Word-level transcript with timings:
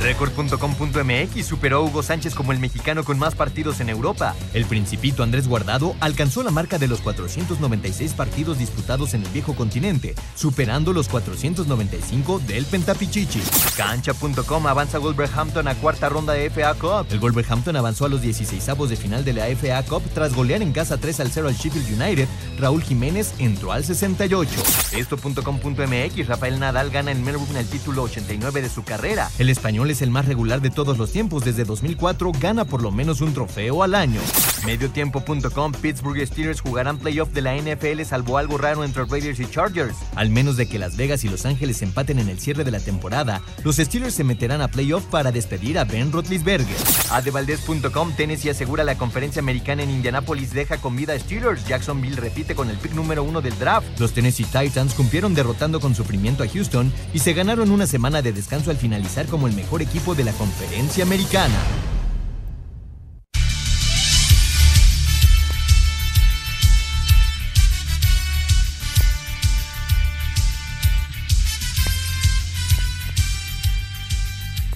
Record.com.mx 0.00 1.44
superó 1.44 1.78
a 1.78 1.80
Hugo 1.80 2.02
Sánchez 2.02 2.34
como 2.34 2.52
el 2.52 2.60
mexicano 2.60 3.04
con 3.04 3.18
más 3.18 3.34
partidos 3.34 3.80
en 3.80 3.88
Europa. 3.88 4.34
El 4.54 4.64
principito 4.64 5.22
Andrés 5.22 5.48
Guardado 5.48 5.96
alcanzó 6.00 6.42
la 6.42 6.50
marca 6.50 6.78
de 6.78 6.86
los 6.86 7.00
496 7.00 8.14
partidos 8.14 8.58
disputados 8.58 9.14
en 9.14 9.24
el 9.24 9.28
viejo 9.30 9.54
continente, 9.54 10.14
superando 10.34 10.92
los 10.92 11.08
495 11.08 12.40
del 12.46 12.64
Pentapichichi. 12.64 13.40
Cancha.com 13.76 14.66
avanza 14.66 14.98
Wolverhampton 14.98 15.66
a 15.66 15.74
cuarta 15.74 16.08
ronda 16.08 16.32
de 16.32 16.48
FA 16.50 16.74
Cup. 16.74 17.06
El 17.10 17.18
Wolverhampton 17.18 17.76
avanzó 17.76 18.06
a 18.06 18.08
los 18.08 18.22
16avos 18.22 18.86
de 18.86 18.96
final 18.96 19.24
de 19.24 19.32
la 19.32 19.46
FA 19.48 19.82
Cup 19.82 20.02
tras 20.14 20.34
golear 20.34 20.62
en 20.62 20.72
casa 20.72 20.98
3 20.98 21.20
al 21.20 21.30
0 21.32 21.48
al 21.48 21.54
Sheffield 21.54 22.00
United. 22.00 22.28
Raúl 22.58 22.82
Jiménez 22.82 23.34
entró 23.38 23.72
al 23.72 23.84
68. 23.84 24.50
Esto.com.mx 24.92 26.26
Rafael 26.26 26.60
Nadal 26.60 26.90
gana 26.90 27.10
en 27.10 27.24
Melbourne 27.24 27.60
el 27.60 27.66
título 27.66 28.02
89 28.04 28.62
de 28.62 28.68
su 28.68 28.84
carrera. 28.84 29.30
El 29.38 29.50
español 29.50 29.87
es 29.90 30.02
el 30.02 30.10
más 30.10 30.26
regular 30.26 30.60
de 30.60 30.70
todos 30.70 30.98
los 30.98 31.12
tiempos. 31.12 31.44
Desde 31.44 31.64
2004 31.64 32.32
gana 32.40 32.64
por 32.64 32.82
lo 32.82 32.90
menos 32.90 33.20
un 33.20 33.34
trofeo 33.34 33.82
al 33.82 33.94
año. 33.94 34.20
Mediotiempo.com 34.66 35.72
Pittsburgh 35.72 36.26
Steelers 36.26 36.60
jugarán 36.60 36.98
playoff 36.98 37.30
de 37.30 37.42
la 37.42 37.56
NFL 37.56 38.02
salvo 38.04 38.38
algo 38.38 38.58
raro 38.58 38.84
entre 38.84 39.04
Raiders 39.04 39.40
y 39.40 39.46
Chargers. 39.46 39.96
Al 40.14 40.30
menos 40.30 40.56
de 40.56 40.68
que 40.68 40.78
Las 40.78 40.96
Vegas 40.96 41.24
y 41.24 41.28
Los 41.28 41.46
Ángeles 41.46 41.82
empaten 41.82 42.18
en 42.18 42.28
el 42.28 42.38
cierre 42.38 42.64
de 42.64 42.70
la 42.70 42.80
temporada, 42.80 43.42
los 43.64 43.76
Steelers 43.76 44.14
se 44.14 44.24
meterán 44.24 44.60
a 44.60 44.68
playoff 44.68 45.04
para 45.04 45.32
despedir 45.32 45.78
a 45.78 45.84
Ben 45.84 46.12
Roethlisberger. 46.12 46.76
Adevaldez.com 47.10 48.12
Tennessee 48.16 48.50
asegura 48.50 48.84
la 48.84 48.98
conferencia 48.98 49.40
americana 49.40 49.82
en 49.82 49.90
Indianapolis 49.90 50.52
deja 50.52 50.78
con 50.78 50.96
vida 50.96 51.14
a 51.14 51.18
Steelers. 51.18 51.66
Jacksonville 51.66 52.16
repite 52.16 52.54
con 52.54 52.70
el 52.70 52.76
pick 52.76 52.92
número 52.92 53.22
uno 53.22 53.40
del 53.40 53.58
draft. 53.58 53.86
Los 53.98 54.12
Tennessee 54.12 54.44
Titans 54.44 54.94
cumplieron 54.94 55.34
derrotando 55.34 55.80
con 55.80 55.94
sufrimiento 55.94 56.42
a 56.42 56.48
Houston 56.48 56.92
y 57.12 57.20
se 57.20 57.32
ganaron 57.32 57.70
una 57.70 57.86
semana 57.86 58.22
de 58.22 58.32
descanso 58.32 58.70
al 58.70 58.76
finalizar 58.76 59.26
como 59.26 59.46
el 59.46 59.54
mejor 59.54 59.77
equipo 59.82 60.14
de 60.14 60.24
la 60.24 60.32
conferencia 60.32 61.04
americana. 61.04 61.78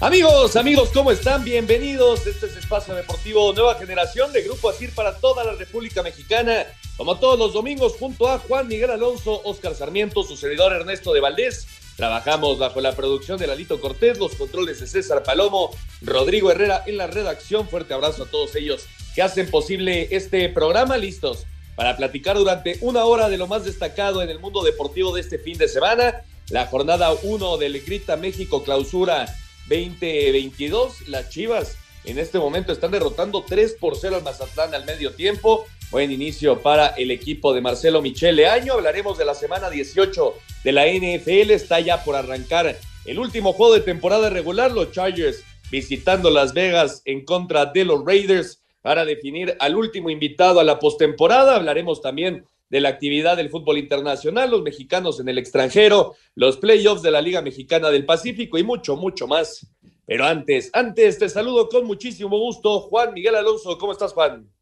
Amigos, 0.03 0.57
amigos, 0.57 0.89
¿cómo 0.93 1.11
están? 1.11 1.45
Bienvenidos. 1.45 2.27
Este 2.27 2.47
es 2.47 2.57
Espacio 2.57 2.93
Deportivo 2.93 3.53
Nueva 3.53 3.75
Generación 3.75 4.33
de 4.33 4.41
Grupo 4.41 4.69
Asir 4.69 4.93
para 4.93 5.15
toda 5.17 5.45
la 5.45 5.53
República 5.53 6.03
Mexicana. 6.03 6.65
Como 6.97 7.19
todos 7.19 7.39
los 7.39 7.53
domingos, 7.53 7.93
junto 7.97 8.27
a 8.27 8.37
Juan 8.37 8.67
Miguel 8.67 8.91
Alonso, 8.91 9.41
Oscar 9.45 9.73
Sarmiento, 9.73 10.23
su 10.23 10.35
servidor 10.35 10.73
Ernesto 10.73 11.13
de 11.13 11.21
Valdés. 11.21 11.82
Trabajamos 11.95 12.57
bajo 12.57 12.81
la 12.81 12.95
producción 12.95 13.37
de 13.37 13.47
Lalito 13.47 13.79
Cortés, 13.79 14.17
los 14.17 14.35
controles 14.35 14.79
de 14.79 14.87
César 14.87 15.23
Palomo, 15.23 15.69
Rodrigo 16.01 16.49
Herrera 16.49 16.83
en 16.87 16.97
la 16.97 17.07
redacción. 17.07 17.67
Fuerte 17.67 17.93
abrazo 17.93 18.23
a 18.23 18.27
todos 18.27 18.55
ellos 18.55 18.87
que 19.13 19.21
hacen 19.21 19.49
posible 19.49 20.07
este 20.11 20.49
programa. 20.49 20.97
Listos 20.97 21.45
para 21.75 21.95
platicar 21.95 22.37
durante 22.37 22.77
una 22.81 23.05
hora 23.05 23.29
de 23.29 23.37
lo 23.37 23.47
más 23.47 23.65
destacado 23.65 24.21
en 24.21 24.29
el 24.29 24.39
mundo 24.39 24.63
deportivo 24.63 25.13
de 25.13 25.21
este 25.21 25.37
fin 25.37 25.57
de 25.57 25.67
semana. 25.67 26.23
La 26.49 26.65
jornada 26.65 27.13
1 27.21 27.57
del 27.57 27.81
Grita 27.81 28.17
México 28.17 28.63
Clausura 28.63 29.25
2022. 29.69 31.07
Las 31.07 31.29
Chivas 31.29 31.77
en 32.05 32.19
este 32.19 32.37
momento 32.37 32.73
están 32.73 32.91
derrotando 32.91 33.43
3 33.47 33.77
por 33.79 33.97
0 33.97 34.17
al 34.17 34.23
Mazatlán 34.23 34.73
al 34.73 34.85
medio 34.85 35.13
tiempo. 35.13 35.65
Buen 35.93 36.11
inicio 36.11 36.59
para 36.59 36.87
el 36.87 37.11
equipo 37.11 37.53
de 37.53 37.61
Marcelo 37.61 38.01
Michele 38.01 38.47
Año. 38.47 38.73
Hablaremos 38.73 39.15
de 39.15 39.25
la 39.25 39.35
semana 39.35 39.69
18 39.69 40.33
de 40.63 40.71
la 40.71 40.87
NFL. 40.87 41.51
Está 41.51 41.79
ya 41.81 42.03
por 42.03 42.15
arrancar 42.15 42.75
el 43.05 43.19
último 43.19 43.53
juego 43.53 43.75
de 43.75 43.81
temporada 43.81 44.31
regular. 44.31 44.71
Los 44.71 44.91
Chargers 44.91 45.43
visitando 45.69 46.31
Las 46.31 46.55
Vegas 46.55 47.03
en 47.05 47.23
contra 47.23 47.67
de 47.67 47.85
los 47.85 48.03
Raiders 48.03 48.63
para 48.81 49.05
definir 49.05 49.55
al 49.59 49.75
último 49.75 50.09
invitado 50.09 50.59
a 50.59 50.63
la 50.63 50.79
postemporada. 50.79 51.57
Hablaremos 51.57 52.01
también 52.01 52.43
de 52.71 52.81
la 52.81 52.89
actividad 52.89 53.37
del 53.37 53.51
fútbol 53.51 53.77
internacional, 53.77 54.49
los 54.49 54.63
mexicanos 54.63 55.19
en 55.19 55.29
el 55.29 55.37
extranjero, 55.37 56.15
los 56.33 56.57
playoffs 56.57 57.03
de 57.03 57.11
la 57.11 57.21
Liga 57.21 57.43
Mexicana 57.43 57.91
del 57.91 58.03
Pacífico 58.03 58.57
y 58.57 58.63
mucho, 58.63 58.95
mucho 58.95 59.27
más. 59.27 59.67
Pero 60.07 60.25
antes, 60.25 60.71
antes 60.73 61.19
te 61.19 61.29
saludo 61.29 61.69
con 61.69 61.85
muchísimo 61.85 62.35
gusto, 62.39 62.79
Juan 62.79 63.13
Miguel 63.13 63.35
Alonso. 63.35 63.77
¿Cómo 63.77 63.91
estás, 63.91 64.11
Juan? 64.11 64.52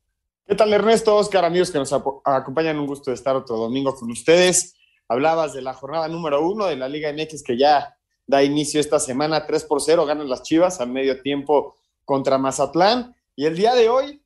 ¿Qué 0.52 0.58
tal, 0.58 0.74
Ernesto? 0.74 1.16
Oscar, 1.16 1.46
amigos 1.46 1.72
que 1.72 1.78
nos 1.78 1.94
acompañan, 1.94 2.78
un 2.78 2.86
gusto 2.86 3.10
de 3.10 3.16
estar 3.16 3.38
otro 3.38 3.56
domingo 3.56 3.96
con 3.96 4.12
ustedes. 4.12 4.76
Hablabas 5.08 5.54
de 5.54 5.62
la 5.62 5.74
jornada 5.74 6.10
número 6.10 6.46
uno 6.46 6.66
de 6.66 6.76
la 6.76 6.90
Liga 6.90 7.10
MX 7.14 7.42
que 7.42 7.58
ya 7.58 7.96
da 8.28 8.44
inicio 8.44 8.82
esta 8.82 9.00
semana, 9.00 9.46
3 9.46 9.64
por 9.64 9.82
0, 9.82 10.06
ganan 10.06 10.28
las 10.28 10.44
Chivas 10.44 10.82
a 10.82 10.86
medio 10.86 11.22
tiempo 11.22 11.78
contra 12.04 12.38
Mazatlán. 12.38 13.16
Y 13.34 13.46
el 13.46 13.56
día 13.56 13.74
de 13.76 13.88
hoy 13.88 14.22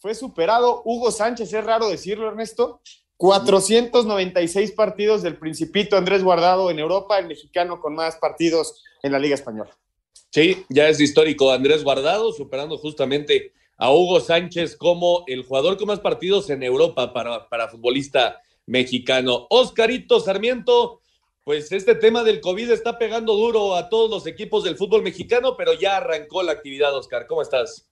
fue 0.00 0.14
superado 0.14 0.80
Hugo 0.86 1.10
Sánchez, 1.10 1.52
es 1.52 1.62
raro 1.62 1.90
decirlo, 1.90 2.28
Ernesto, 2.28 2.80
496 3.18 4.72
partidos 4.72 5.22
del 5.22 5.36
Principito 5.36 5.98
Andrés 5.98 6.24
Guardado 6.24 6.70
en 6.70 6.78
Europa, 6.78 7.18
el 7.18 7.26
mexicano 7.26 7.82
con 7.82 7.94
más 7.94 8.16
partidos 8.16 8.82
en 9.02 9.12
la 9.12 9.18
Liga 9.18 9.34
Española. 9.34 9.76
Sí, 10.30 10.64
ya 10.70 10.88
es 10.88 10.98
histórico 10.98 11.52
Andrés 11.52 11.84
Guardado, 11.84 12.32
superando 12.32 12.78
justamente 12.78 13.52
a 13.78 13.92
Hugo 13.92 14.20
Sánchez 14.20 14.76
como 14.76 15.24
el 15.26 15.44
jugador 15.44 15.76
con 15.76 15.88
más 15.88 16.00
partidos 16.00 16.50
en 16.50 16.62
Europa 16.62 17.12
para, 17.12 17.48
para 17.48 17.68
futbolista 17.68 18.40
mexicano. 18.66 19.46
Oscarito 19.50 20.20
Sarmiento, 20.20 21.00
pues 21.44 21.70
este 21.72 21.94
tema 21.94 22.24
del 22.24 22.40
COVID 22.40 22.70
está 22.70 22.98
pegando 22.98 23.34
duro 23.34 23.76
a 23.76 23.88
todos 23.88 24.10
los 24.10 24.26
equipos 24.26 24.64
del 24.64 24.76
fútbol 24.76 25.02
mexicano, 25.02 25.56
pero 25.56 25.74
ya 25.74 25.98
arrancó 25.98 26.42
la 26.42 26.52
actividad, 26.52 26.96
Oscar. 26.96 27.26
¿Cómo 27.26 27.42
estás? 27.42 27.88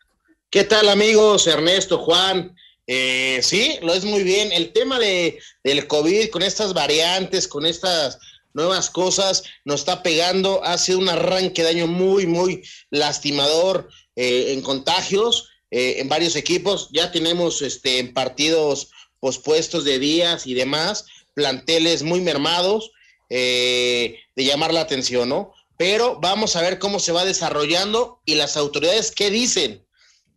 ¿Qué 0.51 0.65
tal, 0.65 0.89
amigos? 0.89 1.47
Ernesto, 1.47 1.99
Juan. 1.99 2.55
Eh, 2.87 3.41
sí, 3.43 3.79
lo 3.83 3.95
es 3.95 4.05
muy 4.05 4.23
bien. 4.23 4.53
El 4.53 4.73
tema 4.73 4.99
de, 4.99 5.39
del 5.63 5.87
COVID 5.87 6.31
con 6.31 6.43
estas 6.43 6.75
variantes, 6.75 7.47
con 7.47 7.65
estas 7.65 8.19
nuevas 8.53 8.91
cosas, 8.91 9.45
nos 9.65 9.81
está 9.81 10.03
pegando. 10.03 10.63
Ha 10.65 10.79
sido 10.79 10.99
un 10.99 11.09
arranque 11.09 11.63
de 11.63 11.71
año 11.71 11.87
muy, 11.87 12.27
muy 12.27 12.63
lastimador 12.91 13.89
eh, 14.17 14.53
en 14.53 14.63
contagios 14.63 15.51
eh, 15.77 16.01
en 16.01 16.09
varios 16.09 16.37
equipos. 16.37 16.89
Ya 16.93 17.11
tenemos 17.11 17.61
este, 17.61 17.99
en 17.99 18.15
partidos 18.15 18.93
pospuestos 19.19 19.85
de 19.85 19.99
días 19.99 20.47
y 20.47 20.55
demás, 20.55 21.07
planteles 21.35 22.05
muy 22.05 22.21
mermados 22.21 22.93
de 23.31 24.21
llamar 24.37 24.73
la 24.73 24.83
atención, 24.83 25.29
¿no? 25.29 25.53
Pero 25.77 26.21
vamos 26.21 26.55
a 26.55 26.63
ver 26.63 26.79
cómo 26.79 27.01
se 27.01 27.11
va 27.11 27.25
desarrollando 27.25 28.21
y 28.25 28.37
las 28.37 28.57
autoridades 28.57 29.11
qué 29.11 29.29
dicen. 29.31 29.85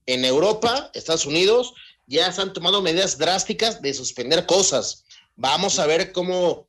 En 0.08 0.26
Europa, 0.26 0.90
Estados 0.96 1.28
Unidos, 1.28 1.74
ya 2.08 2.32
se 2.32 2.42
han 2.42 2.54
tomado 2.54 2.82
medidas 2.82 3.20
drásticas 3.20 3.84
de 3.84 3.94
suspender 3.94 4.48
cosas. 4.48 5.04
Vamos 5.36 5.78
a 5.78 5.86
ver 5.86 6.12
cómo 6.12 6.68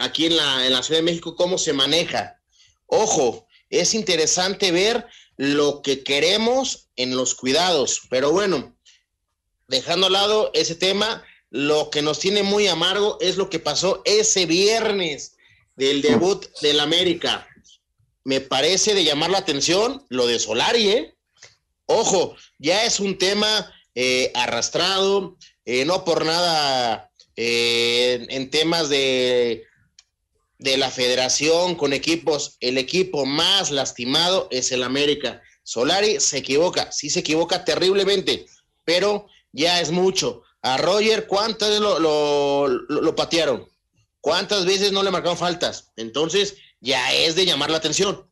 aquí 0.00 0.26
en 0.26 0.36
la, 0.36 0.66
en 0.66 0.72
la 0.72 0.82
Ciudad 0.82 0.98
de 0.98 1.04
México, 1.04 1.36
cómo 1.36 1.58
se 1.58 1.72
maneja. 1.72 2.40
Ojo, 2.86 3.46
es 3.70 3.94
interesante 3.94 4.72
ver 4.72 5.06
lo 5.38 5.82
que 5.82 6.02
queremos 6.02 6.88
en 6.96 7.16
los 7.16 7.34
cuidados, 7.34 8.02
pero 8.10 8.32
bueno, 8.32 8.76
dejando 9.68 10.08
a 10.08 10.10
lado 10.10 10.50
ese 10.52 10.74
tema, 10.74 11.24
lo 11.48 11.90
que 11.90 12.02
nos 12.02 12.18
tiene 12.18 12.42
muy 12.42 12.66
amargo 12.66 13.16
es 13.20 13.36
lo 13.36 13.48
que 13.48 13.60
pasó 13.60 14.02
ese 14.04 14.44
viernes 14.46 15.36
del 15.76 16.02
debut 16.02 16.44
del 16.60 16.80
América. 16.80 17.48
Me 18.24 18.40
parece 18.40 18.94
de 18.94 19.04
llamar 19.04 19.30
la 19.30 19.38
atención 19.38 20.04
lo 20.08 20.26
de 20.26 20.40
Solari, 20.40 20.88
¿eh? 20.90 21.14
Ojo, 21.86 22.36
ya 22.58 22.84
es 22.84 22.98
un 23.00 23.16
tema 23.16 23.72
eh, 23.94 24.32
arrastrado, 24.34 25.38
eh, 25.64 25.84
no 25.84 26.04
por 26.04 26.26
nada 26.26 27.10
eh, 27.36 28.26
en 28.28 28.50
temas 28.50 28.88
de, 28.88 29.64
de 30.58 30.76
la 30.76 30.90
federación 30.90 31.76
con 31.76 31.92
equipos, 31.92 32.56
el 32.60 32.78
equipo 32.78 33.24
más 33.24 33.70
lastimado 33.70 34.48
es 34.50 34.72
el 34.72 34.82
América. 34.82 35.40
Solari 35.62 36.20
se 36.20 36.38
equivoca, 36.38 36.90
sí 36.92 37.10
se 37.10 37.20
equivoca 37.20 37.64
terriblemente, 37.64 38.46
pero 38.84 39.26
ya 39.52 39.80
es 39.80 39.90
mucho. 39.90 40.42
A 40.62 40.76
Roger, 40.76 41.26
¿cuántas 41.26 41.68
veces 41.68 41.80
lo, 41.80 42.66
lo, 42.68 43.14
patearon? 43.14 43.68
¿Cuántas 44.20 44.66
veces 44.66 44.90
no 44.90 45.02
le 45.02 45.12
marcaron 45.12 45.38
faltas? 45.38 45.92
Entonces, 45.96 46.56
ya 46.80 47.12
es 47.12 47.36
de 47.36 47.46
llamar 47.46 47.70
la 47.70 47.78
atención. 47.78 48.28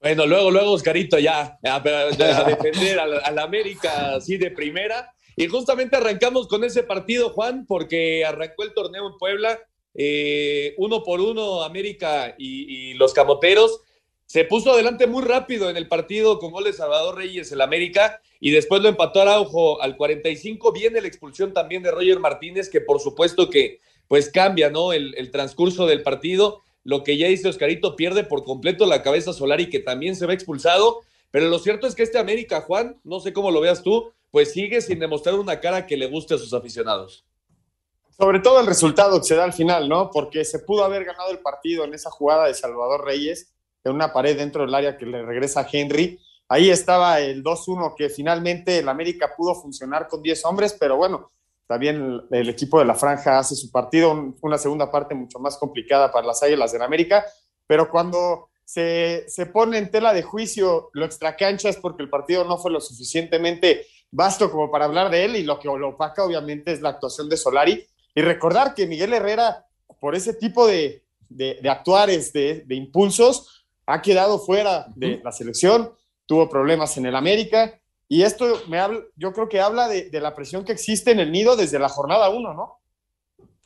Bueno, 0.00 0.24
luego, 0.24 0.50
luego, 0.50 0.72
Oscarito, 0.72 1.18
ya, 1.18 1.58
a, 1.62 1.76
a 1.76 2.44
defender 2.44 2.98
al, 2.98 3.38
América 3.38 4.14
así 4.14 4.38
de 4.38 4.50
primera. 4.50 5.12
Y 5.36 5.46
justamente 5.46 5.96
arrancamos 5.96 6.48
con 6.48 6.64
ese 6.64 6.82
partido, 6.82 7.30
Juan, 7.30 7.66
porque 7.66 8.24
arrancó 8.24 8.62
el 8.62 8.72
torneo 8.72 9.08
en 9.08 9.18
Puebla 9.18 9.58
eh, 9.94 10.74
uno 10.78 11.02
por 11.02 11.20
uno 11.20 11.62
América 11.62 12.34
y, 12.38 12.94
los 12.94 13.12
Camoteros. 13.12 13.80
Se 14.26 14.44
puso 14.44 14.72
adelante 14.72 15.06
muy 15.06 15.24
rápido 15.24 15.70
en 15.70 15.76
el 15.76 15.88
partido 15.88 16.38
con 16.38 16.52
gol 16.52 16.64
de 16.64 16.72
Salvador 16.72 17.16
Reyes 17.16 17.50
el 17.50 17.60
América 17.60 18.20
y 18.38 18.52
después 18.52 18.80
lo 18.80 18.88
empató 18.88 19.20
Araujo 19.20 19.82
al 19.82 19.96
45. 19.96 20.72
Viene 20.72 21.00
la 21.00 21.08
expulsión 21.08 21.52
también 21.52 21.82
de 21.82 21.90
Roger 21.90 22.20
Martínez, 22.20 22.68
que 22.68 22.80
por 22.80 23.00
supuesto 23.00 23.50
que 23.50 23.80
pues 24.06 24.30
cambia 24.30 24.70
¿no? 24.70 24.92
el, 24.92 25.14
el 25.16 25.30
transcurso 25.30 25.86
del 25.86 26.02
partido. 26.02 26.62
Lo 26.84 27.02
que 27.02 27.16
ya 27.16 27.26
dice 27.26 27.48
Oscarito 27.48 27.96
pierde 27.96 28.22
por 28.24 28.44
completo 28.44 28.86
la 28.86 29.02
cabeza 29.02 29.32
Solari, 29.32 29.68
que 29.68 29.80
también 29.80 30.14
se 30.14 30.26
ve 30.26 30.34
expulsado. 30.34 31.00
Pero 31.30 31.48
lo 31.48 31.58
cierto 31.58 31.86
es 31.86 31.94
que 31.94 32.02
este 32.02 32.18
América, 32.18 32.60
Juan, 32.60 33.00
no 33.04 33.20
sé 33.20 33.32
cómo 33.32 33.50
lo 33.50 33.60
veas 33.60 33.82
tú, 33.82 34.12
pues 34.30 34.52
sigue 34.52 34.80
sin 34.80 34.98
demostrar 34.98 35.34
una 35.34 35.60
cara 35.60 35.86
que 35.86 35.96
le 35.96 36.06
guste 36.06 36.34
a 36.34 36.38
sus 36.38 36.52
aficionados. 36.54 37.24
Sobre 38.20 38.40
todo 38.40 38.60
el 38.60 38.66
resultado 38.66 39.18
que 39.18 39.24
se 39.24 39.34
da 39.34 39.44
al 39.44 39.54
final, 39.54 39.88
¿no? 39.88 40.10
Porque 40.10 40.44
se 40.44 40.58
pudo 40.58 40.84
haber 40.84 41.06
ganado 41.06 41.30
el 41.30 41.38
partido 41.38 41.84
en 41.84 41.94
esa 41.94 42.10
jugada 42.10 42.48
de 42.48 42.52
Salvador 42.52 43.02
Reyes, 43.02 43.54
en 43.82 43.94
una 43.94 44.12
pared 44.12 44.36
dentro 44.36 44.60
del 44.60 44.74
área 44.74 44.98
que 44.98 45.06
le 45.06 45.24
regresa 45.24 45.60
a 45.60 45.68
Henry. 45.72 46.20
Ahí 46.46 46.68
estaba 46.68 47.18
el 47.20 47.42
2-1 47.42 47.94
que 47.96 48.10
finalmente 48.10 48.80
el 48.80 48.90
América 48.90 49.32
pudo 49.34 49.54
funcionar 49.54 50.06
con 50.06 50.20
10 50.20 50.44
hombres, 50.44 50.76
pero 50.78 50.98
bueno, 50.98 51.32
también 51.66 52.20
el, 52.30 52.48
equipo 52.50 52.78
de 52.78 52.84
la 52.84 52.94
franja 52.94 53.38
hace 53.38 53.56
su 53.56 53.70
partido, 53.70 54.34
una 54.42 54.58
segunda 54.58 54.90
parte 54.90 55.14
mucho 55.14 55.38
más 55.38 55.56
complicada 55.56 56.12
para 56.12 56.26
las 56.26 56.42
Águilas 56.42 56.72
del 56.72 56.82
América, 56.82 57.24
pero 57.66 57.90
cuando 57.90 58.50
se, 58.66 59.24
se, 59.28 59.46
pone 59.46 59.78
en 59.78 59.90
tela 59.90 60.12
de 60.12 60.22
juicio 60.22 60.90
lo 60.92 61.06
extracancha 61.06 61.70
es 61.70 61.78
porque 61.78 62.02
el 62.02 62.10
partido 62.10 62.44
no 62.44 62.58
fue 62.58 62.70
lo 62.70 62.82
suficientemente 62.82 63.86
vasto 64.10 64.50
como 64.50 64.70
para 64.70 64.84
hablar 64.84 65.10
de 65.10 65.24
él 65.24 65.36
y 65.36 65.42
lo 65.42 65.58
que 65.58 65.68
lo 65.68 65.88
opaca 65.88 66.22
obviamente 66.22 66.72
es 66.72 66.82
la 66.82 66.90
actuación 66.90 67.26
de 67.30 67.38
Solari. 67.38 67.86
Y 68.14 68.22
recordar 68.22 68.74
que 68.74 68.86
Miguel 68.86 69.12
Herrera, 69.12 69.66
por 70.00 70.14
ese 70.14 70.34
tipo 70.34 70.66
de, 70.66 71.04
de, 71.28 71.60
actuares, 71.68 72.32
de, 72.32 72.64
de, 72.66 72.74
impulsos, 72.74 73.66
ha 73.86 74.02
quedado 74.02 74.38
fuera 74.38 74.86
de 74.94 75.20
la 75.22 75.32
selección, 75.32 75.92
tuvo 76.26 76.48
problemas 76.48 76.96
en 76.96 77.06
el 77.06 77.16
América 77.16 77.80
y 78.12 78.22
esto 78.22 78.62
me 78.66 78.80
habla, 78.80 79.00
yo 79.14 79.32
creo 79.32 79.48
que 79.48 79.60
habla 79.60 79.86
de, 79.86 80.10
la 80.20 80.34
presión 80.34 80.64
que 80.64 80.72
existe 80.72 81.12
en 81.12 81.20
el 81.20 81.30
nido 81.30 81.54
desde 81.54 81.78
la 81.78 81.88
jornada 81.88 82.28
uno, 82.28 82.52
¿no? 82.54 82.80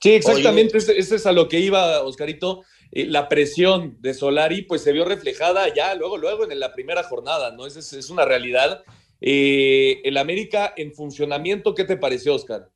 Sí, 0.03 0.13
exactamente, 0.13 0.77
eso 0.77 1.15
es 1.15 1.25
a 1.25 1.33
lo 1.33 1.49
que 1.49 1.61
iba, 1.61 2.03
Oscarito. 2.03 2.63
Eh, 2.93 3.07
la 3.07 3.27
presión 3.31 3.97
de 4.01 4.13
Solari 4.13 4.61
pues 4.61 4.83
se 4.83 4.93
vio 4.93 5.07
reflejada 5.07 5.73
ya 5.73 5.95
luego, 5.95 6.19
luego 6.19 6.45
en 6.45 6.61
la 6.61 6.75
primera 6.75 7.05
jornada, 7.05 7.53
¿no? 7.53 7.67
Es, 7.67 7.77
es 7.77 8.11
una 8.11 8.27
realidad. 8.27 8.83
Eh, 9.23 10.03
el 10.05 10.19
América 10.19 10.75
en 10.77 10.93
funcionamiento, 10.93 11.75
¿qué 11.75 11.85
te 11.85 11.97
pareció, 11.97 12.35
Oscar? 12.35 12.69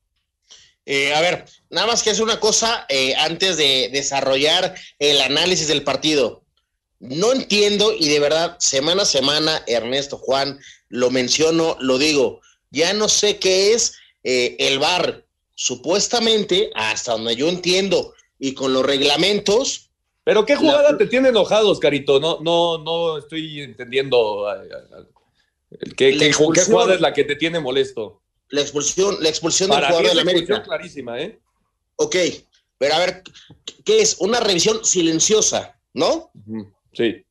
Eh, 0.91 1.13
a 1.13 1.21
ver, 1.21 1.45
nada 1.69 1.85
más 1.85 2.01
que 2.01 2.09
es 2.09 2.19
una 2.19 2.39
cosa 2.39 2.87
antes 3.19 3.57
de 3.57 3.89
desarrollar 3.93 4.73
el 4.97 5.21
análisis 5.21 5.67
del 5.67 5.83
partido. 5.83 6.43
No 6.99 7.31
entiendo 7.31 7.93
y 7.97 8.09
de 8.09 8.19
verdad, 8.19 8.57
semana 8.59 9.03
a 9.03 9.05
semana, 9.05 9.63
Ernesto 9.67 10.17
Juan, 10.17 10.59
lo 10.87 11.11
menciono, 11.11 11.77
lo 11.79 11.99
digo, 11.99 12.41
ya 12.71 12.93
no 12.93 13.07
sé 13.07 13.37
qué 13.37 13.73
es 13.73 13.93
el 14.23 14.79
VAR. 14.79 15.23
Supuestamente, 15.53 16.71
hasta 16.73 17.11
donde 17.11 17.35
yo 17.35 17.49
entiendo 17.49 18.15
y 18.39 18.55
con 18.55 18.73
los 18.73 18.83
reglamentos, 18.83 19.89
pero 20.29 20.45
qué 20.45 20.55
jugada 20.55 20.95
te 20.95 21.07
tiene 21.07 21.29
enojado, 21.29 21.69
Oscarito? 21.69 22.19
No, 22.19 22.39
no, 22.41 22.77
no 22.77 23.17
estoy 23.17 23.61
entendiendo. 23.61 24.45
¿Qué, 25.97 26.17
qué, 26.17 26.33
jugada 26.33 26.93
es 26.93 27.01
la 27.01 27.13
que 27.13 27.23
te 27.23 27.35
tiene 27.35 27.59
molesto? 27.59 28.21
La 28.49 28.61
expulsión, 28.61 29.17
la 29.21 29.29
expulsión 29.29 29.69
del 29.69 29.85
jugador 29.85 30.07
de 30.07 30.15
la 30.15 30.21
América. 30.21 30.63
clarísima, 30.63 31.19
¿eh? 31.19 31.39
Ok, 31.97 32.15
pero 32.77 32.95
a 32.95 32.99
ver, 32.99 33.23
¿qué 33.85 34.01
es? 34.01 34.17
Una 34.19 34.39
revisión 34.39 34.83
silenciosa, 34.83 35.79
¿no? 35.93 36.31
Sí. 36.93 37.23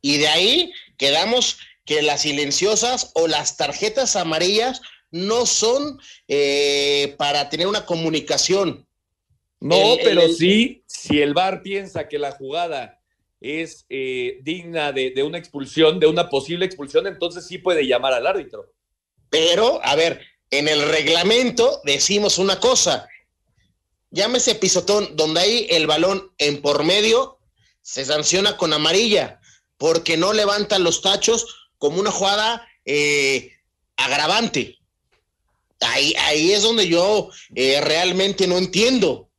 Y 0.00 0.18
de 0.18 0.28
ahí 0.28 0.72
quedamos 0.96 1.58
que 1.84 2.02
las 2.02 2.22
silenciosas 2.22 3.12
o 3.14 3.28
las 3.28 3.56
tarjetas 3.56 4.16
amarillas 4.16 4.80
no 5.10 5.46
son 5.46 6.00
eh, 6.26 7.14
para 7.18 7.48
tener 7.48 7.66
una 7.66 7.86
comunicación. 7.86 8.86
No, 9.60 9.96
pero 10.02 10.28
sí, 10.28 10.82
si 10.86 11.20
el 11.20 11.34
VAR 11.34 11.62
piensa 11.62 12.08
que 12.08 12.18
la 12.18 12.32
jugada 12.32 13.00
es 13.40 13.86
eh, 13.88 14.40
digna 14.42 14.90
de, 14.92 15.22
una 15.22 15.38
expulsión, 15.38 16.00
de 16.00 16.06
una 16.06 16.28
posible 16.28 16.64
expulsión, 16.64 17.06
entonces 17.06 17.46
sí 17.46 17.58
puede 17.58 17.86
llamar 17.86 18.12
al 18.12 18.26
árbitro. 18.26 18.72
Pero, 19.30 19.80
a 19.84 19.94
ver, 19.94 20.20
en 20.52 20.68
el 20.68 20.88
reglamento 20.88 21.80
decimos 21.82 22.38
una 22.38 22.60
cosa, 22.60 23.08
llámese 24.10 24.54
pisotón, 24.54 25.16
donde 25.16 25.40
hay 25.40 25.66
el 25.70 25.86
balón 25.86 26.30
en 26.38 26.60
por 26.60 26.84
medio, 26.84 27.38
se 27.80 28.04
sanciona 28.04 28.56
con 28.56 28.72
amarilla, 28.72 29.40
porque 29.78 30.16
no 30.16 30.32
levanta 30.32 30.78
los 30.78 31.00
tachos 31.02 31.70
como 31.78 31.98
una 31.98 32.12
jugada 32.12 32.68
eh, 32.84 33.52
agravante. 33.96 34.78
Ahí, 35.80 36.14
ahí 36.20 36.52
es 36.52 36.62
donde 36.62 36.86
yo 36.86 37.30
eh, 37.56 37.80
realmente 37.80 38.46
no 38.46 38.58
entiendo 38.58 39.30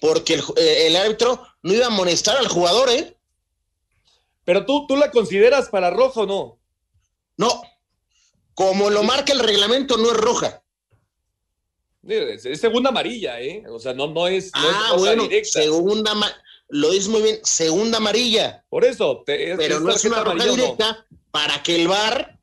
porque 0.00 0.34
eh, 0.56 0.86
el, 0.88 0.96
árbitro 0.96 1.46
no 1.62 1.74
iba 1.74 1.84
a 1.84 1.88
amonestar 1.88 2.36
al 2.36 2.48
jugador, 2.48 2.90
¿eh? 2.90 3.16
Pero 4.44 4.66
tú, 4.66 4.86
tú 4.88 4.96
la 4.96 5.12
consideras 5.12 5.68
para 5.68 5.90
roja 5.90 6.22
o 6.22 6.26
no? 6.26 6.58
No. 7.36 7.62
Como 8.54 8.90
lo 8.90 9.02
marca 9.02 9.32
el 9.32 9.40
reglamento, 9.40 9.96
no 9.96 10.10
es 10.10 10.16
roja. 10.16 10.62
Es, 12.06 12.42
segunda 12.60 12.90
amarilla, 12.90 13.40
¿eh? 13.40 13.64
O 13.68 13.78
sea, 13.78 13.94
no, 13.94 14.08
no 14.08 14.26
es. 14.26 14.50
ah, 14.54 14.94
bueno, 14.98 15.28
segunda. 15.44 16.12
Lo 16.68 16.90
dices 16.90 17.08
muy 17.08 17.22
bien, 17.22 17.40
segunda 17.44 17.98
amarilla. 17.98 18.64
Por 18.68 18.84
eso. 18.84 19.22
Pero 19.26 19.80
no 19.80 19.90
es 19.90 20.04
una 20.04 20.24
roja 20.24 20.44
directa 20.44 21.06
para 21.30 21.62
que 21.62 21.76
el 21.76 21.88
VAR 21.88 22.38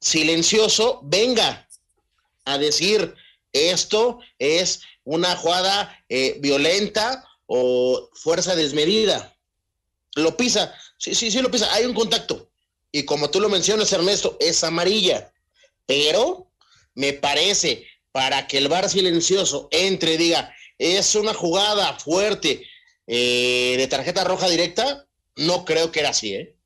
silencioso 0.00 1.00
venga 1.02 1.68
a 2.44 2.58
decir 2.58 3.14
esto 3.52 4.20
es 4.38 4.82
una 5.04 5.36
jugada 5.36 6.04
eh, 6.08 6.38
violenta 6.40 7.24
o 7.46 8.10
fuerza 8.14 8.54
desmedida. 8.54 9.36
Lo 10.14 10.36
pisa, 10.36 10.74
sí, 10.98 11.14
sí, 11.14 11.30
sí 11.30 11.40
lo 11.40 11.50
pisa, 11.50 11.72
hay 11.72 11.84
un 11.84 11.94
contacto. 11.94 12.49
Y 12.92 13.04
como 13.04 13.30
tú 13.30 13.40
lo 13.40 13.48
mencionas, 13.48 13.92
Ernesto, 13.92 14.36
es 14.40 14.64
amarilla. 14.64 15.32
Pero 15.86 16.50
me 16.94 17.12
parece, 17.12 17.86
para 18.12 18.46
que 18.46 18.58
el 18.58 18.68
bar 18.68 18.88
silencioso 18.88 19.68
entre 19.70 20.14
y 20.14 20.16
diga, 20.16 20.54
es 20.78 21.14
una 21.14 21.34
jugada 21.34 21.98
fuerte 21.98 22.66
eh, 23.06 23.74
de 23.76 23.86
tarjeta 23.86 24.24
roja 24.24 24.48
directa, 24.48 25.06
no 25.36 25.64
creo 25.64 25.92
que 25.92 26.00
era 26.00 26.10
así, 26.10 26.34
¿eh? 26.34 26.56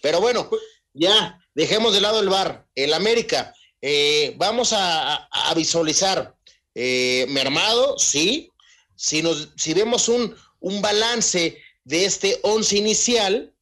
Pero 0.00 0.20
bueno, 0.20 0.50
ya, 0.92 1.40
dejemos 1.54 1.94
de 1.94 2.00
lado 2.00 2.20
el 2.20 2.28
bar. 2.28 2.66
El 2.74 2.92
América, 2.92 3.54
eh, 3.80 4.34
vamos 4.36 4.72
a, 4.72 5.28
a 5.30 5.54
visualizar 5.54 6.34
eh, 6.74 7.26
mermado, 7.28 7.98
sí. 7.98 8.50
Si, 8.96 9.22
nos, 9.22 9.50
si 9.56 9.74
vemos 9.74 10.08
un, 10.08 10.36
un 10.60 10.82
balance 10.82 11.58
de 11.84 12.04
este 12.04 12.38
once 12.42 12.76
inicial 12.76 13.53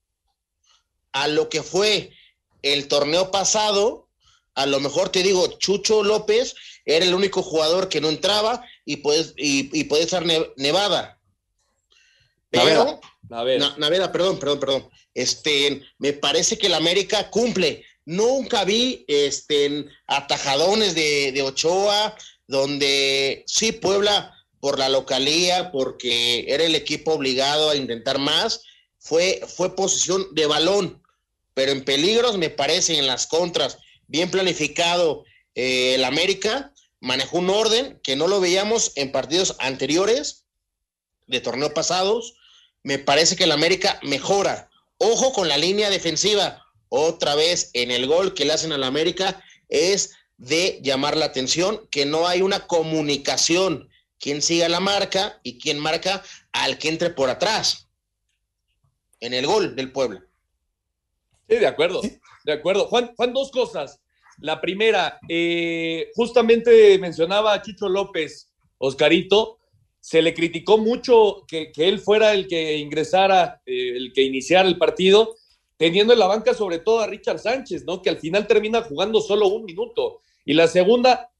a 1.12 1.28
lo 1.28 1.48
que 1.48 1.62
fue 1.62 2.12
el 2.62 2.88
torneo 2.88 3.30
pasado, 3.30 4.08
a 4.54 4.66
lo 4.66 4.80
mejor 4.80 5.08
te 5.10 5.22
digo, 5.22 5.58
Chucho 5.58 6.02
López 6.02 6.54
era 6.84 7.04
el 7.04 7.14
único 7.14 7.42
jugador 7.42 7.88
que 7.88 8.00
no 8.00 8.08
entraba 8.08 8.64
y 8.84 8.96
puede, 8.96 9.32
y, 9.36 9.84
puede 9.84 10.08
ser 10.08 10.24
Nevada. 10.56 11.18
Pero, 12.50 13.00
Naveda. 13.28 13.74
Naveda, 13.78 14.12
perdón, 14.12 14.38
perdón, 14.38 14.60
perdón. 14.60 14.90
Este, 15.14 15.82
me 15.98 16.12
parece 16.12 16.58
que 16.58 16.66
el 16.66 16.74
América 16.74 17.30
cumple. 17.30 17.84
Nunca 18.04 18.64
vi 18.64 19.04
este, 19.08 19.86
atajadones 20.06 20.94
de, 20.94 21.32
de 21.32 21.42
Ochoa, 21.42 22.16
donde 22.46 23.44
sí, 23.46 23.72
Puebla, 23.72 24.34
por 24.60 24.78
la 24.78 24.88
localía, 24.88 25.72
porque 25.72 26.44
era 26.48 26.64
el 26.64 26.74
equipo 26.74 27.14
obligado 27.14 27.70
a 27.70 27.76
intentar 27.76 28.18
más, 28.18 28.62
fue, 28.98 29.40
fue 29.46 29.74
posición 29.74 30.28
de 30.32 30.46
balón, 30.46 31.01
pero 31.54 31.72
en 31.72 31.84
peligros 31.84 32.38
me 32.38 32.50
parece 32.50 32.98
en 32.98 33.06
las 33.06 33.26
contras, 33.26 33.78
bien 34.06 34.30
planificado 34.30 35.24
eh, 35.54 35.94
el 35.94 36.04
América, 36.04 36.72
manejó 37.00 37.38
un 37.38 37.50
orden 37.50 38.00
que 38.02 38.16
no 38.16 38.28
lo 38.28 38.40
veíamos 38.40 38.92
en 38.94 39.12
partidos 39.12 39.56
anteriores 39.58 40.44
de 41.26 41.40
torneo 41.40 41.74
pasados, 41.74 42.34
me 42.82 42.98
parece 42.98 43.36
que 43.36 43.44
el 43.44 43.52
América 43.52 43.98
mejora. 44.02 44.70
Ojo 44.98 45.32
con 45.32 45.48
la 45.48 45.56
línea 45.56 45.90
defensiva, 45.90 46.62
otra 46.88 47.34
vez 47.34 47.70
en 47.72 47.90
el 47.90 48.06
gol 48.06 48.34
que 48.34 48.44
le 48.44 48.52
hacen 48.52 48.72
al 48.72 48.84
América 48.84 49.42
es 49.68 50.12
de 50.36 50.80
llamar 50.82 51.16
la 51.16 51.26
atención, 51.26 51.88
que 51.90 52.04
no 52.04 52.26
hay 52.26 52.42
una 52.42 52.66
comunicación, 52.66 53.88
quién 54.18 54.42
siga 54.42 54.68
la 54.68 54.80
marca 54.80 55.40
y 55.42 55.58
quién 55.58 55.78
marca 55.78 56.22
al 56.52 56.78
que 56.78 56.88
entre 56.88 57.10
por 57.10 57.30
atrás 57.30 57.88
en 59.20 59.34
el 59.34 59.46
gol 59.46 59.74
del 59.76 59.92
pueblo. 59.92 60.20
Sí, 61.52 61.58
de 61.58 61.66
acuerdo, 61.66 62.00
de 62.44 62.52
acuerdo. 62.52 62.86
Juan, 62.86 63.12
Juan 63.14 63.34
dos 63.34 63.50
cosas. 63.50 64.00
La 64.38 64.58
primera, 64.58 65.18
eh, 65.28 66.08
justamente 66.14 66.98
mencionaba 66.98 67.52
a 67.52 67.60
Chicho 67.60 67.90
López, 67.90 68.50
Oscarito, 68.78 69.58
se 70.00 70.22
le 70.22 70.32
criticó 70.32 70.78
mucho 70.78 71.44
que, 71.46 71.70
él 71.76 72.00
fuera 72.00 72.32
el 72.32 72.48
que 72.48 72.78
ingresara, 72.78 73.60
eh, 73.66 73.96
el 73.96 74.14
que 74.14 74.22
iniciara 74.22 74.66
el 74.66 74.78
partido, 74.78 75.36
teniendo 75.76 76.14
en 76.14 76.20
la 76.20 76.26
banca 76.26 76.54
sobre 76.54 76.78
todo 76.78 77.00
a 77.00 77.06
Richard 77.06 77.38
Sánchez, 77.38 77.84
¿no? 77.84 78.00
Que 78.00 78.08
al 78.08 78.18
final 78.18 78.46
termina 78.46 78.80
jugando 78.80 79.20
solo 79.20 79.48
un 79.48 79.66
minuto. 79.66 80.22
Y 80.46 80.54
la 80.54 80.68
segunda, 80.68 81.30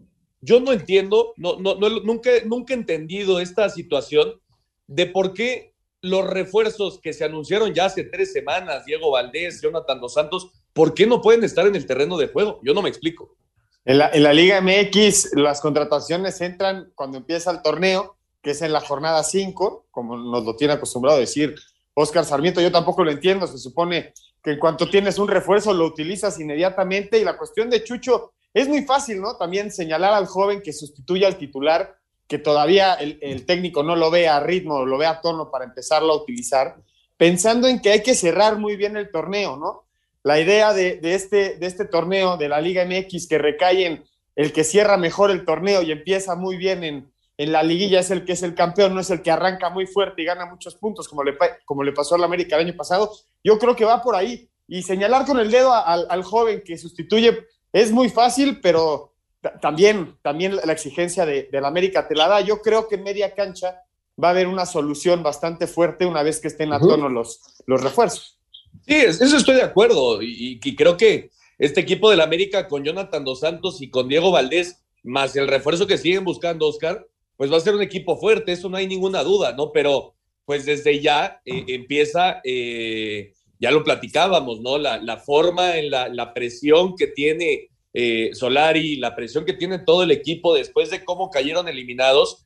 yo 0.43 0.61
no 0.61 0.73
entiendo, 0.73 1.33
no, 1.39 1.57
no, 1.57 1.75
nunca, 1.75 2.31
nunca 2.45 2.75
he 2.75 2.77
entendido 2.77 3.41
esta 3.41 3.71
situación 3.71 4.43
de 4.87 5.07
por 5.07 5.33
qué 5.33 5.72
los 6.03 6.29
refuerzos 6.29 7.01
que 7.01 7.13
se 7.13 7.25
anunciaron 7.25 7.73
ya 7.73 7.87
hace 7.87 8.05
tres 8.05 8.33
semanas, 8.33 8.85
Diego 8.85 9.13
Valdés, 9.13 9.63
Jonathan 9.63 10.01
Dos 10.01 10.15
Santos, 10.15 10.51
¿por 10.73 10.95
qué 10.95 11.07
no 11.07 11.23
pueden 11.23 11.45
estar 11.45 11.67
en 11.67 11.77
el 11.77 11.87
terreno 11.87 12.19
de 12.19 12.29
juego? 12.29 12.61
Yo 12.63 12.75
no 12.75 12.83
me 12.83 12.89
explico. 12.89 13.37
En 13.85 13.99
la, 13.99 14.33
Liga 14.33 14.61
MX, 14.61 15.35
las 15.35 15.61
contrataciones 15.61 16.41
entran 16.41 16.93
cuando 16.95 17.19
empieza 17.19 17.51
el 17.51 17.63
torneo 17.63 18.17
que 18.43 18.51
es 18.51 18.63
en 18.63 18.73
la 18.73 18.81
jornada 18.81 19.23
5, 19.23 19.87
como 19.91 20.17
nos 20.17 20.45
lo 20.45 20.57
tiene 20.57 20.75
acostumbrado 20.75 21.19
decir 21.19 21.55
Oscar 21.95 22.25
Sarmiento. 22.25 22.61
Yo 22.61 22.73
tampoco 22.73 23.05
lo 23.05 23.13
entiendo. 23.13 23.47
Se 23.47 23.59
supone 23.59 24.13
que 24.43 24.53
en 24.53 24.59
cuanto 24.59 24.91
tienes 24.91 25.19
un 25.19 25.29
refuerzo 25.29 25.73
lo 25.73 25.87
utilizas 25.87 26.41
inmediatamente 26.41 27.19
y 27.19 27.25
la 27.25 27.39
cuestión 27.39 27.71
de 27.71 27.85
Chucho 27.85 28.33
es 28.53 28.69
muy 28.69 28.83
fácil, 28.83 29.21
¿no? 29.21 29.37
También 29.37 29.71
señalar 29.71 30.13
al 30.13 30.27
joven 30.27 30.61
que 30.61 30.73
sustituye 30.73 31.25
al 31.25 31.39
titular, 31.39 31.97
que 32.29 32.39
todavía 32.39 32.95
el, 32.95 33.45
técnico 33.47 33.83
no 33.83 33.97
lo 33.97 34.11
ve 34.11 34.29
a 34.29 34.41
ritmo, 34.41 34.87
lo 34.87 34.99
ve 34.99 35.07
a 35.07 35.21
tono 35.21 35.51
para 35.51 35.65
empezarlo 35.65 36.13
a 36.13 36.17
utilizar, 36.17 36.77
pensando 37.17 37.69
en 37.69 37.81
que 37.81 37.91
hay 37.91 38.03
que 38.03 38.15
cerrar 38.15 38.59
muy 38.59 38.77
bien 38.77 38.97
el 38.97 39.11
torneo, 39.11 39.57
¿no? 39.57 39.85
La 40.23 40.41
idea 40.41 40.73
de, 40.73 40.97
de, 40.97 41.15
este, 41.15 41.57
de 41.57 41.67
este 41.67 41.85
torneo 41.85 42.37
de 42.37 42.49
la 42.49 42.61
Liga 42.61 42.85
MX 42.85 43.27
que 43.27 43.39
recae 43.39 43.87
en 43.87 44.05
el 44.37 44.53
que 44.53 44.65
cierra 44.65 44.97
mejor 44.97 45.31
el 45.31 45.45
torneo 45.45 45.83
y 45.83 45.93
empieza 45.93 46.37
muy 46.37 46.57
bien 46.57 46.85
en, 46.85 47.13
en 47.43 47.51
la 47.51 47.63
liguilla 47.63 48.01
es 48.01 48.11
el 48.11 48.25
que 48.25 48.33
es 48.33 48.43
el 48.43 48.55
campeón, 48.55 48.95
no 48.95 49.01
es 49.01 49.11
el 49.11 49.23
que 49.23 49.31
arranca 49.31 49.71
muy 49.71 49.87
fuerte 49.87 50.23
y 50.23 50.25
gana 50.25 50.47
muchos 50.47 50.77
puntos, 50.77 51.09
como 51.09 51.25
le, 51.25 51.37
como 51.65 51.83
le 51.83 51.93
pasó 51.93 52.15
al 52.15 52.25
América 52.25 52.57
el 52.57 52.67
año 52.69 52.77
pasado. 52.77 53.13
Yo 53.43 53.59
creo 53.59 53.75
que 53.75 53.85
va 53.85 54.03
por 54.03 54.15
ahí. 54.15 54.49
Y 54.69 54.83
señalar 54.83 55.27
con 55.27 55.41
el 55.41 55.51
dedo 55.51 55.73
al, 55.73 56.23
joven 56.23 56.63
que 56.65 56.79
sustituye 56.79 57.47
es 57.73 57.91
muy 57.91 58.09
fácil, 58.09 58.61
pero 58.61 59.12
también, 59.61 60.17
también 60.23 60.57
la 60.57 60.73
exigencia 60.73 61.27
de, 61.27 61.49
la 61.53 61.69
América 61.69 62.07
te 62.09 62.15
la 62.15 62.29
da. 62.29 62.41
Yo 62.41 62.61
creo 62.61 62.89
que 62.89 62.95
en 62.97 63.03
media 63.03 63.35
cancha 63.35 63.83
va 64.23 64.29
a 64.29 64.31
haber 64.31 64.47
una 64.47 64.67
solución 64.67 65.23
bastante 65.23 65.67
fuerte 65.67 66.07
una 66.07 66.23
vez 66.23 66.41
que 66.41 66.49
estén 66.49 66.73
a 66.73 66.79
tono 66.79 67.09
los, 67.09 67.41
los 67.67 67.83
refuerzos. 67.83 68.39
Sí, 68.87 68.95
eso 68.95 69.37
estoy 69.37 69.57
de 69.57 69.63
acuerdo. 69.63 70.23
Y, 70.23 70.61
y 70.63 70.77
creo 70.77 70.97
que 70.97 71.31
este 71.59 71.81
equipo 71.81 72.11
del 72.11 72.21
América 72.21 72.69
con 72.69 72.85
Jonathan 72.85 73.25
Dos 73.25 73.41
Santos 73.41 73.81
y 73.83 73.91
con 73.91 74.09
Diego 74.09 74.31
Valdés, 74.31 74.83
más 75.03 75.37
el 75.37 75.49
refuerzo 75.49 75.87
que 75.87 75.99
siguen 75.99 76.25
buscando, 76.25 76.67
Oscar, 76.67 77.07
pues 77.37 77.53
va 77.53 77.57
a 77.57 77.61
ser 77.61 77.75
un 77.75 77.83
equipo 77.83 78.17
fuerte, 78.17 78.53
eso 78.53 78.69
no 78.69 78.77
hay 78.77 78.87
ninguna 78.87 79.23
duda, 79.23 79.53
¿no? 79.53 79.73
Pero 79.73 80.15
pues 80.45 80.65
desde 80.65 81.01
ya 81.01 81.41
eh, 81.45 81.65
empieza, 81.69 82.41
eh, 82.45 83.33
ya 83.59 83.71
lo 83.71 83.85
platicábamos, 83.85 84.61
¿no? 84.61 84.79
La, 84.79 85.17
forma 85.19 85.77
en 85.77 85.91
la, 85.91 86.35
presión 86.35 86.95
que 86.97 87.07
tiene 87.07 87.71
eh, 87.95 88.31
Solari, 88.35 88.97
la 88.97 89.15
presión 89.15 89.45
que 89.45 89.53
tiene 89.53 89.79
todo 89.79 90.03
el 90.03 90.11
equipo 90.11 90.55
después 90.55 90.91
de 90.91 91.05
cómo 91.05 91.31
cayeron 91.31 91.69
eliminados, 91.69 92.45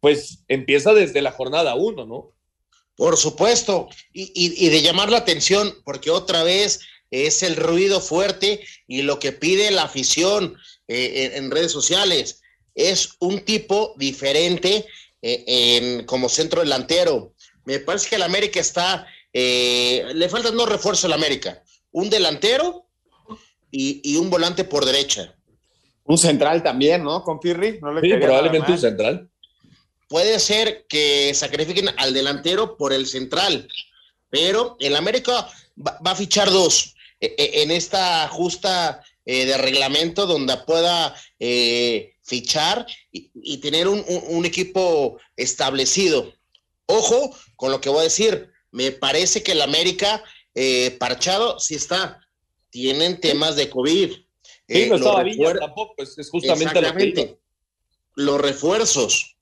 pues 0.00 0.44
empieza 0.48 0.92
desde 0.92 1.22
la 1.22 1.32
jornada 1.32 1.74
uno, 1.74 2.06
¿no? 2.06 2.32
Por 2.96 3.16
supuesto, 3.16 3.88
y, 4.12 4.68
de 4.68 4.82
llamar 4.82 5.10
la 5.10 5.18
atención, 5.18 5.74
porque 5.84 6.10
otra 6.10 6.44
vez 6.44 6.80
es 7.10 7.42
el 7.42 7.56
ruido 7.56 8.00
fuerte 8.00 8.64
y 8.86 9.02
lo 9.02 9.18
que 9.18 9.32
pide 9.32 9.72
la 9.72 9.82
afición 9.82 10.56
en 10.86 11.50
redes 11.50 11.72
sociales 11.72 12.42
es 12.74 13.16
un 13.20 13.44
tipo 13.44 13.94
diferente 13.96 14.86
eh, 15.22 15.44
en, 15.46 16.04
como 16.04 16.28
centro 16.28 16.60
delantero. 16.60 17.34
Me 17.64 17.78
parece 17.78 18.10
que 18.10 18.16
el 18.16 18.22
América 18.22 18.60
está, 18.60 19.06
eh, 19.32 20.04
le 20.14 20.28
faltan 20.28 20.56
dos 20.56 20.68
refuerzos 20.68 21.06
al 21.06 21.12
América, 21.14 21.62
un 21.92 22.10
delantero 22.10 22.83
y, 23.76 24.16
un 24.16 24.30
volante 24.30 24.64
por 24.64 24.84
derecha. 24.84 25.34
Un 26.04 26.18
central 26.18 26.62
también, 26.62 27.02
¿no? 27.02 27.22
Con 27.22 27.40
Pirri. 27.40 27.80
¿No 27.80 28.00
sí, 28.00 28.12
probablemente 28.20 28.72
un 28.72 28.78
central. 28.78 29.28
Puede 30.08 30.38
ser 30.38 30.86
que 30.88 31.32
sacrifiquen 31.34 31.88
al 31.96 32.14
delantero 32.14 32.76
por 32.76 32.92
el 32.92 33.06
central, 33.06 33.68
pero 34.30 34.76
el 34.78 34.94
América 34.94 35.48
va, 35.76 35.98
a 36.04 36.14
fichar 36.14 36.50
dos 36.50 36.94
eh, 37.20 37.34
en 37.38 37.70
esta 37.70 38.28
justa 38.28 39.02
de 39.24 39.56
reglamento 39.56 40.26
donde 40.26 40.54
pueda 40.66 41.14
fichar 42.24 42.86
y, 43.10 43.58
tener 43.58 43.88
un, 43.88 44.44
equipo 44.44 45.18
establecido. 45.36 46.32
Ojo 46.86 47.34
con 47.56 47.70
lo 47.70 47.80
que 47.80 47.88
voy 47.88 48.00
a 48.00 48.04
decir. 48.04 48.50
Me 48.70 48.92
parece 48.92 49.42
que 49.42 49.52
el 49.52 49.62
América 49.62 50.22
eh, 50.54 50.96
parchado 50.98 51.58
sí 51.60 51.76
está. 51.76 52.23
Tienen 52.74 53.20
temas 53.20 53.54
de 53.54 53.70
COVID. 53.70 54.10
Sí, 54.10 54.24
eh, 54.66 54.88
no 54.88 54.96
estaba 54.96 55.22
tampoco, 55.60 55.94
es, 56.02 56.28
justamente 56.28 56.82
lo 56.82 57.38
Los 58.16 58.40
refuerzos. 58.40 59.36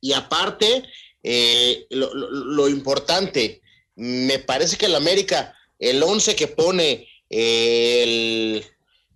Y 0.00 0.12
aparte, 0.12 0.84
eh, 1.24 1.86
lo, 1.90 2.68
importante, 2.68 3.62
me 3.96 4.38
parece 4.38 4.76
que 4.76 4.86
el 4.86 4.94
América, 4.94 5.56
el 5.80 6.00
11 6.00 6.36
que 6.36 6.46
pone 6.46 7.08
el, 7.28 8.64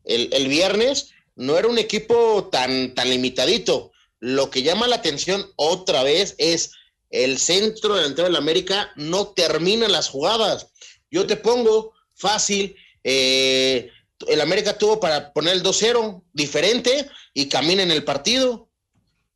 el, 0.02 0.28
el 0.32 0.48
viernes, 0.48 1.12
no 1.36 1.56
era 1.56 1.68
un 1.68 1.78
equipo 1.78 2.48
tan, 2.50 2.96
tan 2.96 3.08
limitadito. 3.08 3.92
Lo 4.18 4.50
que 4.50 4.64
llama 4.64 4.88
la 4.88 4.96
atención 4.96 5.46
otra 5.54 6.02
vez 6.02 6.34
es 6.38 6.72
el 7.10 7.38
centro 7.38 7.94
delantero 7.94 8.26
del 8.26 8.34
América 8.34 8.90
no 8.96 9.28
termina 9.28 9.86
las 9.86 10.08
jugadas. 10.08 10.72
Yo 11.12 11.28
te 11.28 11.36
pongo 11.36 11.92
fácil, 12.12 12.74
eh, 13.08 13.92
el 14.26 14.40
América 14.40 14.76
tuvo 14.76 14.98
para 14.98 15.32
poner 15.32 15.54
el 15.54 15.62
2-0 15.62 16.24
diferente 16.32 17.08
y 17.32 17.48
camina 17.48 17.84
en 17.84 17.92
el 17.92 18.02
partido. 18.02 18.68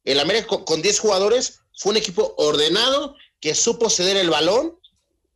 El 0.02 0.18
América 0.18 0.64
con 0.66 0.82
10 0.82 0.98
jugadores 0.98 1.60
fue 1.78 1.92
un 1.92 1.98
equipo 1.98 2.34
ordenado 2.36 3.14
que 3.38 3.54
supo 3.54 3.88
ceder 3.88 4.16
el 4.16 4.28
balón 4.28 4.76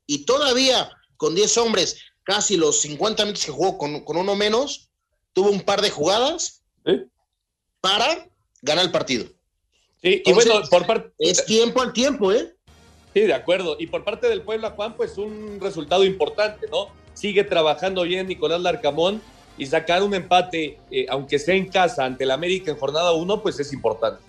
y 0.06 0.24
todavía 0.24 0.90
con 1.16 1.36
10 1.36 1.58
hombres, 1.58 1.98
casi 2.24 2.56
los 2.56 2.80
50 2.80 3.24
minutos 3.24 3.44
que 3.44 3.52
jugó 3.52 3.78
con, 3.78 4.00
con 4.04 4.16
uno 4.16 4.34
menos, 4.34 4.90
tuvo 5.32 5.50
un 5.50 5.60
par 5.60 5.80
de 5.80 5.90
jugadas 5.90 6.64
para 7.80 8.28
ganar 8.62 8.84
el 8.84 8.90
partido. 8.90 9.26
Sí, 10.02 10.22
y 10.24 10.32
bueno, 10.32 10.60
por 10.70 10.86
parte. 10.86 11.12
Es 11.18 11.46
tiempo 11.46 11.80
al 11.82 11.92
tiempo, 11.92 12.32
¿eh? 12.32 12.52
Sí, 13.12 13.20
de 13.20 13.34
acuerdo. 13.34 13.76
Y 13.78 13.86
por 13.86 14.02
parte 14.02 14.28
del 14.28 14.42
Puebla, 14.42 14.72
Juan, 14.72 14.96
pues 14.96 15.18
un 15.18 15.60
resultado 15.60 16.04
importante, 16.04 16.66
¿no? 16.68 17.03
Sigue 17.14 17.44
trabajando 17.44 18.02
bien 18.02 18.26
Nicolás 18.26 18.60
Larcamón 18.60 19.22
y 19.56 19.66
sacar 19.66 20.02
un 20.02 20.14
empate, 20.14 20.78
eh, 20.90 21.06
aunque 21.08 21.38
sea 21.38 21.54
en 21.54 21.68
casa, 21.68 22.04
ante 22.04 22.24
el 22.24 22.30
América 22.30 22.70
en 22.70 22.76
jornada 22.76 23.12
1, 23.12 23.42
pues 23.42 23.58
es 23.60 23.72
importante. 23.72 24.20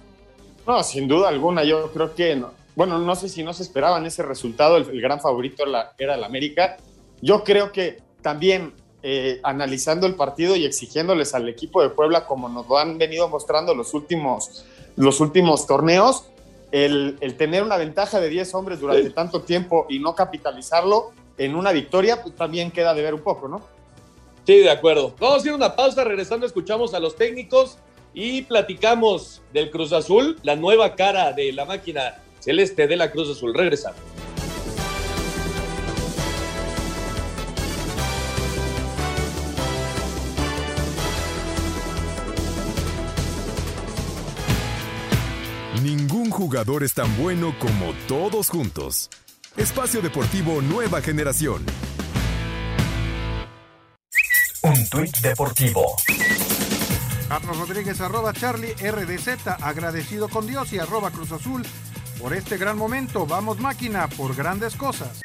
No, 0.66 0.82
sin 0.84 1.08
duda 1.08 1.30
alguna, 1.30 1.64
yo 1.64 1.92
creo 1.92 2.14
que, 2.16 2.42
bueno, 2.76 3.00
no 3.00 3.16
sé 3.16 3.30
si 3.30 3.44
no 3.44 3.54
se 3.54 3.64
esperaban 3.64 4.06
ese 4.06 4.24
resultado, 4.24 4.78
el, 4.78 5.02
gran 5.02 5.20
favorito 5.20 5.64
era 5.98 6.16
el 6.16 6.24
América. 6.24 6.78
Yo 7.22 7.44
creo 7.44 7.72
que 7.72 8.00
también 8.22 8.74
eh, 9.08 9.40
analizando 9.44 10.08
el 10.08 10.16
partido 10.16 10.56
y 10.56 10.66
exigiéndoles 10.66 11.36
al 11.36 11.48
equipo 11.48 11.84
de 11.84 11.90
Puebla, 11.90 12.26
como 12.26 12.50
nos 12.50 12.68
lo 12.68 12.80
han 12.80 12.98
venido 12.98 13.30
mostrando 13.30 13.76
los 13.76 13.94
últimos, 13.94 14.66
los 14.96 15.20
últimos 15.20 15.68
torneos, 15.68 16.26
el, 16.72 17.16
tener 17.38 17.62
una 17.62 17.78
ventaja 17.78 18.20
de 18.20 18.30
10 18.30 18.56
hombres 18.56 18.80
durante 18.80 19.12
tanto 19.12 19.44
tiempo 19.44 19.86
y 19.90 20.00
no 20.00 20.16
capitalizarlo 20.16 21.12
en 21.38 21.56
una 21.56 21.72
victoria, 21.72 22.22
pues 22.22 22.36
también 22.36 22.72
queda 22.72 22.94
de 22.94 23.02
ver 23.02 23.14
un 23.14 23.22
poco, 23.22 23.48
¿no? 23.48 23.62
Sí, 24.46 24.58
de 24.58 24.70
acuerdo. 24.70 25.16
Vamos 25.20 25.38
a 25.38 25.40
hacer 25.40 25.54
una 25.54 25.76
pausa, 25.76 26.04
regresando 26.04 26.46
escuchamos 26.46 26.94
a 26.94 27.00
los 27.00 27.16
técnicos 27.16 27.78
y 28.14 28.44
platicamos 28.44 29.42
del 29.52 29.72
Cruz 29.72 29.92
Azul, 29.92 30.38
la 30.44 30.56
nueva 30.56 30.96
cara 30.96 31.34
de 31.34 31.52
la 31.52 31.66
máquina 31.66 32.22
celeste 32.40 32.88
de 32.88 32.96
la 32.96 33.12
Cruz 33.12 33.30
Azul. 33.30 33.54
Regresamos. 33.54 34.00
jugador 46.36 46.84
es 46.84 46.94
tan 46.94 47.16
bueno 47.18 47.56
como 47.60 47.94
todos 48.08 48.50
juntos. 48.50 49.10
Espacio 49.58 50.02
Deportivo 50.02 50.62
Nueva 50.62 51.02
Generación. 51.02 51.66
Un 54.64 54.90
tuit 54.90 55.18
deportivo. 55.20 55.96
Carlos 57.30 57.58
Rodríguez, 57.60 58.02
arroba 58.02 58.34
Charlie 58.34 58.74
RDZ, 58.74 59.48
agradecido 59.62 60.28
con 60.28 60.46
Dios 60.46 60.74
y 60.74 60.80
arroba 60.80 61.10
Cruz 61.10 61.32
Azul 61.32 61.66
por 62.20 62.34
este 62.34 62.58
gran 62.58 62.78
momento. 62.78 63.26
Vamos 63.26 63.58
máquina 63.60 64.10
por 64.10 64.36
grandes 64.36 64.76
cosas. 64.76 65.22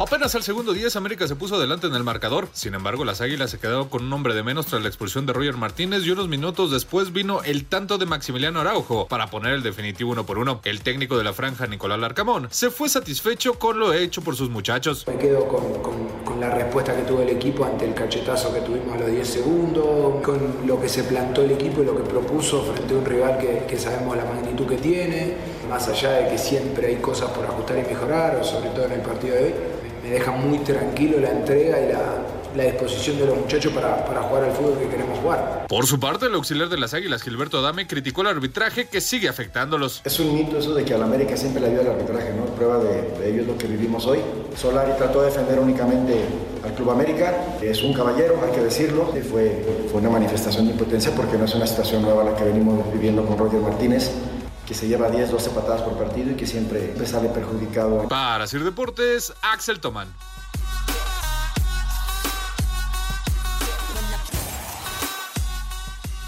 Apenas 0.00 0.34
al 0.34 0.42
segundo 0.42 0.72
10 0.72 0.96
América 0.96 1.28
se 1.28 1.36
puso 1.36 1.56
adelante 1.56 1.86
en 1.86 1.94
el 1.94 2.02
marcador, 2.02 2.48
sin 2.54 2.72
embargo 2.72 3.04
las 3.04 3.20
Águilas 3.20 3.50
se 3.50 3.58
quedaron 3.58 3.90
con 3.90 4.02
un 4.02 4.10
hombre 4.14 4.32
de 4.32 4.42
menos 4.42 4.64
tras 4.64 4.80
la 4.80 4.88
expulsión 4.88 5.26
de 5.26 5.34
Roger 5.34 5.58
Martínez 5.58 6.06
y 6.06 6.10
unos 6.10 6.26
minutos 6.26 6.70
después 6.70 7.12
vino 7.12 7.42
el 7.42 7.66
tanto 7.66 7.98
de 7.98 8.06
Maximiliano 8.06 8.62
Araujo 8.62 9.06
para 9.08 9.28
poner 9.28 9.52
el 9.52 9.62
definitivo 9.62 10.12
uno 10.12 10.24
por 10.24 10.38
uno. 10.38 10.62
El 10.64 10.80
técnico 10.80 11.18
de 11.18 11.24
la 11.24 11.34
franja 11.34 11.66
Nicolás 11.66 11.98
Larcamón 11.98 12.48
se 12.50 12.70
fue 12.70 12.88
satisfecho 12.88 13.58
con 13.58 13.78
lo 13.78 13.92
hecho 13.92 14.22
por 14.22 14.36
sus 14.36 14.48
muchachos. 14.48 15.06
Me 15.06 15.18
quedo 15.18 15.46
con, 15.46 16.40
la 16.40 16.48
respuesta 16.48 16.96
que 16.96 17.02
tuvo 17.02 17.20
el 17.20 17.28
equipo 17.28 17.66
ante 17.66 17.84
el 17.84 17.92
cachetazo 17.92 18.54
que 18.54 18.62
tuvimos 18.62 18.94
a 18.94 19.00
los 19.00 19.10
10 19.10 19.28
segundos, 19.28 20.24
con 20.24 20.66
lo 20.66 20.80
que 20.80 20.88
se 20.88 21.04
plantó 21.04 21.42
el 21.42 21.50
equipo 21.50 21.82
y 21.82 21.84
lo 21.84 21.94
que 21.94 22.04
propuso 22.04 22.62
frente 22.62 22.94
a 22.94 22.96
un 22.96 23.04
rival 23.04 23.36
que, 23.36 23.66
que 23.68 23.78
sabemos 23.78 24.16
la 24.16 24.24
magnitud 24.24 24.66
que 24.66 24.78
tiene, 24.78 25.34
más 25.68 25.86
allá 25.88 26.12
de 26.12 26.30
que 26.30 26.38
siempre 26.38 26.86
hay 26.86 26.96
cosas 26.96 27.28
por 27.32 27.44
ajustar 27.44 27.78
y 27.80 27.82
mejorar, 27.82 28.42
sobre 28.42 28.70
todo 28.70 28.86
en 28.86 28.92
el 28.92 29.00
partido 29.02 29.34
de 29.34 29.44
hoy 29.44 29.54
me 30.10 30.16
deja 30.16 30.32
muy 30.32 30.58
tranquilo 30.58 31.20
la 31.20 31.30
entrega 31.30 31.78
y 31.80 31.92
la, 31.92 32.64
disposición 32.64 33.16
de 33.16 33.26
los 33.26 33.38
muchachos 33.38 33.72
para, 33.72 34.04
para, 34.04 34.22
jugar 34.22 34.44
al 34.44 34.52
fútbol 34.52 34.76
que 34.76 34.88
queremos 34.88 35.16
jugar. 35.20 35.66
Por 35.68 35.86
su 35.86 36.00
parte, 36.00 36.26
el 36.26 36.34
auxiliar 36.34 36.68
de 36.68 36.78
las 36.78 36.94
Águilas, 36.94 37.22
Gilberto 37.22 37.58
Adame, 37.58 37.86
criticó 37.86 38.22
el 38.22 38.26
arbitraje 38.26 38.88
que 38.88 39.00
sigue 39.00 39.28
afectándolos. 39.28 40.02
Es 40.04 40.18
un 40.18 40.34
mito 40.34 40.58
eso 40.58 40.74
de 40.74 40.84
que 40.84 40.92
a 40.92 40.98
la 40.98 41.04
América 41.04 41.36
siempre 41.36 41.60
le 41.62 41.68
ayuda 41.68 41.82
el 41.82 41.88
arbitraje, 41.90 42.32
¿no? 42.32 42.46
Prueba 42.56 42.78
de, 42.78 43.02
de 43.20 43.30
ello 43.30 43.42
es 43.42 43.46
lo 43.46 43.56
que 43.56 43.68
vivimos 43.68 44.04
hoy. 44.06 44.18
Solari 44.56 44.92
trató 44.98 45.20
de 45.20 45.26
defender 45.26 45.60
únicamente 45.60 46.24
al 46.64 46.74
Club 46.74 46.90
América, 46.90 47.32
es 47.62 47.82
un 47.84 47.94
caballero, 47.94 48.40
hay 48.44 48.50
que 48.50 48.64
decirlo. 48.64 49.06
Fue, 49.30 49.64
fue 49.88 50.00
una 50.00 50.10
manifestación 50.10 50.66
de 50.66 50.72
impotencia 50.72 51.14
porque 51.14 51.38
no 51.38 51.44
es 51.44 51.54
una 51.54 51.68
situación 51.68 52.02
nueva 52.02 52.24
la 52.24 52.34
que 52.34 52.42
venimos 52.42 52.92
viviendo 52.92 53.24
con 53.24 53.38
Roger 53.38 53.60
Martínez 53.60 54.10
que 54.70 54.76
se 54.76 54.86
lleva 54.86 55.10
10, 55.10 55.32
12 55.32 55.50
patadas 55.50 55.82
por 55.82 55.98
partido 55.98 56.30
y 56.30 56.36
que 56.36 56.46
siempre 56.46 56.94
sale 57.04 57.28
perjudicado. 57.28 58.06
Para 58.06 58.46
Sir 58.46 58.62
Deportes, 58.62 59.32
Axel 59.42 59.80
Tomán. 59.80 60.14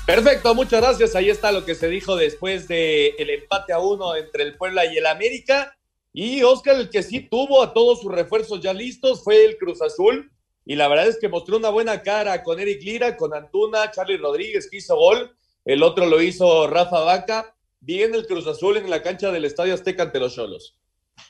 Perfecto, 0.04 0.56
muchas 0.56 0.80
gracias. 0.80 1.14
Ahí 1.14 1.30
está 1.30 1.52
lo 1.52 1.64
que 1.64 1.76
se 1.76 1.86
dijo 1.86 2.16
después 2.16 2.66
del 2.66 3.14
el 3.16 3.30
empate 3.30 3.72
a 3.74 3.78
uno 3.78 4.16
entre 4.16 4.42
el 4.42 4.56
Puebla 4.56 4.86
y 4.86 4.96
el 4.96 5.06
América. 5.06 5.78
Y 6.12 6.42
Oscar, 6.42 6.74
el 6.74 6.90
que 6.90 7.04
sí 7.04 7.20
tuvo 7.20 7.62
a 7.62 7.72
todos 7.72 8.00
sus 8.00 8.10
refuerzos 8.10 8.60
ya 8.60 8.72
listos 8.72 9.22
fue 9.22 9.44
el 9.44 9.56
Cruz 9.56 9.80
Azul. 9.82 10.32
Y 10.64 10.74
la 10.74 10.88
verdad 10.88 11.06
es 11.06 11.20
que 11.20 11.28
mostró 11.28 11.58
una 11.58 11.68
buena 11.68 12.02
cara 12.02 12.42
con 12.42 12.58
Eric 12.58 12.82
Lira, 12.82 13.16
con 13.16 13.34
Antuna, 13.34 13.92
Charlie 13.92 14.16
Rodríguez 14.16 14.68
que 14.68 14.78
hizo 14.78 14.96
gol. 14.96 15.32
El 15.64 15.84
otro 15.84 16.06
lo 16.06 16.20
hizo 16.20 16.66
Rafa 16.66 16.98
Vaca 17.04 17.51
bien 17.82 18.14
el 18.14 18.26
Cruz 18.26 18.46
Azul 18.46 18.76
en 18.76 18.88
la 18.88 19.02
cancha 19.02 19.30
del 19.30 19.44
Estadio 19.44 19.74
Azteca 19.74 20.04
ante 20.04 20.20
los 20.20 20.34
Cholos. 20.34 20.76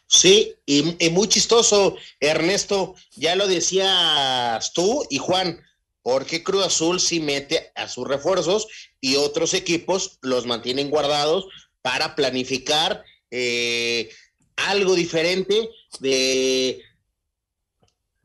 Sí, 0.06 0.54
y, 0.66 0.82
muy 1.10 1.26
chistoso, 1.28 1.96
Ernesto, 2.20 2.94
ya 3.16 3.34
lo 3.34 3.48
decías 3.48 4.72
tú 4.72 5.04
y 5.10 5.18
Juan, 5.18 5.60
porque 6.02 6.42
Cruz 6.42 6.66
Azul 6.66 7.00
sí 7.00 7.20
mete 7.20 7.72
a 7.74 7.88
sus 7.88 8.06
refuerzos 8.06 8.68
y 9.00 9.16
otros 9.16 9.54
equipos 9.54 10.18
los 10.20 10.46
mantienen 10.46 10.90
guardados 10.90 11.46
para 11.80 12.14
planificar 12.14 13.02
eh, 13.30 14.10
algo 14.56 14.94
diferente 14.94 15.70
de 16.00 16.82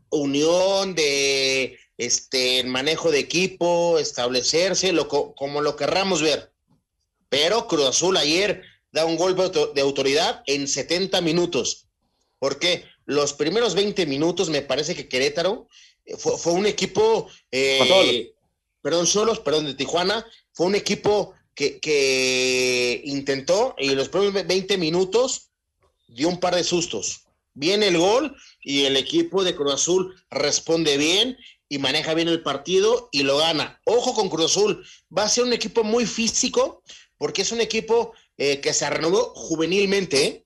unión, 0.10 0.94
de 0.94 1.80
este 1.98 2.64
manejo 2.66 3.12
de 3.12 3.20
equipo, 3.20 3.98
establecerse, 3.98 4.94
como 5.08 5.62
lo 5.62 5.76
querramos 5.76 6.22
ver. 6.22 6.52
Pero 7.30 7.68
Cruz 7.68 7.86
Azul 7.86 8.18
ayer 8.18 8.62
da 8.92 9.06
un 9.06 9.18
golpe 9.18 9.50
de 9.74 9.82
autoridad 9.82 10.44
en 10.46 10.68
70 10.68 11.22
minutos. 11.22 11.88
Porque 12.40 12.86
los 13.06 13.34
primeros 13.34 13.74
20 13.74 14.06
minutos 14.06 14.50
me 14.50 14.62
parece 14.62 14.96
que 14.96 15.08
Querétaro 15.08 15.68
eh, 16.06 16.16
fue, 16.18 16.54
un 16.54 16.66
equipo, 16.66 17.28
eh, 17.52 18.34
perdón, 18.82 19.08
solos, 19.08 19.40
perdón, 19.40 19.66
de 19.66 19.74
Tijuana, 19.74 20.26
fue 20.54 20.68
un 20.68 20.76
equipo 20.76 21.34
que, 21.56 21.80
que 21.80 23.02
intentó 23.06 23.76
y 23.78 23.96
los 23.96 24.10
primeros 24.10 24.46
20 24.46 24.78
minutos 24.78 25.52
dio 26.08 26.30
un 26.30 26.40
par 26.40 26.56
de 26.56 26.64
sustos. 26.64 27.24
Viene 27.54 27.88
el 27.88 27.98
gol 27.98 28.36
y 28.62 28.86
el 28.86 28.98
equipo 28.98 29.44
de 29.44 29.56
Cruz 29.56 29.74
Azul 29.74 30.16
responde 30.30 30.98
bien 30.98 31.38
y 31.70 31.80
maneja 31.80 32.14
bien 32.14 32.28
el 32.28 32.44
partido 32.44 33.10
y 33.12 33.24
lo 33.24 33.38
gana. 33.38 33.82
Ojo 33.86 34.14
con 34.14 34.30
Cruz 34.30 34.52
Azul, 34.52 34.86
va 35.16 35.24
a 35.24 35.30
ser 35.30 35.44
un 35.44 35.54
equipo 35.54 35.84
muy 35.84 36.06
físico, 36.06 36.84
porque 37.18 37.42
es 37.42 37.52
un 37.52 37.62
equipo 37.62 38.14
eh, 38.38 38.60
que 38.62 38.74
se 38.74 38.90
renovó 38.90 39.34
juvenilmente. 39.36 40.26
¿eh? 40.26 40.46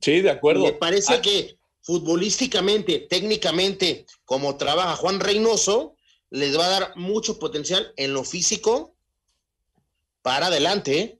Sí, 0.00 0.20
de 0.20 0.30
acuerdo. 0.30 0.64
Me 0.64 0.72
parece 0.72 1.14
ah. 1.14 1.22
que 1.22 1.56
futbolísticamente, 1.82 3.00
técnicamente, 3.00 4.06
como 4.24 4.56
trabaja 4.56 4.96
Juan 4.96 5.20
Reynoso, 5.20 5.96
les 6.30 6.58
va 6.58 6.66
a 6.66 6.80
dar 6.80 6.96
mucho 6.96 7.38
potencial 7.38 7.92
en 7.96 8.14
lo 8.14 8.24
físico 8.24 8.94
para 10.22 10.46
adelante. 10.46 10.98
¿eh? 10.98 11.18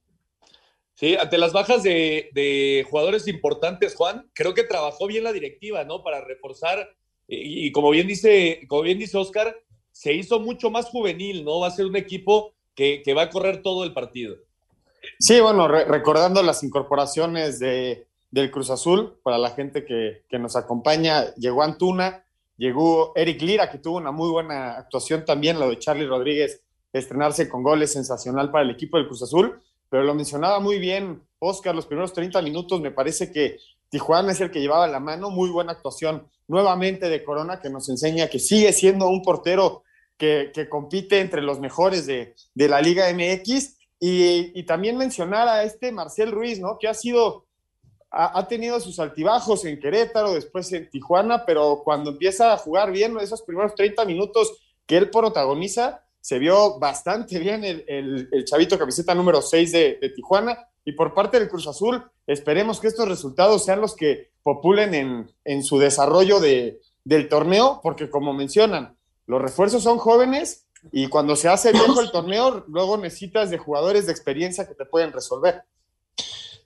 Sí, 0.94 1.16
ante 1.16 1.36
las 1.36 1.52
bajas 1.52 1.82
de, 1.82 2.86
jugadores 2.88 3.26
importantes, 3.28 3.94
Juan, 3.94 4.30
creo 4.32 4.54
que 4.54 4.62
trabajó 4.62 5.06
bien 5.06 5.24
la 5.24 5.32
directiva, 5.32 5.84
¿no? 5.84 6.02
Para 6.02 6.24
reforzar, 6.24 6.88
y, 7.26 7.70
como 7.72 7.90
bien 7.90 8.06
dice, 8.06 8.60
como 8.68 8.82
bien 8.82 8.98
dice 8.98 9.18
Oscar, 9.18 9.56
se 9.90 10.12
hizo 10.12 10.40
mucho 10.40 10.70
más 10.70 10.86
juvenil, 10.86 11.44
¿no? 11.44 11.60
Va 11.60 11.68
a 11.68 11.72
ser 11.72 11.86
un 11.86 11.96
equipo 11.96 12.54
que, 12.74 13.14
va 13.16 13.22
a 13.22 13.30
correr 13.30 13.62
todo 13.62 13.84
el 13.84 13.92
partido. 13.92 14.36
Sí, 15.18 15.40
bueno, 15.40 15.68
recordando 15.68 16.42
las 16.42 16.62
incorporaciones 16.62 17.58
de, 17.58 18.06
del 18.30 18.50
Cruz 18.50 18.70
Azul, 18.70 19.18
para 19.22 19.38
la 19.38 19.50
gente 19.50 19.84
que, 19.84 20.38
nos 20.38 20.56
acompaña, 20.56 21.34
llegó 21.34 21.62
Antuna, 21.62 22.24
llegó 22.56 23.12
Eric 23.14 23.42
Lira, 23.42 23.70
que 23.70 23.78
tuvo 23.78 23.96
una 23.96 24.12
muy 24.12 24.30
buena 24.30 24.78
actuación 24.78 25.24
también, 25.24 25.58
lo 25.58 25.68
de 25.68 25.78
Charlie 25.78 26.06
Rodríguez, 26.06 26.62
estrenarse 26.92 27.48
con 27.48 27.62
goles 27.62 27.92
sensacional 27.92 28.50
para 28.50 28.64
el 28.64 28.70
equipo 28.70 28.96
del 28.96 29.06
Cruz 29.06 29.22
Azul, 29.22 29.60
pero 29.88 30.04
lo 30.04 30.14
mencionaba 30.14 30.60
muy 30.60 30.78
bien 30.78 31.22
Oscar, 31.38 31.74
los 31.74 31.86
primeros 31.86 32.12
30 32.12 32.40
minutos, 32.42 32.80
me 32.80 32.90
parece 32.90 33.32
que 33.32 33.58
Tijuana 33.88 34.32
es 34.32 34.40
el 34.40 34.50
que 34.50 34.60
llevaba 34.60 34.86
la 34.86 35.00
mano, 35.00 35.28
muy 35.28 35.50
buena 35.50 35.72
actuación 35.72 36.26
nuevamente 36.48 37.10
de 37.10 37.22
Corona, 37.22 37.60
que 37.60 37.68
nos 37.68 37.88
enseña 37.90 38.28
que 38.28 38.38
sigue 38.38 38.72
siendo 38.72 39.08
un 39.08 39.22
portero 39.22 39.82
que, 40.52 40.68
compite 40.68 41.18
entre 41.20 41.42
los 41.42 41.58
mejores 41.58 42.06
de, 42.06 42.34
la 42.54 42.80
Liga 42.80 43.12
MX. 43.12 43.76
Y, 43.98 44.62
también 44.64 44.96
mencionar 44.96 45.48
a 45.48 45.64
este 45.64 45.92
Marcel 45.92 46.30
Ruiz, 46.30 46.60
¿no? 46.60 46.78
Que 46.78 46.88
ha 46.88 46.94
sido, 46.94 47.46
ha, 48.10 48.46
tenido 48.46 48.78
sus 48.80 48.98
altibajos 48.98 49.64
en 49.64 49.80
Querétaro, 49.80 50.34
después 50.34 50.72
en 50.72 50.88
Tijuana, 50.90 51.44
pero 51.44 51.82
cuando 51.84 52.10
empieza 52.10 52.52
a 52.52 52.58
jugar 52.58 52.92
bien, 52.92 53.16
esos 53.20 53.42
primeros 53.42 53.74
30 53.74 54.04
minutos 54.04 54.52
que 54.86 54.96
él 54.96 55.10
protagoniza, 55.10 56.04
se 56.20 56.38
vio 56.38 56.78
bastante 56.78 57.38
bien 57.40 57.64
el, 57.64 57.84
el, 57.88 58.44
chavito 58.44 58.78
camiseta 58.78 59.14
número 59.14 59.42
6 59.42 59.72
de, 59.72 60.12
Tijuana. 60.14 60.68
Y 60.84 60.92
por 60.92 61.14
parte 61.14 61.38
del 61.38 61.48
Cruz 61.48 61.66
Azul, 61.68 62.02
esperemos 62.26 62.80
que 62.80 62.88
estos 62.88 63.08
resultados 63.08 63.64
sean 63.64 63.80
los 63.80 63.94
que 63.94 64.30
populen 64.42 64.94
en, 64.94 65.30
en 65.44 65.62
su 65.62 65.78
desarrollo 65.78 66.40
de, 66.40 66.80
del 67.04 67.28
torneo, 67.28 67.80
porque 67.82 68.10
como 68.10 68.32
mencionan, 68.32 68.96
los 69.26 69.40
refuerzos 69.40 69.82
son 69.82 69.98
jóvenes 69.98 70.66
y 70.90 71.08
cuando 71.08 71.36
se 71.36 71.48
hace 71.48 71.72
viejo 71.72 72.00
el 72.00 72.10
torneo, 72.10 72.64
luego 72.68 72.96
necesitas 72.96 73.50
de 73.50 73.58
jugadores 73.58 74.06
de 74.06 74.12
experiencia 74.12 74.66
que 74.66 74.74
te 74.74 74.84
pueden 74.84 75.12
resolver. 75.12 75.62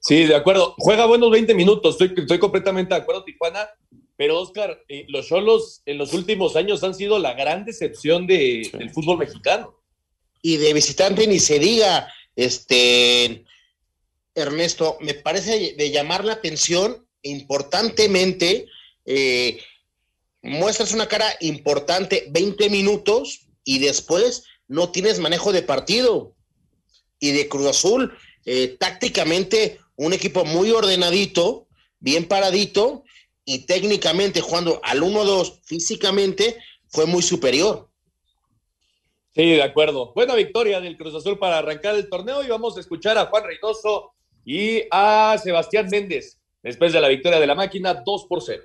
Sí, 0.01 0.25
de 0.25 0.37
acuerdo. 0.37 0.75
Juega 0.79 1.05
buenos 1.07 1.31
20 1.31 1.55
minutos, 1.55 2.01
estoy, 2.01 2.15
estoy 2.23 2.39
completamente 2.39 2.95
de 2.95 3.01
acuerdo, 3.01 3.25
Tijuana. 3.25 3.69
Pero, 4.17 4.41
Oscar, 4.41 4.83
eh, 4.89 5.05
los 5.09 5.27
Cholos 5.27 5.83
en 5.85 5.99
los 5.99 6.15
últimos 6.15 6.57
años 6.57 6.83
han 6.83 6.95
sido 6.95 7.19
la 7.19 7.35
gran 7.35 7.65
decepción 7.65 8.27
de, 8.27 8.71
del 8.73 8.91
fútbol 8.91 9.19
mexicano. 9.19 9.79
Y 10.41 10.57
de 10.57 10.73
visitante 10.73 11.27
ni 11.27 11.39
se 11.39 11.59
diga, 11.59 12.11
este, 12.35 13.45
Ernesto, 14.35 14.97
me 15.01 15.15
parece 15.15 15.75
de 15.77 15.91
llamar 15.91 16.25
la 16.25 16.35
atención 16.35 17.07
importantemente 17.23 18.67
eh, 19.05 19.59
muestras 20.47 20.93
una 20.93 21.07
cara 21.07 21.27
importante 21.41 22.27
20 22.31 22.71
minutos 22.71 23.49
y 23.65 23.81
después 23.81 24.45
no 24.69 24.91
tienes 24.91 25.19
manejo 25.19 25.53
de 25.53 25.63
partido. 25.63 26.35
Y 27.19 27.33
de 27.33 27.49
Cruz 27.49 27.67
Azul, 27.67 28.17
eh, 28.45 28.77
tácticamente, 28.79 29.81
un 29.97 30.13
equipo 30.13 30.45
muy 30.45 30.71
ordenadito, 30.71 31.67
bien 31.99 32.29
paradito, 32.29 33.05
y 33.45 33.61
técnicamente 33.61 34.41
jugando 34.41 34.81
al 34.83 35.03
1-2 35.03 35.61
físicamente, 35.65 36.59
fue 36.89 37.07
muy 37.07 37.23
superior. 37.23 37.89
Sí, 39.35 39.51
de 39.51 39.63
acuerdo. 39.63 40.13
Buena 40.15 40.35
victoria 40.35 40.81
del 40.81 40.97
Cruz 40.97 41.15
Azul 41.15 41.39
para 41.39 41.59
arrancar 41.59 41.95
el 41.95 42.09
torneo 42.09 42.43
y 42.43 42.49
vamos 42.49 42.77
a 42.77 42.81
escuchar 42.81 43.19
a 43.19 43.27
Juan 43.27 43.45
Reynoso 43.45 44.13
y 44.45 44.83
a 44.91 45.37
Sebastián 45.43 45.89
Méndez 45.91 46.41
después 46.63 46.93
de 46.93 47.01
la 47.01 47.09
victoria 47.09 47.39
de 47.39 47.47
la 47.47 47.55
máquina 47.55 48.03
2 48.05 48.27
por 48.29 48.43
0. 48.43 48.63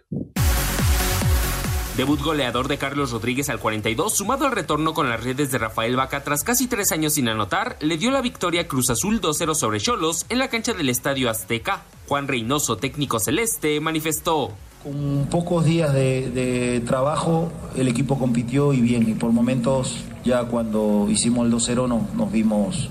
Debut 1.98 2.22
goleador 2.22 2.70
de 2.70 2.78
Carlos 2.78 3.12
Rodríguez 3.12 3.50
al 3.50 3.60
42, 3.60 4.14
sumado 4.14 4.46
al 4.46 4.54
retorno 4.54 4.94
con 4.94 5.10
las 5.10 5.22
redes 5.22 5.52
de 5.52 5.58
Rafael 5.58 5.98
Vaca 5.98 6.24
tras 6.24 6.46
casi 6.46 6.68
tres 6.68 6.94
años 6.94 7.16
sin 7.16 7.28
anotar, 7.28 7.76
le 7.82 7.98
dio 7.98 8.12
la 8.12 8.22
victoria 8.22 8.66
Cruz 8.66 8.90
Azul 8.90 9.20
2-0 9.20 9.54
sobre 9.56 9.82
Cholos 9.82 10.26
en 10.30 10.40
la 10.40 10.48
cancha 10.48 10.74
del 10.74 10.88
Estadio 10.88 11.30
Azteca. 11.30 11.82
Juan 12.08 12.30
Reynoso, 12.30 12.78
técnico 12.78 13.20
celeste, 13.20 13.82
manifestó. 13.82 14.52
Con 14.82 15.28
pocos 15.30 15.66
días 15.66 15.94
de, 15.94 16.82
trabajo, 16.88 17.52
el 17.76 17.90
equipo 17.90 18.18
compitió 18.18 18.72
y 18.72 18.80
bien, 18.80 19.10
y 19.10 19.14
por 19.14 19.34
momentos 19.34 20.06
ya 20.24 20.46
cuando 20.46 21.08
hicimos 21.10 21.46
el 21.46 21.52
2-0 21.52 21.90
no, 21.90 22.08
nos 22.16 22.32
vimos 22.32 22.90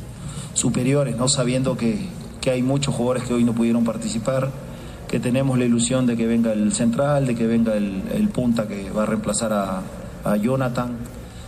superiores, 0.53 1.17
no 1.17 1.27
sabiendo 1.27 1.75
que, 1.75 2.07
que 2.43 2.51
hay 2.51 2.63
muchos 2.63 2.95
jugadores 2.95 3.23
que 3.25 3.33
hoy 3.33 3.45
no 3.45 3.55
pudieron 3.55 3.83
participar, 3.83 4.51
que 5.11 5.18
tenemos 5.18 5.59
la 5.59 5.64
ilusión 5.64 6.07
de 6.07 6.16
que 6.16 6.25
venga 6.29 6.53
el 6.53 6.73
central, 6.73 7.27
de 7.27 7.35
que 7.35 7.44
venga 7.44 7.75
el, 7.75 8.29
punta 8.33 8.68
que 8.68 8.90
va 8.90 9.03
a 9.03 9.07
reemplazar 9.07 9.53
a, 9.53 9.83
a 10.25 10.37
Jonathan. 10.37 10.96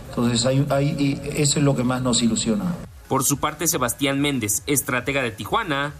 Entonces 0.09 0.45
hay, 0.45 0.65
hay, 0.69 1.21
eso 1.37 1.59
es 1.59 1.65
lo 1.65 1.73
que 1.73 1.85
más 1.85 2.01
nos 2.01 2.21
ilusiona. 2.21 2.65
Por 3.07 3.23
su 3.23 3.37
parte, 3.37 3.67
Sebastián 3.67 4.19
Méndez, 4.19 4.63
estratega 4.67 5.21
de 5.21 5.31
Tijuana. 5.31 5.93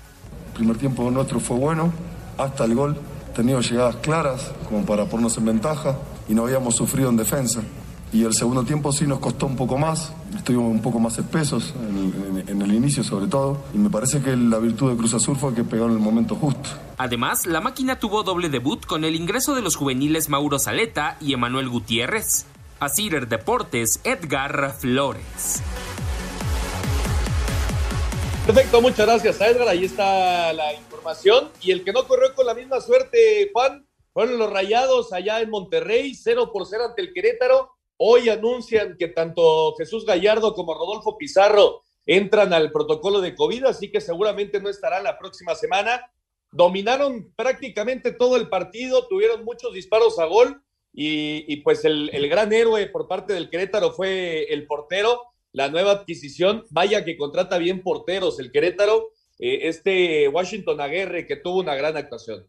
El 0.48 0.54
primer 0.54 0.78
tiempo 0.78 1.10
nuestro 1.10 1.40
fue 1.40 1.58
bueno, 1.58 1.94
hasta 2.38 2.66
el 2.66 2.76
gol 2.76 2.98
tenido 3.34 3.62
llegadas 3.62 3.96
claras 3.98 4.52
como 4.68 4.86
para 4.86 5.06
ponernos 5.06 5.38
en 5.38 5.46
ventaja 5.46 5.96
y 6.28 6.34
no 6.34 6.44
habíamos 6.44 6.76
sufrido 6.76 7.10
en 7.10 7.16
defensa. 7.16 7.62
Y 8.14 8.24
el 8.24 8.34
segundo 8.34 8.64
tiempo 8.64 8.92
sí 8.92 9.08
nos 9.08 9.18
costó 9.18 9.48
un 9.48 9.56
poco 9.56 9.76
más, 9.76 10.14
estuvimos 10.36 10.70
un 10.70 10.84
poco 10.84 11.00
más 11.00 11.18
espesos 11.18 11.74
en, 12.48 12.62
el 12.62 12.74
inicio 12.74 13.04
sobre 13.04 13.26
todo, 13.26 13.58
y 13.74 13.80
me 13.80 13.90
parece 13.90 14.22
que 14.22 14.38
la 14.38 14.60
virtud 14.60 14.92
de 14.92 14.98
Cruz 14.98 15.16
Azul 15.16 15.36
fue 15.36 15.56
que 15.56 15.64
pegó 15.64 15.86
en 15.86 15.94
el 15.94 16.00
momento 16.00 16.36
justo. 16.36 16.70
Además, 16.98 17.48
la 17.48 17.60
máquina 17.60 17.98
tuvo 17.98 18.22
doble 18.22 18.50
debut 18.50 18.86
con 18.86 19.04
el 19.04 19.16
ingreso 19.16 19.56
de 19.56 19.64
los 19.64 19.76
juveniles 19.76 20.30
Mauro 20.30 20.60
Saleta 20.60 21.18
y 21.20 21.34
Emanuel 21.34 21.70
Gutiérrez. 21.70 22.46
A 22.80 22.90
Cider 22.90 23.28
Deportes, 23.28 24.00
Edgar 24.04 24.76
Flores. 24.78 25.64
Perfecto, 28.46 28.82
muchas 28.82 29.08
gracias 29.08 29.42
a 29.42 29.48
Edgar. 29.48 29.70
Ahí 29.70 29.86
está 29.86 30.54
la 30.54 30.74
información. 30.74 31.50
Y 31.62 31.72
el 31.72 31.84
que 31.84 31.94
no 31.94 32.06
corrió 32.06 32.36
con 32.36 32.46
la 32.46 32.54
misma 32.54 32.80
suerte, 32.82 33.50
Juan, 33.54 33.88
fueron 34.12 34.38
los 34.38 34.52
rayados 34.52 35.14
allá 35.14 35.40
en 35.40 35.50
Monterrey, 35.50 36.14
0 36.14 36.52
por 36.52 36.68
0 36.68 36.84
ante 36.90 37.02
el 37.02 37.14
Querétaro. 37.14 37.72
Hoy 37.98 38.30
anuncian 38.30 38.98
que 38.98 39.08
tanto 39.08 39.76
Jesús 39.78 40.06
Gallardo 40.06 40.54
como 40.54 40.74
Rodolfo 40.74 41.18
Pizarro 41.18 41.84
entran 42.06 42.54
al 42.54 42.72
protocolo 42.72 43.22
de 43.22 43.36
COVID, 43.36 43.66
así 43.66 43.92
que 43.92 44.02
seguramente 44.02 44.60
no 44.60 44.70
estarán 44.70 45.04
la 45.04 45.18
próxima 45.18 45.56
semana. 45.56 46.12
Dominaron 46.52 47.32
prácticamente 47.36 48.12
todo 48.12 48.36
el 48.36 48.50
partido, 48.50 49.08
tuvieron 49.08 49.44
muchos 49.46 49.74
disparos 49.74 50.20
a 50.20 50.26
gol 50.26 50.62
y, 50.94 51.58
pues 51.58 51.86
el, 51.86 52.12
gran 52.30 52.54
héroe 52.54 52.88
por 52.88 53.08
parte 53.08 53.34
del 53.34 53.50
Querétaro 53.50 53.92
fue 53.92 54.44
el 54.54 54.68
portero 54.68 55.22
la 55.52 55.70
nueva 55.70 55.92
adquisición. 55.92 56.66
Vaya 56.70 57.06
que 57.06 57.18
contrata 57.18 57.58
bien 57.58 57.82
porteros 57.82 58.40
el 58.40 58.52
Querétaro. 58.52 59.12
Eh, 59.40 59.68
este 59.68 60.28
Washington 60.28 60.82
Aguirre 60.82 61.26
que 61.26 61.38
tuvo 61.38 61.60
una 61.60 61.76
gran 61.76 61.96
actuación. 61.96 62.48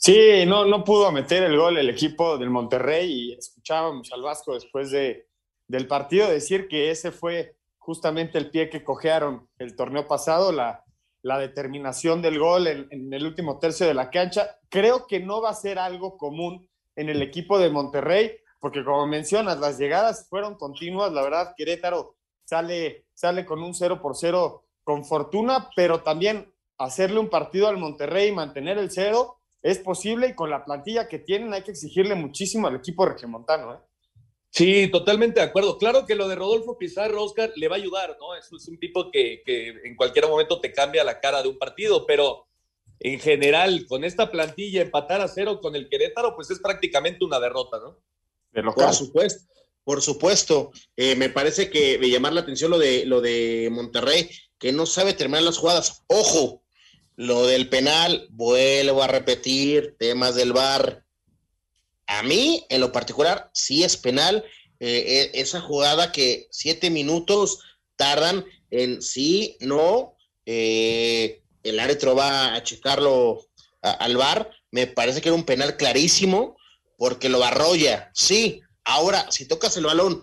Sí, 0.00 0.46
no, 0.46 0.64
no 0.64 0.84
pudo 0.84 1.10
meter 1.10 1.42
el 1.42 1.56
gol 1.58 1.76
el 1.76 1.90
equipo 1.90 2.38
del 2.38 2.50
Monterrey 2.50 3.10
y 3.10 3.32
escuchábamos 3.32 4.12
al 4.12 4.22
Vasco 4.22 4.54
después 4.54 4.92
de, 4.92 5.26
del 5.66 5.88
partido 5.88 6.30
decir 6.30 6.68
que 6.68 6.92
ese 6.92 7.10
fue 7.10 7.56
justamente 7.78 8.38
el 8.38 8.48
pie 8.48 8.70
que 8.70 8.84
cojearon 8.84 9.48
el 9.58 9.74
torneo 9.74 10.06
pasado, 10.06 10.52
la, 10.52 10.84
la 11.22 11.36
determinación 11.38 12.22
del 12.22 12.38
gol 12.38 12.68
en, 12.68 13.12
el 13.12 13.26
último 13.26 13.58
tercio 13.58 13.88
de 13.88 13.94
la 13.94 14.08
cancha. 14.08 14.58
Creo 14.68 15.08
que 15.08 15.18
no 15.18 15.42
va 15.42 15.50
a 15.50 15.54
ser 15.54 15.80
algo 15.80 16.16
común 16.16 16.68
en 16.94 17.08
el 17.08 17.20
equipo 17.20 17.58
de 17.58 17.70
Monterrey, 17.70 18.36
porque 18.60 18.84
como 18.84 19.04
mencionas, 19.08 19.58
las 19.58 19.78
llegadas 19.78 20.28
fueron 20.28 20.54
continuas, 20.54 21.12
la 21.12 21.22
verdad, 21.22 21.54
Querétaro 21.56 22.14
sale, 22.44 23.06
sale 23.14 23.44
con 23.44 23.64
un 23.64 23.74
0 23.74 24.00
por 24.00 24.16
0 24.16 24.64
con 24.84 25.04
fortuna, 25.04 25.70
pero 25.74 26.02
también 26.02 26.54
hacerle 26.78 27.18
un 27.18 27.28
partido 27.28 27.66
al 27.66 27.78
Monterrey 27.78 28.28
y 28.28 28.32
mantener 28.32 28.78
el 28.78 28.92
cero 28.92 29.37
es 29.62 29.78
posible 29.78 30.28
y 30.28 30.34
con 30.34 30.50
la 30.50 30.64
plantilla 30.64 31.08
que 31.08 31.18
tienen 31.18 31.52
hay 31.52 31.62
que 31.62 31.72
exigirle 31.72 32.14
muchísimo 32.14 32.68
al 32.68 32.76
equipo 32.76 33.06
regiomontano. 33.06 33.74
¿eh? 33.74 33.78
Sí, 34.50 34.88
totalmente 34.90 35.40
de 35.40 35.46
acuerdo. 35.46 35.78
Claro 35.78 36.06
que 36.06 36.14
lo 36.14 36.28
de 36.28 36.36
Rodolfo 36.36 36.78
Pizarro, 36.78 37.22
Oscar, 37.24 37.52
le 37.56 37.68
va 37.68 37.76
a 37.76 37.78
ayudar, 37.78 38.16
¿no? 38.18 38.34
Es, 38.34 38.50
es 38.52 38.68
un 38.68 38.78
tipo 38.78 39.10
que, 39.10 39.42
que, 39.44 39.68
en 39.84 39.96
cualquier 39.96 40.26
momento 40.26 40.60
te 40.60 40.72
cambia 40.72 41.04
la 41.04 41.20
cara 41.20 41.42
de 41.42 41.48
un 41.48 41.58
partido, 41.58 42.06
pero 42.06 42.46
en 43.00 43.20
general, 43.20 43.86
con 43.86 44.04
esta 44.04 44.30
plantilla, 44.30 44.82
empatar 44.82 45.20
a 45.20 45.28
cero 45.28 45.60
con 45.60 45.76
el 45.76 45.88
Querétaro, 45.88 46.34
pues 46.34 46.50
es 46.50 46.60
prácticamente 46.60 47.24
una 47.24 47.38
derrota, 47.38 47.78
¿no? 47.78 48.00
De 48.50 48.62
Por 48.62 48.94
supuesto. 48.94 49.48
Por 49.84 50.02
supuesto, 50.02 50.70
eh, 50.96 51.16
me 51.16 51.30
parece 51.30 51.70
que 51.70 51.98
me 51.98 52.10
llamar 52.10 52.34
la 52.34 52.42
atención 52.42 52.70
lo 52.70 52.78
de 52.78 53.06
lo 53.06 53.22
de 53.22 53.70
Monterrey, 53.72 54.28
que 54.58 54.70
no 54.70 54.84
sabe 54.84 55.14
terminar 55.14 55.44
las 55.44 55.56
jugadas. 55.56 56.04
Ojo, 56.08 56.62
lo 57.18 57.46
del 57.46 57.68
penal, 57.68 58.28
vuelvo 58.30 59.02
a 59.02 59.08
repetir, 59.08 59.96
temas 59.98 60.36
del 60.36 60.52
VAR. 60.52 61.04
A 62.06 62.22
mí, 62.22 62.64
en 62.70 62.80
lo 62.80 62.92
particular, 62.92 63.50
sí 63.52 63.82
es 63.82 63.96
penal 63.96 64.44
eh, 64.78 65.30
e, 65.34 65.40
esa 65.40 65.60
jugada 65.60 66.12
que 66.12 66.46
siete 66.52 66.90
minutos 66.90 67.58
tardan 67.96 68.44
en 68.70 69.02
sí, 69.02 69.56
no, 69.58 70.16
eh, 70.46 71.42
el 71.64 71.80
árbitro 71.80 72.14
va 72.14 72.54
a 72.54 72.62
checarlo 72.62 73.44
al 73.82 74.16
VAR. 74.16 74.50
Me 74.70 74.86
parece 74.86 75.20
que 75.20 75.28
era 75.28 75.36
un 75.36 75.44
penal 75.44 75.76
clarísimo 75.76 76.56
porque 76.96 77.28
lo 77.28 77.42
arrolla, 77.42 78.12
sí, 78.14 78.62
Ahora, 78.88 79.30
si 79.30 79.44
tocas 79.44 79.76
el 79.76 79.84
balón, 79.84 80.22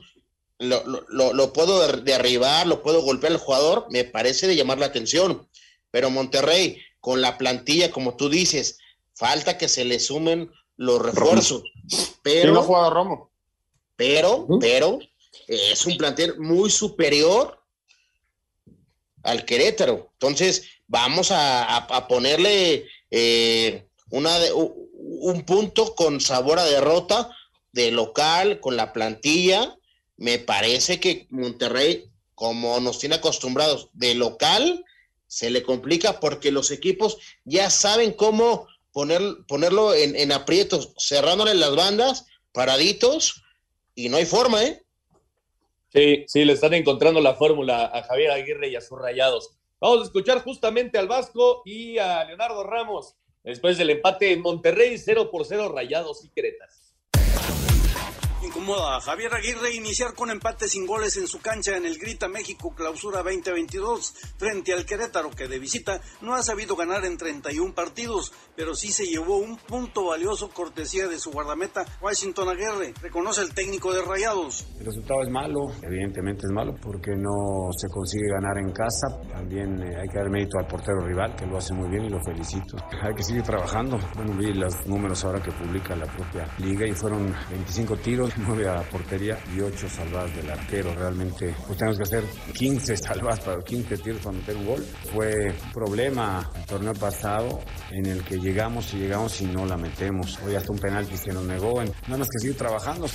lo, 0.57 1.53
puedo 1.53 2.01
derribar, 2.01 2.65
lo 2.65 2.81
puedo 2.81 3.03
golpear 3.03 3.33
al 3.33 3.37
jugador, 3.37 3.85
me 3.91 4.05
parece 4.05 4.47
de 4.47 4.55
llamar 4.55 4.79
la 4.79 4.87
atención. 4.87 5.47
Pero 5.95 6.09
Monterrey, 6.09 6.81
con 6.99 7.21
la 7.21 7.37
plantilla, 7.37 7.89
como 7.89 8.17
tú 8.17 8.27
dices, 8.27 8.79
falta 9.13 9.57
que 9.57 9.69
se 9.69 9.85
le 9.85 9.97
sumen 9.97 10.51
los 10.75 11.01
refuerzos. 11.01 11.63
Pero, 12.21 12.51
no 12.51 12.63
juega 12.63 12.89
Romo. 12.89 13.31
Pero, 13.95 14.45
pero, 14.59 14.99
es 15.47 15.85
un 15.85 15.95
plantel 15.95 16.37
muy 16.37 16.69
superior 16.69 17.63
al 19.23 19.45
Querétaro. 19.45 20.09
Entonces, 20.11 20.67
vamos 20.85 21.29
a, 21.31 22.05
ponerle 22.09 22.89
eh, 23.09 23.87
una 24.09 24.35
un 24.53 25.45
punto 25.45 25.95
con 25.95 26.19
sabor 26.19 26.59
a 26.59 26.65
derrota 26.65 27.33
de 27.71 27.91
local, 27.91 28.59
con 28.59 28.75
la 28.75 28.91
plantilla, 28.91 29.77
me 30.17 30.39
parece 30.39 30.99
que 30.99 31.27
Monterrey, 31.29 32.11
como 32.33 32.81
nos 32.81 32.99
tiene 32.99 33.15
acostumbrados 33.15 33.87
de 33.93 34.13
local, 34.15 34.83
se 35.27 35.49
le 35.49 35.63
complica 35.63 36.19
porque 36.19 36.51
los 36.51 36.71
equipos 36.71 37.17
ya 37.43 37.69
saben 37.69 38.13
cómo 38.13 38.67
poner, 38.91 39.21
ponerlo 39.47 39.93
en, 39.93 40.31
aprietos, 40.31 40.93
cerrándole 40.97 41.53
las 41.53 41.75
bandas, 41.75 42.27
paraditos, 42.51 43.43
y 43.93 44.09
no 44.09 44.17
hay 44.17 44.25
forma, 44.25 44.63
¿eh? 44.63 44.83
Sí, 45.89 46.25
sí, 46.27 46.43
le 46.43 46.53
están 46.53 46.73
encontrando 46.73 47.21
la 47.21 47.35
fórmula 47.35 47.85
a 47.85 48.03
Javier 48.03 48.31
Aguirre 48.31 48.69
y 48.69 48.75
a 48.75 48.81
sus 48.81 48.99
rayados. 48.99 49.51
Vamos 49.79 50.01
a 50.01 50.03
escuchar 50.03 50.43
justamente 50.43 50.97
al 50.97 51.07
Vasco 51.07 51.61
y 51.65 51.97
a 51.97 52.25
Leonardo 52.25 52.63
Ramos 52.63 53.15
después 53.43 53.77
del 53.77 53.91
empate 53.91 54.33
en 54.33 54.41
Monterrey, 54.41 54.97
0 54.97 55.29
por 55.31 55.45
0, 55.45 55.69
rayados 55.69 56.25
y 56.25 56.29
cretas 56.29 56.84
incomoda 58.45 58.97
a 58.97 59.01
Javier 59.01 59.33
Aguirre 59.33 59.73
iniciar 59.73 60.13
con 60.13 60.29
empate 60.29 60.67
sin 60.67 60.85
goles 60.85 61.17
en 61.17 61.27
su 61.27 61.39
cancha 61.39 61.75
en 61.75 61.85
el 61.85 61.97
Grita 61.97 62.27
México 62.27 62.73
Clausura 62.75 63.23
2022 63.23 64.13
frente 64.37 64.73
al 64.73 64.85
Querétaro 64.85 65.31
que 65.31 65.47
de 65.47 65.57
visita 65.57 65.99
no 66.21 66.35
ha 66.35 66.43
sabido 66.43 66.75
ganar 66.75 67.05
en 67.05 67.17
31 67.17 67.73
partidos, 67.73 68.31
pero 68.55 68.75
sí 68.75 68.91
se 68.91 69.05
llevó 69.05 69.37
un 69.37 69.57
punto 69.57 70.05
valioso 70.05 70.49
cortesía 70.49 71.07
de 71.07 71.17
su 71.17 71.31
guardameta 71.31 71.85
Washington 72.01 72.49
Aguirre, 72.49 72.93
reconoce 73.01 73.41
el 73.41 73.53
técnico 73.53 73.91
de 73.93 74.03
Rayados. 74.03 74.67
El 74.79 74.85
resultado 74.85 75.21
es 75.23 75.29
malo, 75.29 75.59
evidentemente 75.81 76.45
es 76.45 76.53
malo 76.53 76.75
porque 76.81 77.11
no 77.15 77.71
se 77.75 77.87
consigue 77.89 78.27
ganar 78.29 78.57
en 78.59 78.71
casa, 78.71 79.07
también 79.33 79.81
eh, 79.81 80.01
hay 80.01 80.07
que 80.07 80.19
dar 80.19 80.29
mérito 80.29 80.59
al 80.59 80.67
portero 80.67 80.99
rival 81.01 81.35
que 81.35 81.45
lo 81.45 81.57
hace 81.57 81.73
muy 81.73 81.89
bien 81.89 82.05
y 82.05 82.09
lo 82.09 82.19
felicito. 82.23 82.77
Hay 83.01 83.13
que 83.15 83.23
seguir 83.23 83.43
trabajando, 83.43 83.97
bueno 84.15 84.35
vi 84.37 84.53
los 84.53 84.85
números 84.85 85.23
ahora 85.25 85.41
que 85.41 85.51
publica 85.51 85.95
la 85.95 86.05
propia 86.05 86.47
liga 86.59 86.87
y 86.87 86.93
fueron 86.93 87.33
25 87.49 87.97
tiros, 87.97 88.34
9 88.37 88.67
a 88.67 88.81
portería 88.83 89.37
y 89.55 89.61
8 89.61 89.89
salvadas 89.89 90.35
del 90.35 90.49
arquero. 90.49 90.93
Realmente, 90.95 91.55
pues 91.65 91.77
tenemos 91.77 91.97
que 91.97 92.03
hacer 92.03 92.23
15 92.53 92.97
salvadas 92.97 93.39
para 93.41 93.61
15 93.61 93.97
tiros 93.97 94.21
para 94.21 94.37
meter 94.37 94.55
un 94.57 94.65
gol. 94.65 94.85
Fue 95.13 95.51
un 95.51 95.71
problema 95.73 96.49
el 96.55 96.65
torneo 96.65 96.93
pasado 96.93 97.61
en 97.91 98.05
el 98.05 98.23
que 98.23 98.37
llegamos 98.37 98.93
y 98.93 98.97
llegamos 98.97 99.41
y 99.41 99.45
no 99.45 99.65
la 99.65 99.77
metemos. 99.77 100.39
Hoy 100.45 100.55
hasta 100.55 100.71
un 100.71 100.79
penalti 100.79 101.17
se 101.17 101.33
nos 101.33 101.43
negó. 101.43 101.83
Nada 101.83 102.17
más 102.17 102.29
que 102.29 102.39
seguir 102.39 102.57
trabajando. 102.57 103.07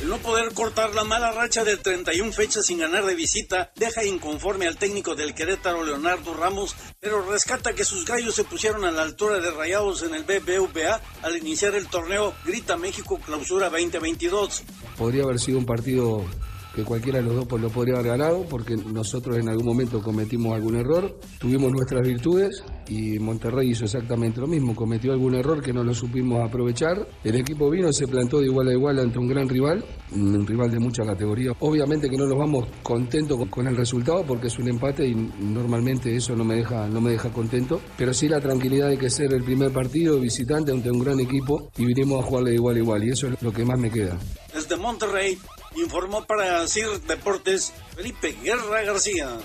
El 0.00 0.10
no 0.10 0.18
poder 0.18 0.52
cortar 0.52 0.94
la 0.94 1.04
mala 1.04 1.32
racha 1.32 1.64
de 1.64 1.78
31 1.78 2.30
fechas 2.30 2.66
sin 2.66 2.78
ganar 2.78 3.06
de 3.06 3.14
visita 3.14 3.72
deja 3.76 4.04
inconforme 4.04 4.66
al 4.66 4.76
técnico 4.76 5.14
del 5.14 5.34
Querétaro, 5.34 5.84
Leonardo 5.84 6.34
Ramos, 6.34 6.76
pero 7.00 7.22
rescata 7.22 7.72
que 7.72 7.84
sus 7.84 8.04
gallos 8.04 8.34
se 8.34 8.44
pusieron 8.44 8.84
a 8.84 8.90
la 8.90 9.02
altura 9.02 9.40
de 9.40 9.50
Rayados 9.50 10.02
en 10.02 10.14
el 10.14 10.24
BBVA 10.24 11.00
al 11.22 11.36
iniciar 11.38 11.74
el 11.74 11.86
torneo 11.86 12.34
Grita 12.44 12.76
México 12.76 13.18
Clausura 13.24 13.70
2022. 13.70 14.64
Podría 14.98 15.22
haber 15.22 15.38
sido 15.38 15.58
un 15.58 15.66
partido 15.66 16.26
que 16.76 16.84
cualquiera 16.84 17.20
de 17.20 17.24
los 17.24 17.34
dos 17.34 17.46
pues, 17.46 17.62
lo 17.62 17.70
podría 17.70 17.94
haber 17.94 18.18
ganado, 18.18 18.44
porque 18.50 18.76
nosotros 18.76 19.38
en 19.38 19.48
algún 19.48 19.64
momento 19.64 20.02
cometimos 20.02 20.54
algún 20.54 20.76
error, 20.76 21.18
tuvimos 21.38 21.72
nuestras 21.72 22.06
virtudes 22.06 22.62
y 22.86 23.18
Monterrey 23.18 23.70
hizo 23.70 23.86
exactamente 23.86 24.42
lo 24.42 24.46
mismo, 24.46 24.76
cometió 24.76 25.12
algún 25.12 25.36
error 25.36 25.62
que 25.62 25.72
no 25.72 25.82
lo 25.82 25.94
supimos 25.94 26.46
aprovechar. 26.46 27.08
El 27.24 27.36
equipo 27.36 27.70
vino, 27.70 27.90
se 27.94 28.06
plantó 28.06 28.40
de 28.40 28.46
igual 28.46 28.68
a 28.68 28.72
igual 28.72 28.98
ante 28.98 29.18
un 29.18 29.26
gran 29.26 29.48
rival, 29.48 29.82
un 30.12 30.46
rival 30.46 30.70
de 30.70 30.78
mucha 30.78 31.02
categoría. 31.02 31.52
Obviamente 31.60 32.10
que 32.10 32.16
no 32.18 32.26
nos 32.26 32.38
vamos 32.38 32.68
contentos 32.82 33.38
con 33.48 33.66
el 33.66 33.74
resultado 33.74 34.22
porque 34.26 34.48
es 34.48 34.58
un 34.58 34.68
empate 34.68 35.08
y 35.08 35.14
normalmente 35.14 36.14
eso 36.14 36.36
no 36.36 36.44
me 36.44 36.56
deja, 36.56 36.86
no 36.88 37.00
me 37.00 37.12
deja 37.12 37.30
contento, 37.30 37.80
pero 37.96 38.12
sí 38.12 38.28
la 38.28 38.38
tranquilidad 38.38 38.90
de 38.90 38.98
que 38.98 39.08
ser 39.08 39.32
el 39.32 39.44
primer 39.44 39.72
partido 39.72 40.20
visitante 40.20 40.72
ante 40.72 40.90
un 40.90 40.98
gran 40.98 41.20
equipo 41.20 41.70
y 41.78 41.86
vinimos 41.86 42.22
a 42.22 42.26
jugarle 42.26 42.50
de 42.50 42.56
igual 42.56 42.76
a 42.76 42.80
igual 42.80 43.04
y 43.04 43.12
eso 43.12 43.28
es 43.28 43.40
lo 43.40 43.50
que 43.50 43.64
más 43.64 43.78
me 43.78 43.90
queda. 43.90 44.18
Desde 44.52 44.76
Monterrey 44.76 45.38
informó 45.76 46.24
para 46.24 46.66
CIR 46.66 47.00
Deportes 47.02 47.72
Felipe 47.94 48.36
Guerra 48.42 48.82
García. 48.82 49.38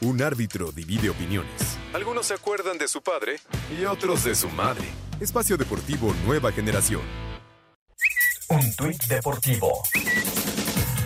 Un 0.00 0.20
árbitro 0.20 0.70
divide 0.70 1.08
opiniones. 1.08 1.78
Algunos 1.94 2.26
se 2.26 2.34
acuerdan 2.34 2.76
de 2.76 2.88
su 2.88 3.02
padre 3.02 3.40
y 3.70 3.84
otros 3.86 4.24
de 4.24 4.34
su 4.34 4.48
madre. 4.50 4.84
Espacio 5.18 5.56
Deportivo 5.56 6.14
Nueva 6.26 6.52
Generación. 6.52 7.02
Un 8.50 8.76
tuit 8.76 9.02
deportivo. 9.04 9.82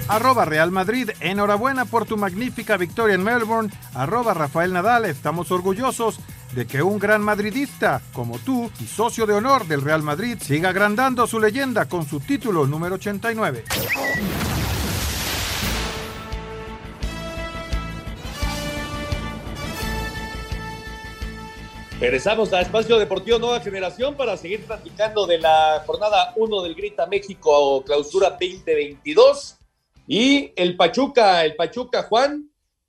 Arroba 0.09 0.47
Real 0.47 0.73
Madrid, 0.73 1.11
enhorabuena 1.21 1.85
por 1.85 2.07
tu 2.07 2.17
magnífica 2.17 2.77
victoria 2.77 3.15
en 3.15 3.23
Melbourne. 3.23 3.71
Arroba 3.95 4.35
Rafael 4.35 4.73
Nadal, 4.73 5.05
estamos 5.05 5.53
orgullosos 5.53 6.19
de 6.55 6.67
que 6.67 6.83
un 6.83 6.99
gran 6.99 7.23
madridista 7.23 8.01
como 8.13 8.39
tú 8.39 8.71
y 8.81 8.85
socio 8.87 9.27
de 9.27 9.35
honor 9.35 9.67
del 9.67 9.83
Real 9.83 10.03
Madrid 10.03 10.39
siga 10.41 10.71
agrandando 10.71 11.27
su 11.27 11.39
leyenda 11.39 11.89
con 11.89 12.07
su 12.07 12.21
título 12.21 12.67
número 12.67 12.97
89. 12.97 13.65
Regresamos 22.01 22.53
a 22.53 22.61
Espacio 22.61 22.97
Deportivo 22.97 23.41
Nueva 23.41 23.59
Generación 23.59 24.15
para 24.15 24.37
seguir 24.37 24.65
platicando 24.65 25.27
de 25.27 25.39
la 25.39 25.83
jornada 25.85 26.33
1 26.37 26.63
del 26.63 26.77
Grita 26.77 27.07
México 27.07 27.83
Clausura 27.85 28.31
2022. 28.31 29.57
Y 30.07 30.53
el 30.55 30.77
Pachuca, 30.77 31.45
el 31.45 31.57
Pachuca 31.57 32.05
Juan, 32.05 32.49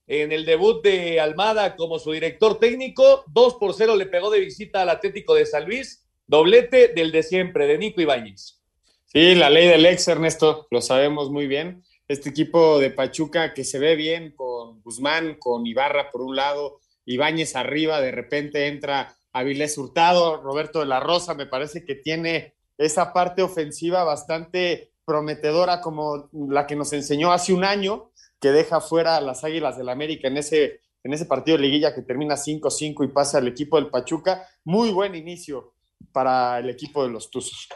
en 0.10 0.32
el 0.32 0.44
debut 0.44 0.84
de 0.84 1.20
Almada 1.20 1.76
como 1.76 2.00
su 2.00 2.12
director 2.12 2.58
técnico, 2.58 3.24
2 3.28 3.56
por 3.60 3.76
0 3.76 3.96
le 3.96 4.08
pegó 4.08 4.32
de 4.32 4.40
visita 4.40 4.82
al 4.82 4.90
Atlético 4.90 5.36
de 5.36 5.46
San 5.46 5.66
Luis, 5.66 6.04
doblete 6.26 6.88
del 6.88 7.12
de 7.12 7.22
siempre, 7.22 7.68
de 7.68 7.78
Nico 7.78 8.02
Ibáñez. 8.02 8.60
Sí, 9.06 9.36
la 9.36 9.52
ley 9.52 9.68
del 9.68 9.86
ex, 9.86 10.08
Ernesto, 10.08 10.68
lo 10.72 10.82
sabemos 10.82 11.30
muy 11.30 11.46
bien. 11.46 11.84
Este 12.08 12.30
equipo 12.30 12.80
de 12.80 12.90
Pachuca 12.90 13.54
que 13.54 13.64
se 13.64 13.78
ve 13.78 13.96
bien 13.96 14.34
con 14.36 14.82
Guzmán, 14.82 15.38
con 15.38 15.68
Ibarra 15.68 16.10
por 16.10 16.24
un 16.24 16.36
lado, 16.36 16.80
Ibáñez 17.06 17.56
arriba, 17.56 18.02
de 18.02 18.12
repente 18.12 18.66
entra 18.66 19.16
Avilés 19.32 19.78
Hurtado, 19.78 20.42
Roberto 20.42 20.80
de 20.80 20.88
la 20.88 21.00
Rosa, 21.00 21.36
me 21.36 21.46
parece 21.46 21.86
que 21.86 21.94
tiene 21.94 22.56
esa 22.80 23.14
parte 23.14 23.44
ofensiva 23.44 24.04
bastante 24.04 24.92
prometedora 25.06 25.82
como 25.82 26.30
la 26.34 26.66
que 26.66 26.76
nos 26.76 26.94
enseñó 26.94 27.32
hace 27.32 27.54
un 27.54 27.64
año, 27.64 28.09
que 28.40 28.50
deja 28.50 28.82
fuera 28.82 29.18
a 29.18 29.22
las 29.22 29.44
Águilas 29.44 29.78
del 29.78 29.90
América 29.90 30.28
en 30.28 30.38
ese, 30.38 30.82
en 31.04 31.14
ese 31.14 31.26
partido 31.26 31.58
de 31.58 31.64
liguilla 31.64 31.94
que 31.94 32.02
termina 32.02 32.36
5-5 32.36 33.06
y 33.06 33.08
pasa 33.10 33.40
al 33.40 33.48
equipo 33.48 33.78
del 33.78 33.90
Pachuca. 33.90 34.48
Muy 34.64 34.92
buen 34.92 35.16
inicio 35.16 35.74
para 36.12 36.60
el 36.60 36.70
equipo 36.70 37.04
de 37.04 37.10
los 37.10 37.30
Tuzos. 37.30 37.68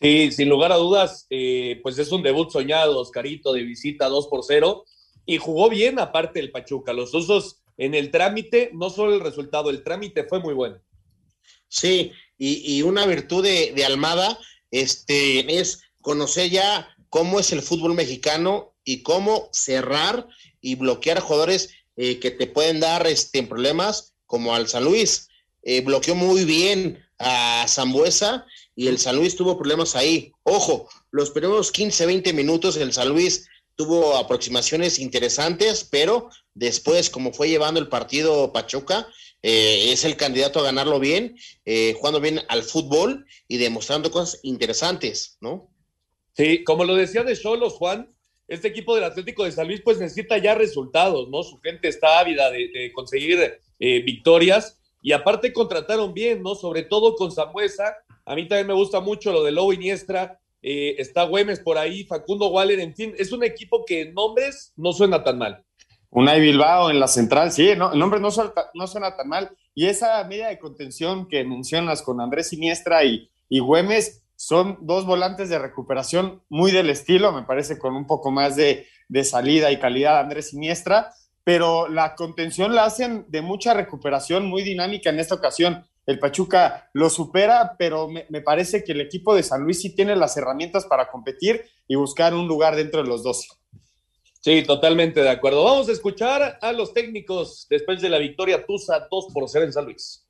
Sí, 0.00 0.32
sin 0.32 0.48
lugar 0.48 0.72
a 0.72 0.76
dudas, 0.76 1.26
eh, 1.30 1.80
pues 1.82 1.98
es 1.98 2.10
un 2.12 2.22
debut 2.22 2.50
soñado, 2.50 2.98
Oscarito, 2.98 3.52
de 3.52 3.62
visita 3.62 4.08
2 4.08 4.28
por 4.28 4.44
0, 4.44 4.84
y 5.24 5.38
jugó 5.38 5.70
bien 5.70 5.98
aparte 5.98 6.40
del 6.40 6.50
Pachuca. 6.50 6.92
Los 6.92 7.12
Tuzos 7.12 7.62
en 7.76 7.94
el 7.94 8.10
trámite, 8.10 8.70
no 8.74 8.90
solo 8.90 9.14
el 9.14 9.20
resultado, 9.20 9.70
el 9.70 9.82
trámite 9.82 10.24
fue 10.24 10.40
muy 10.40 10.52
bueno. 10.52 10.78
Sí, 11.68 12.12
y, 12.36 12.76
y 12.76 12.82
una 12.82 13.06
virtud 13.06 13.42
de, 13.42 13.72
de, 13.72 13.84
Almada 13.84 14.38
este, 14.70 15.58
es 15.58 15.82
conocer 16.00 16.50
ya 16.50 16.88
cómo 17.08 17.40
es 17.40 17.52
el 17.52 17.62
fútbol 17.62 17.94
mexicano 17.94 18.73
y 18.84 19.02
cómo 19.02 19.48
cerrar 19.52 20.26
y 20.60 20.74
bloquear 20.76 21.20
jugadores 21.20 21.70
eh, 21.96 22.18
que 22.20 22.30
te 22.30 22.46
pueden 22.46 22.80
dar 22.80 23.06
este, 23.06 23.42
problemas, 23.42 24.14
como 24.26 24.54
al 24.54 24.68
San 24.68 24.84
Luis. 24.84 25.28
Eh, 25.62 25.80
bloqueó 25.80 26.14
muy 26.14 26.44
bien 26.44 27.02
a 27.18 27.66
Zambuesa 27.68 28.46
y 28.74 28.88
el 28.88 28.98
San 28.98 29.16
Luis 29.16 29.36
tuvo 29.36 29.56
problemas 29.56 29.96
ahí. 29.96 30.32
Ojo, 30.42 30.88
los 31.10 31.30
primeros 31.30 31.72
15, 31.72 32.06
20 32.06 32.32
minutos 32.32 32.76
el 32.76 32.92
San 32.92 33.08
Luis 33.08 33.48
tuvo 33.76 34.16
aproximaciones 34.16 34.98
interesantes, 34.98 35.86
pero 35.90 36.30
después, 36.54 37.10
como 37.10 37.32
fue 37.32 37.48
llevando 37.48 37.80
el 37.80 37.88
partido 37.88 38.52
Pachuca, 38.52 39.08
eh, 39.42 39.92
es 39.92 40.04
el 40.04 40.16
candidato 40.16 40.60
a 40.60 40.64
ganarlo 40.64 40.98
bien, 40.98 41.36
eh, 41.64 41.94
jugando 41.98 42.20
bien 42.20 42.40
al 42.48 42.62
fútbol 42.62 43.26
y 43.46 43.58
demostrando 43.58 44.10
cosas 44.10 44.40
interesantes, 44.42 45.36
¿no? 45.40 45.70
Sí, 46.36 46.64
como 46.64 46.84
lo 46.84 46.94
decía 46.94 47.24
de 47.24 47.38
Cholos, 47.38 47.74
Juan, 47.74 48.12
este 48.48 48.68
equipo 48.68 48.94
del 48.94 49.04
Atlético 49.04 49.44
de 49.44 49.52
San 49.52 49.66
Luis 49.66 49.80
pues 49.82 49.98
necesita 49.98 50.38
ya 50.38 50.54
resultados, 50.54 51.28
¿no? 51.30 51.42
Su 51.42 51.58
gente 51.60 51.88
está 51.88 52.18
ávida 52.18 52.50
de, 52.50 52.92
conseguir 52.92 53.58
eh, 53.78 54.02
victorias 54.02 54.80
y 55.00 55.12
aparte 55.12 55.52
contrataron 55.52 56.14
bien, 56.14 56.42
¿no? 56.42 56.54
Sobre 56.54 56.82
todo 56.82 57.14
con 57.14 57.32
Zambuesa. 57.32 57.96
A 58.24 58.34
mí 58.34 58.48
también 58.48 58.66
me 58.66 58.74
gusta 58.74 59.00
mucho 59.00 59.32
lo 59.32 59.42
de 59.42 59.52
Lobo 59.52 59.72
Iniestra. 59.72 60.40
Eh, 60.62 60.96
está 60.98 61.24
Güemes 61.24 61.60
por 61.60 61.76
ahí, 61.76 62.04
Facundo 62.04 62.48
Waller, 62.48 62.80
en 62.80 62.94
fin, 62.94 63.14
es 63.18 63.32
un 63.32 63.44
equipo 63.44 63.84
que 63.84 64.00
en 64.00 64.14
nombres 64.14 64.72
no 64.76 64.92
suena 64.94 65.22
tan 65.22 65.36
mal. 65.36 65.62
Unai 66.08 66.40
Bilbao 66.40 66.90
en 66.90 67.00
la 67.00 67.08
central, 67.08 67.52
sí, 67.52 67.72
no, 67.76 67.92
el 67.92 67.98
nombre 67.98 68.18
no 68.18 68.30
suena, 68.30 68.52
no 68.72 68.86
suena 68.86 69.14
tan 69.14 69.28
mal. 69.28 69.50
Y 69.74 69.86
esa 69.86 70.24
media 70.24 70.48
de 70.48 70.58
contención 70.58 71.28
que 71.28 71.44
mencionas 71.44 72.00
con 72.00 72.20
Andrés 72.20 72.48
Siniestra 72.48 73.04
y, 73.04 73.28
y 73.50 73.58
Güemes 73.58 74.23
son 74.46 74.76
dos 74.82 75.06
volantes 75.06 75.48
de 75.48 75.58
recuperación 75.58 76.42
muy 76.50 76.70
del 76.70 76.90
estilo, 76.90 77.32
me 77.32 77.44
parece, 77.44 77.78
con 77.78 77.96
un 77.96 78.06
poco 78.06 78.30
más 78.30 78.56
de, 78.56 78.86
de 79.08 79.24
salida 79.24 79.72
y 79.72 79.78
calidad 79.78 80.20
Andrés 80.20 80.50
Siniestra, 80.50 81.14
pero 81.44 81.88
la 81.88 82.14
contención 82.14 82.74
la 82.74 82.84
hacen 82.84 83.24
de 83.28 83.40
mucha 83.40 83.72
recuperación, 83.72 84.44
muy 84.44 84.62
dinámica 84.62 85.08
en 85.08 85.18
esta 85.18 85.34
ocasión. 85.34 85.86
El 86.04 86.18
Pachuca 86.18 86.90
lo 86.92 87.08
supera, 87.08 87.76
pero 87.78 88.06
me, 88.08 88.40
parece 88.42 88.84
que 88.84 88.92
el 88.92 89.00
equipo 89.00 89.34
de 89.34 89.42
San 89.42 89.62
Luis 89.62 89.80
sí 89.80 89.94
tiene 89.94 90.14
las 90.14 90.36
herramientas 90.36 90.84
para 90.84 91.10
competir 91.10 91.64
y 91.88 91.94
buscar 91.94 92.34
un 92.34 92.46
lugar 92.46 92.76
dentro 92.76 93.02
de 93.02 93.08
los 93.08 93.22
12. 93.22 93.48
Sí, 94.42 94.62
totalmente 94.62 95.22
de 95.22 95.30
acuerdo. 95.30 95.64
Vamos 95.64 95.88
a 95.88 95.92
escuchar 95.92 96.58
a 96.60 96.72
los 96.72 96.92
técnicos 96.92 97.66
después 97.70 98.02
de 98.02 98.10
la 98.10 98.18
victoria 98.18 98.66
Tusa 98.66 99.08
2 99.10 99.28
por 99.32 99.48
0 99.48 99.64
en 99.64 99.72
San 99.72 99.86
Luis. 99.86 100.23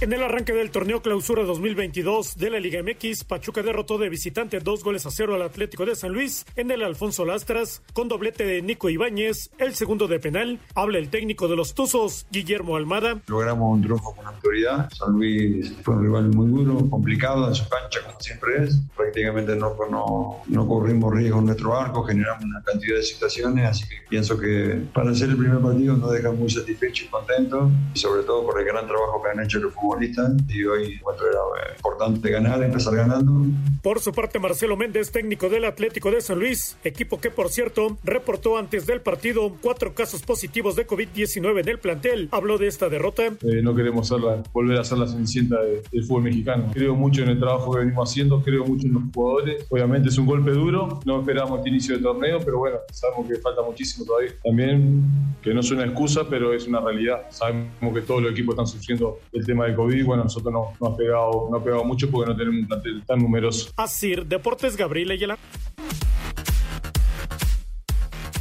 En 0.00 0.12
el 0.12 0.22
arranque 0.22 0.52
del 0.52 0.70
torneo 0.70 1.00
Clausura 1.00 1.42
2022 1.44 2.36
de 2.36 2.50
la 2.50 2.60
Liga 2.60 2.82
MX, 2.82 3.24
Pachuca 3.24 3.62
derrotó 3.62 3.96
de 3.96 4.10
visitante 4.10 4.60
dos 4.60 4.84
goles 4.84 5.06
a 5.06 5.10
cero 5.10 5.34
al 5.34 5.42
Atlético 5.42 5.86
de 5.86 5.96
San 5.96 6.12
Luis 6.12 6.44
en 6.54 6.70
el 6.70 6.82
Alfonso 6.82 7.24
Lastras, 7.24 7.82
con 7.94 8.08
doblete 8.08 8.44
de 8.44 8.60
Nico 8.60 8.90
Ibáñez, 8.90 9.50
el 9.58 9.74
segundo 9.74 10.06
de 10.06 10.20
penal. 10.20 10.60
Habla 10.74 10.98
el 10.98 11.08
técnico 11.08 11.48
de 11.48 11.56
los 11.56 11.74
Tuzos, 11.74 12.26
Guillermo 12.30 12.76
Almada. 12.76 13.22
Logramos 13.26 13.74
un 13.74 13.82
triunfo 13.82 14.14
con 14.14 14.26
autoridad. 14.26 14.90
San 14.92 15.12
Luis 15.12 15.72
fue 15.82 15.94
un 15.94 16.02
rival 16.02 16.28
muy 16.28 16.64
duro, 16.64 16.90
complicado 16.90 17.48
en 17.48 17.54
su 17.54 17.68
cancha, 17.68 18.00
como 18.04 18.20
siempre 18.20 18.64
es. 18.64 18.78
Prácticamente 18.96 19.56
no, 19.56 19.74
no, 19.90 20.42
no 20.46 20.68
corrimos 20.68 21.14
riesgo 21.14 21.38
en 21.38 21.46
nuestro 21.46 21.78
arco, 21.78 22.02
generamos 22.02 22.44
una 22.44 22.62
cantidad 22.62 22.96
de 22.96 23.02
situaciones, 23.02 23.64
así 23.64 23.88
que 23.88 23.96
pienso 24.08 24.38
que 24.38 24.82
para 24.92 25.14
ser 25.14 25.30
el 25.30 25.36
primer 25.36 25.60
partido 25.60 25.96
nos 25.96 26.12
deja 26.12 26.32
muy 26.32 26.50
satisfechos 26.50 27.06
y 27.06 27.08
contentos, 27.08 27.70
y 27.94 27.98
sobre 27.98 28.22
todo 28.24 28.44
por 28.44 28.60
el 28.60 28.66
gran 28.66 28.86
trabajo 28.86 29.22
que 29.22 29.30
han 29.30 29.44
hecho 29.44 29.58
los 29.58 29.72
futbolistas 29.76 30.32
y 30.48 30.64
hoy 30.64 30.94
encuentro 30.94 31.26
era 31.26 31.76
importante 31.76 32.30
ganar, 32.30 32.62
empezar 32.62 32.96
ganando. 32.96 33.46
Por 33.82 34.00
su 34.00 34.12
parte, 34.12 34.38
Marcelo 34.38 34.76
Méndez, 34.76 35.12
técnico 35.12 35.48
del 35.48 35.64
Atlético 35.64 36.10
de 36.10 36.20
San 36.20 36.38
Luis, 36.38 36.76
equipo 36.84 37.20
que 37.20 37.30
por 37.30 37.50
cierto 37.50 37.96
reportó 38.02 38.58
antes 38.58 38.86
del 38.86 39.00
partido 39.00 39.52
cuatro 39.60 39.94
casos 39.94 40.22
positivos 40.22 40.76
de 40.76 40.86
COVID-19 40.86 41.60
en 41.60 41.68
el 41.68 41.78
plantel, 41.78 42.28
habló 42.32 42.58
de 42.58 42.66
esta 42.66 42.88
derrota. 42.88 43.26
Eh, 43.26 43.62
no 43.62 43.74
queremos 43.74 44.10
la, 44.10 44.42
volver 44.52 44.78
a 44.78 44.84
ser 44.84 44.98
la 44.98 45.06
cenicienta 45.06 45.60
de, 45.62 45.82
del 45.92 46.04
fútbol 46.04 46.24
mexicano. 46.24 46.70
Creo 46.72 46.94
mucho 46.94 47.22
en 47.22 47.30
el 47.30 47.38
trabajo 47.38 47.72
que 47.72 47.80
venimos 47.80 48.10
haciendo, 48.10 48.42
creo 48.42 48.64
mucho 48.64 48.86
en 48.86 48.94
los 48.94 49.02
jugadores. 49.14 49.66
Obviamente 49.68 50.08
es 50.08 50.18
un 50.18 50.26
golpe 50.26 50.50
duro, 50.50 51.00
no 51.04 51.20
esperamos 51.20 51.58
este 51.58 51.70
inicio 51.70 51.96
de 51.96 52.02
torneo, 52.02 52.40
pero 52.44 52.58
bueno, 52.58 52.78
sabemos 52.92 53.28
que 53.28 53.36
falta 53.36 53.62
muchísimo 53.62 54.04
todavía. 54.04 54.32
También, 54.42 55.04
que 55.42 55.54
no 55.54 55.60
es 55.60 55.70
una 55.70 55.84
excusa, 55.84 56.22
pero 56.28 56.52
es 56.52 56.66
una 56.66 56.80
realidad. 56.80 57.22
Sabemos 57.30 57.94
que 57.94 58.00
todos 58.00 58.22
los 58.22 58.32
equipos 58.32 58.54
están 58.54 58.66
sufriendo 58.66 59.20
el 59.32 59.44
tema 59.44 59.65
de 59.66 59.74
COVID, 59.74 60.04
bueno, 60.04 60.24
nosotros 60.24 60.52
no, 60.52 60.72
no, 60.80 60.86
ha 60.86 60.96
pegado, 60.96 61.48
no 61.50 61.56
ha 61.58 61.64
pegado 61.64 61.84
mucho 61.84 62.10
porque 62.10 62.30
no 62.30 62.36
tenemos 62.36 62.60
un 62.60 62.66
plantel 62.66 63.04
tan 63.06 63.18
numeroso. 63.20 63.70
Así, 63.76 64.14
Deportes 64.14 64.76
Gabriel 64.76 65.10
Ayala. 65.10 65.38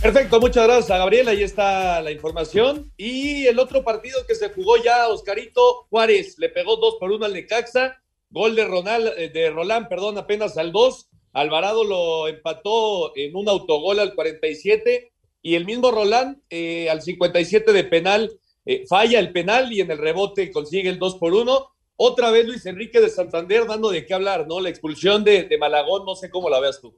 Perfecto, 0.01 0.39
muchas 0.39 0.65
gracias 0.65 0.91
a 0.91 0.97
Gabriel, 0.99 1.27
ahí 1.27 1.41
está 1.41 1.99
la 2.01 2.11
información. 2.11 2.91
Y 2.95 3.47
el 3.47 3.57
otro 3.57 3.83
partido 3.83 4.19
que 4.27 4.35
se 4.35 4.49
jugó 4.49 4.77
ya, 4.77 5.07
Oscarito 5.07 5.87
Juárez, 5.89 6.37
le 6.37 6.49
pegó 6.49 6.75
2 6.75 6.97
por 6.99 7.11
1 7.11 7.25
al 7.25 7.33
Necaxa 7.33 7.97
Gol 8.29 8.55
de, 8.55 8.65
Ronald, 8.65 9.13
eh, 9.17 9.29
de 9.29 9.49
Roland, 9.49 9.87
perdón, 9.87 10.17
apenas 10.17 10.57
al 10.57 10.71
2. 10.71 11.09
Alvarado 11.33 11.83
lo 11.83 12.27
empató 12.27 13.15
en 13.15 13.35
un 13.35 13.49
autogol 13.49 13.99
al 13.99 14.13
47 14.13 15.11
y 15.41 15.55
el 15.55 15.65
mismo 15.65 15.89
Roland 15.89 16.37
eh, 16.49 16.89
al 16.89 17.01
57 17.01 17.71
de 17.73 17.83
penal 17.83 18.31
eh, 18.65 18.85
falla 18.87 19.19
el 19.19 19.31
penal 19.31 19.71
y 19.71 19.81
en 19.81 19.91
el 19.91 19.97
rebote 19.97 20.51
consigue 20.51 20.89
el 20.89 20.99
2 20.99 21.15
por 21.15 21.33
1. 21.33 21.71
Otra 21.97 22.31
vez 22.31 22.45
Luis 22.45 22.65
Enrique 22.65 22.99
de 22.99 23.09
Santander 23.09 23.65
dando 23.65 23.89
de 23.89 24.05
qué 24.05 24.13
hablar, 24.13 24.47
¿no? 24.47 24.59
La 24.59 24.69
expulsión 24.69 25.23
de, 25.23 25.43
de 25.43 25.57
Malagón, 25.57 26.05
no 26.05 26.15
sé 26.15 26.29
cómo 26.29 26.49
la 26.49 26.59
veas 26.59 26.81
tú. 26.81 26.97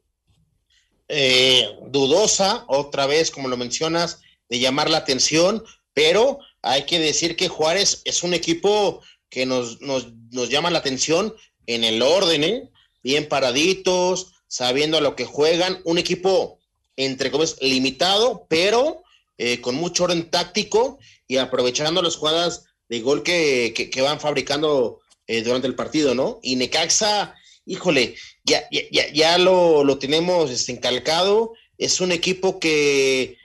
dudosa, 1.89 2.65
otra 2.67 3.05
vez, 3.05 3.29
como 3.31 3.47
lo 3.47 3.57
mencionas, 3.57 4.21
de 4.49 4.59
llamar 4.59 4.89
la 4.89 4.97
atención, 4.97 5.63
pero 5.93 6.39
hay 6.61 6.83
que 6.83 6.99
decir 6.99 7.35
que 7.35 7.47
Juárez 7.47 8.01
es 8.05 8.23
un 8.23 8.33
equipo 8.33 9.01
que 9.29 9.45
nos, 9.45 9.81
nos, 9.81 10.13
nos 10.31 10.49
llama 10.49 10.71
la 10.71 10.79
atención 10.79 11.35
en 11.65 11.83
el 11.83 12.01
orden, 12.01 12.43
¿eh? 12.43 12.69
bien 13.03 13.27
paraditos, 13.27 14.33
sabiendo 14.47 14.97
a 14.97 15.01
lo 15.01 15.15
que 15.15 15.25
juegan, 15.25 15.81
un 15.85 15.97
equipo 15.97 16.59
entre 16.95 17.29
comillas 17.29 17.57
limitado, 17.61 18.45
pero 18.49 19.03
eh, 19.37 19.61
con 19.61 19.75
mucho 19.75 20.05
orden 20.05 20.29
táctico 20.29 20.99
y 21.27 21.37
aprovechando 21.37 22.01
las 22.01 22.15
jugadas 22.15 22.65
de 22.89 23.01
gol 23.01 23.23
que, 23.23 23.73
que, 23.73 24.01
van 24.01 24.19
fabricando 24.19 25.01
eh, 25.27 25.41
durante 25.41 25.67
el 25.67 25.75
partido, 25.75 26.15
¿no? 26.15 26.39
Y 26.41 26.55
Necaxa, 26.55 27.35
híjole, 27.65 28.15
ya, 28.43 28.67
ya, 28.71 29.11
ya 29.11 29.37
lo, 29.37 29.83
lo 29.83 29.99
tenemos 29.99 30.69
encalcado, 30.69 31.53
es 31.77 31.99
un 31.99 32.11
equipo 32.11 32.59
que 32.59 33.37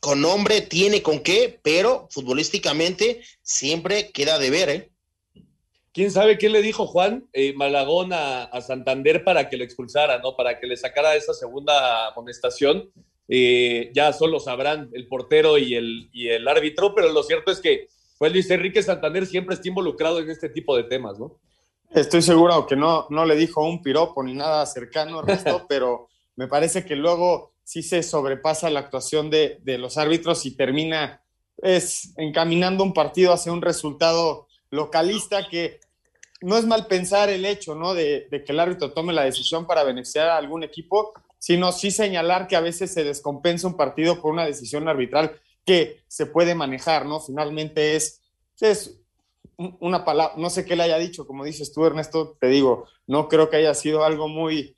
con 0.00 0.20
nombre 0.20 0.60
tiene 0.60 1.02
con 1.02 1.20
qué, 1.20 1.58
pero 1.62 2.06
futbolísticamente 2.10 3.22
siempre 3.42 4.12
queda 4.12 4.38
de 4.38 4.50
ver, 4.50 4.68
¿eh? 4.68 4.90
¿Quién 5.96 6.10
sabe 6.10 6.36
qué 6.36 6.50
le 6.50 6.60
dijo 6.60 6.86
Juan 6.86 7.26
eh, 7.32 7.54
Malagón 7.54 8.10
a, 8.12 8.60
Santander 8.60 9.24
para 9.24 9.48
que 9.48 9.56
lo 9.56 9.64
expulsara, 9.64 10.18
¿no? 10.18 10.36
Para 10.36 10.60
que 10.60 10.66
le 10.66 10.76
sacara 10.76 11.16
esa 11.16 11.32
segunda 11.32 12.08
amonestación. 12.08 12.92
Eh, 13.28 13.90
ya 13.94 14.12
solo 14.12 14.38
sabrán 14.38 14.90
el 14.92 15.08
portero 15.08 15.58
y 15.58 15.74
el, 15.74 16.08
y 16.12 16.28
el 16.28 16.46
árbitro, 16.46 16.94
pero 16.94 17.12
lo 17.12 17.22
cierto 17.22 17.50
es 17.50 17.60
que 17.60 17.88
pues 18.18 18.32
Luis 18.32 18.50
Enrique 18.50 18.82
Santander 18.82 19.26
siempre 19.26 19.54
está 19.54 19.68
involucrado 19.68 20.20
en 20.20 20.30
este 20.30 20.48
tipo 20.48 20.76
de 20.76 20.84
temas, 20.84 21.18
¿no? 21.18 21.38
Estoy 21.90 22.22
seguro 22.22 22.66
que 22.66 22.76
no, 22.76 23.06
no 23.10 23.24
le 23.24 23.36
dijo 23.36 23.64
un 23.64 23.82
piropo 23.82 24.22
ni 24.22 24.34
nada 24.34 24.64
cercano, 24.66 25.22
resto, 25.22 25.64
pero 25.68 26.08
me 26.36 26.48
parece 26.48 26.84
que 26.84 26.96
luego 26.96 27.52
sí 27.64 27.82
se 27.82 28.02
sobrepasa 28.02 28.70
la 28.70 28.80
actuación 28.80 29.30
de, 29.30 29.60
los 29.64 29.98
árbitros 29.98 30.46
y 30.46 30.56
termina 30.56 31.22
es, 31.58 32.12
encaminando 32.16 32.84
un 32.84 32.92
partido 32.92 33.32
hacia 33.32 33.52
un 33.52 33.62
resultado 33.62 34.46
localista 34.70 35.48
que 35.48 35.80
no 36.42 36.58
es 36.58 36.64
mal 36.64 36.86
pensar 36.86 37.28
el 37.30 37.44
hecho 37.44 37.74
¿no? 37.74 37.94
de, 37.94 38.28
que 38.30 38.52
el 38.52 38.60
árbitro 38.60 38.92
tome 38.92 39.12
la 39.12 39.24
decisión 39.24 39.66
para 39.66 39.82
beneficiar 39.82 40.28
a 40.28 40.36
algún 40.36 40.62
equipo, 40.62 41.12
sino 41.46 41.70
sí 41.70 41.92
señalar 41.92 42.48
que 42.48 42.56
a 42.56 42.60
veces 42.60 42.92
se 42.92 43.04
descompensa 43.04 43.68
un 43.68 43.76
partido 43.76 44.20
por 44.20 44.32
una 44.32 44.44
decisión 44.44 44.88
arbitral 44.88 45.40
que 45.64 46.00
se 46.08 46.26
puede 46.26 46.56
manejar, 46.56 47.06
¿no? 47.06 47.20
Finalmente 47.20 47.94
es, 47.94 48.20
es 48.60 48.98
una 49.56 50.04
palabra, 50.04 50.34
no 50.38 50.50
sé 50.50 50.64
qué 50.64 50.74
le 50.74 50.82
haya 50.82 50.98
dicho, 50.98 51.24
como 51.24 51.44
dices 51.44 51.72
tú, 51.72 51.84
Ernesto, 51.86 52.36
te 52.40 52.48
digo, 52.48 52.88
no 53.06 53.28
creo 53.28 53.48
que 53.48 53.58
haya 53.58 53.74
sido 53.74 54.02
algo 54.02 54.26
muy, 54.26 54.74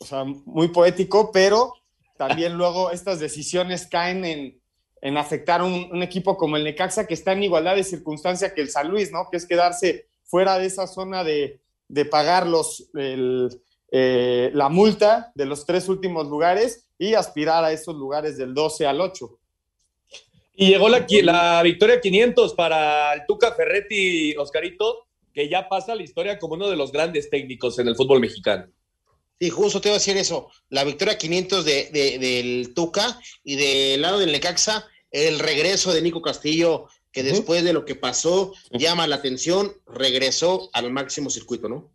o 0.00 0.04
sea, 0.04 0.24
muy 0.24 0.66
poético, 0.66 1.30
pero 1.30 1.72
también 2.16 2.54
luego 2.54 2.90
estas 2.90 3.20
decisiones 3.20 3.86
caen 3.86 4.24
en, 4.24 4.60
en 5.00 5.18
afectar 5.18 5.62
un, 5.62 6.02
equipo 6.02 6.36
como 6.36 6.56
el 6.56 6.64
Necaxa, 6.64 7.06
que 7.06 7.14
está 7.14 7.30
en 7.30 7.44
igualdad 7.44 7.76
de 7.76 7.84
circunstancia 7.84 8.54
que 8.54 8.60
el 8.60 8.70
San 8.70 8.88
Luis, 8.88 9.12
¿no? 9.12 9.28
Que 9.30 9.36
es 9.36 9.46
quedarse 9.46 10.08
fuera 10.24 10.58
de 10.58 10.66
esa 10.66 10.88
zona 10.88 11.22
de, 11.22 11.60
de 11.86 12.04
pagar 12.06 12.44
los, 12.48 12.90
el, 12.94 13.62
eh, 13.90 14.50
la 14.54 14.68
multa 14.68 15.32
de 15.34 15.46
los 15.46 15.64
tres 15.64 15.88
últimos 15.88 16.28
lugares 16.28 16.86
y 16.98 17.14
aspirar 17.14 17.64
a 17.64 17.72
esos 17.72 17.94
lugares 17.94 18.36
del 18.36 18.54
12 18.54 18.86
al 18.86 19.00
8. 19.00 19.38
Y 20.56 20.68
llegó 20.68 20.88
la, 20.88 21.06
la 21.22 21.62
victoria 21.62 22.00
500 22.00 22.54
para 22.54 23.14
el 23.14 23.22
Tuca 23.26 23.54
Ferretti, 23.54 24.36
Oscarito, 24.36 25.06
que 25.32 25.48
ya 25.48 25.68
pasa 25.68 25.94
la 25.94 26.02
historia 26.02 26.38
como 26.38 26.54
uno 26.54 26.68
de 26.68 26.76
los 26.76 26.90
grandes 26.90 27.30
técnicos 27.30 27.78
en 27.78 27.86
el 27.86 27.94
fútbol 27.94 28.20
mexicano. 28.20 28.66
Sí, 29.40 29.50
justo 29.50 29.80
te 29.80 29.88
iba 29.88 29.94
a 29.94 29.98
decir 29.98 30.16
eso. 30.16 30.48
La 30.68 30.82
victoria 30.82 31.16
500 31.16 31.64
de, 31.64 32.18
del 32.18 32.74
Tuca 32.74 33.20
y 33.44 33.54
del 33.54 34.02
lado 34.02 34.18
del 34.18 34.32
Necaxa, 34.32 34.84
el 35.12 35.38
regreso 35.38 35.94
de 35.94 36.02
Nico 36.02 36.22
Castillo, 36.22 36.88
que 37.12 37.22
después 37.22 37.62
de 37.62 37.72
lo 37.72 37.84
que 37.84 37.94
pasó 37.94 38.52
llama 38.72 39.06
la 39.06 39.16
atención, 39.16 39.72
regresó 39.86 40.70
al 40.72 40.90
máximo 40.90 41.30
circuito, 41.30 41.68
¿no? 41.68 41.88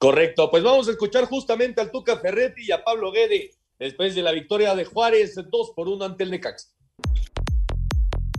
Correcto, 0.00 0.50
pues 0.50 0.62
vamos 0.62 0.88
a 0.88 0.92
escuchar 0.92 1.26
justamente 1.26 1.82
al 1.82 1.90
Tuca 1.90 2.16
Ferretti 2.16 2.62
y 2.64 2.72
a 2.72 2.82
Pablo 2.82 3.12
Guede 3.12 3.50
después 3.78 4.14
de 4.14 4.22
la 4.22 4.32
victoria 4.32 4.74
de 4.74 4.86
Juárez 4.86 5.34
2 5.34 5.72
por 5.76 5.88
1 5.88 6.02
ante 6.02 6.24
el 6.24 6.30
Necaxa. 6.30 6.70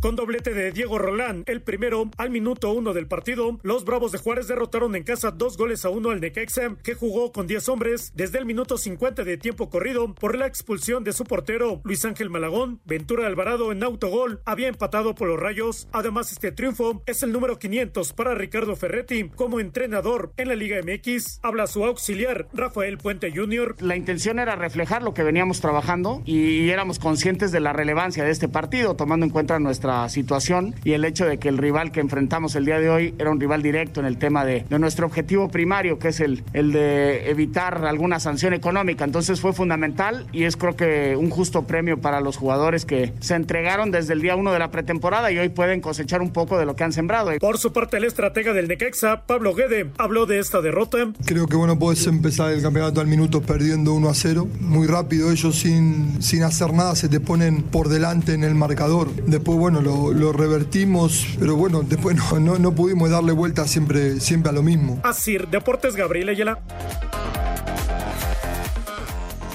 Con 0.02 0.16
doblete 0.16 0.56
de 0.56 0.72
Diego 0.72 0.98
Rolán, 0.98 1.44
el 1.46 1.62
primero 1.62 2.10
al 2.18 2.32
minuto 2.32 2.72
uno 2.74 2.92
del 2.92 3.06
partido, 3.06 3.60
los 3.62 3.86
Bravos 3.86 4.12
de 4.12 4.18
Juárez 4.18 4.48
derrotaron 4.48 4.96
en 4.96 5.04
casa 5.04 5.30
dos 5.30 5.58
goles 5.58 5.86
a 5.86 5.90
uno 5.90 6.10
al 6.10 6.20
Necaxa, 6.20 6.76
que 6.82 6.96
jugó 6.96 7.32
con 7.32 7.46
10 7.46 7.70
hombres 7.70 8.12
desde 8.16 8.40
el 8.40 8.48
minuto 8.48 8.80
50 8.80 9.24
de 9.24 9.38
tiempo 9.38 9.70
corrido 9.70 10.16
por 10.16 10.36
la 10.36 10.48
expulsión 10.48 11.04
de 11.04 11.14
su 11.14 11.24
portero 11.24 11.82
Luis 11.84 12.04
Ángel 12.04 12.32
Malagón. 12.32 12.82
Ventura 12.84 13.28
Alvarado 13.28 13.72
en 13.72 13.84
autogol 13.84 14.42
había 14.44 14.70
empatado 14.70 15.14
por 15.14 15.28
los 15.28 15.40
Rayos. 15.40 15.88
Además, 15.92 16.32
este 16.32 16.52
triunfo 16.52 17.04
es 17.06 17.22
el 17.22 17.32
número 17.32 17.60
500 17.60 18.14
para 18.14 18.34
Ricardo 18.34 18.76
Ferretti 18.76 19.30
como 19.30 19.60
entrenador 19.60 20.34
en 20.38 20.48
la 20.48 20.56
Liga 20.56 20.80
MX. 20.82 21.42
Habla 21.44 21.68
su 21.68 21.86
auxiliar 21.86 22.48
Rafael 22.54 22.98
Puente 22.98 23.32
Jr. 23.32 23.76
La 23.80 23.96
intención 23.96 24.40
era 24.40 24.56
reflejar 24.56 25.04
lo 25.04 25.14
que 25.14 25.22
veníamos 25.22 25.62
trabajando 25.62 26.24
y 26.26 26.72
éramos 26.72 26.98
conscientes 26.98 27.52
de 27.52 27.60
la 27.60 27.72
relevancia 27.72 28.24
de 28.24 28.32
este 28.32 28.50
partido, 28.50 28.96
tomando 28.96 29.28
en 29.28 29.32
cuenta 29.32 29.60
nuestra 29.60 29.91
situación 30.10 30.76
y 30.84 30.94
el 30.94 31.06
hecho 31.06 31.26
de 31.26 31.38
que 31.38 31.50
el 31.50 31.58
rival 31.58 31.92
que 31.92 32.00
enfrentamos 32.00 32.56
el 32.56 32.66
día 32.66 32.80
de 32.80 32.90
hoy 32.90 33.16
era 33.18 33.32
un 33.32 33.40
rival 33.40 33.62
directo 33.62 34.00
en 34.00 34.06
el 34.06 34.18
tema 34.18 34.46
de, 34.46 34.66
de 34.70 34.80
nuestro 34.80 35.06
objetivo 35.06 35.50
primario, 35.50 36.00
que 36.00 36.10
es 36.10 36.20
el, 36.20 36.44
el 36.54 36.72
de 36.72 37.30
evitar 37.30 37.86
alguna 37.86 38.20
sanción 38.20 38.54
económica. 38.54 39.06
Entonces 39.06 39.42
fue 39.42 39.54
fundamental 39.54 40.28
y 40.32 40.44
es 40.44 40.58
creo 40.58 40.76
que 40.76 41.16
un 41.16 41.30
justo 41.30 41.64
premio 41.64 42.00
para 42.00 42.22
los 42.22 42.38
jugadores 42.38 42.86
que 42.86 43.14
se 43.20 43.36
entregaron 43.36 43.92
desde 43.92 44.14
el 44.14 44.22
día 44.22 44.36
uno 44.36 44.52
de 44.52 44.60
la 44.60 44.72
pretemporada 44.72 45.32
y 45.32 45.38
hoy 45.38 45.50
pueden 45.50 45.82
cosechar 45.82 46.22
un 46.22 46.32
poco 46.32 46.58
de 46.58 46.66
lo 46.66 46.76
que 46.76 46.84
han 46.84 46.94
sembrado. 46.94 47.32
Por 47.40 47.58
su 47.58 47.74
parte, 47.74 47.98
el 47.98 48.06
estratega 48.06 48.54
del 48.54 48.68
Necaxa, 48.68 49.24
Pablo 49.26 49.54
Guede, 49.54 49.90
habló 49.98 50.26
de 50.26 50.40
esta 50.40 50.62
derrota. 50.62 50.98
Creo 51.26 51.48
que 51.48 51.56
bueno, 51.56 51.78
puedes 51.78 52.06
empezar 52.08 52.52
el 52.52 52.62
campeonato 52.62 53.02
al 53.02 53.08
minuto 53.08 53.42
perdiendo 53.42 53.94
1 53.94 54.10
a 54.10 54.14
0. 54.14 54.48
Muy 54.60 54.88
rápido, 54.88 55.32
ellos 55.32 55.60
sin, 55.60 56.22
sin 56.22 56.44
hacer 56.44 56.74
nada 56.74 56.96
se 56.96 57.10
te 57.10 57.20
ponen 57.20 57.64
por 57.64 57.90
delante 57.90 58.34
en 58.34 58.44
el 58.44 58.56
marcador. 58.56 59.10
Después, 59.28 59.58
bueno, 59.58 59.81
lo, 59.82 60.32
revertimos, 60.32 61.26
pero 61.40 61.56
bueno, 61.56 61.82
después 61.84 62.16
no, 62.40 62.58
no, 62.58 62.76
pudimos 62.76 63.10
darle 63.10 63.32
vuelta 63.32 63.68
siempre, 63.68 64.20
siempre 64.20 64.50
a 64.50 64.54
lo 64.54 64.62
mismo. 64.62 65.00
Así, 65.04 65.38
Deportes 65.38 65.96
Gabriel 65.96 66.30
Ayala. 66.30 66.64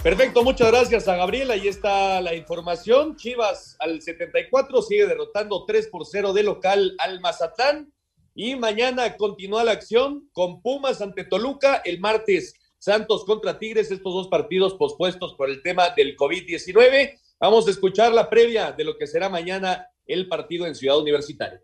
Perfecto, 0.03 0.45
muchas 0.45 0.71
gracias 0.71 1.09
a 1.09 1.17
Gabriel. 1.17 1.51
Ahí 1.51 1.67
está 1.67 2.21
la 2.21 2.35
información. 2.35 3.17
Chivas 3.17 3.77
al 3.81 4.01
74 4.01 4.83
sigue 4.83 5.07
derrotando 5.07 5.65
3 5.67 5.89
por 5.89 6.07
0 6.07 6.33
de 6.33 6.45
local 6.45 6.95
al 6.99 7.21
Mazatán. 7.21 7.93
Y 8.35 8.55
mañana 8.55 9.17
continúa 9.17 9.65
la 9.65 9.73
acción 9.73 10.29
con 10.33 10.63
Pumas 10.63 11.01
ante 11.01 11.25
Toluca. 11.25 11.83
El 11.85 11.99
martes 11.99 12.55
Santos 12.79 13.25
contra 13.25 13.59
Tigres, 13.59 13.91
estos 13.91 14.15
dos 14.15 14.29
partidos 14.29 14.75
pospuestos 14.75 15.35
por 15.35 15.51
el 15.51 15.61
tema 15.63 15.91
del 15.97 16.17
COVID-19. 16.17 17.19
Vamos 17.41 17.67
a 17.67 17.71
escuchar 17.71 18.13
la 18.13 18.31
previa 18.31 18.71
de 18.71 18.85
lo 18.85 18.97
que 18.97 19.09
será 19.09 19.29
mañana 19.29 19.89
el 20.07 20.29
partido 20.29 20.67
en 20.67 20.75
Ciudad 20.75 20.99
Universitaria. 20.99 21.61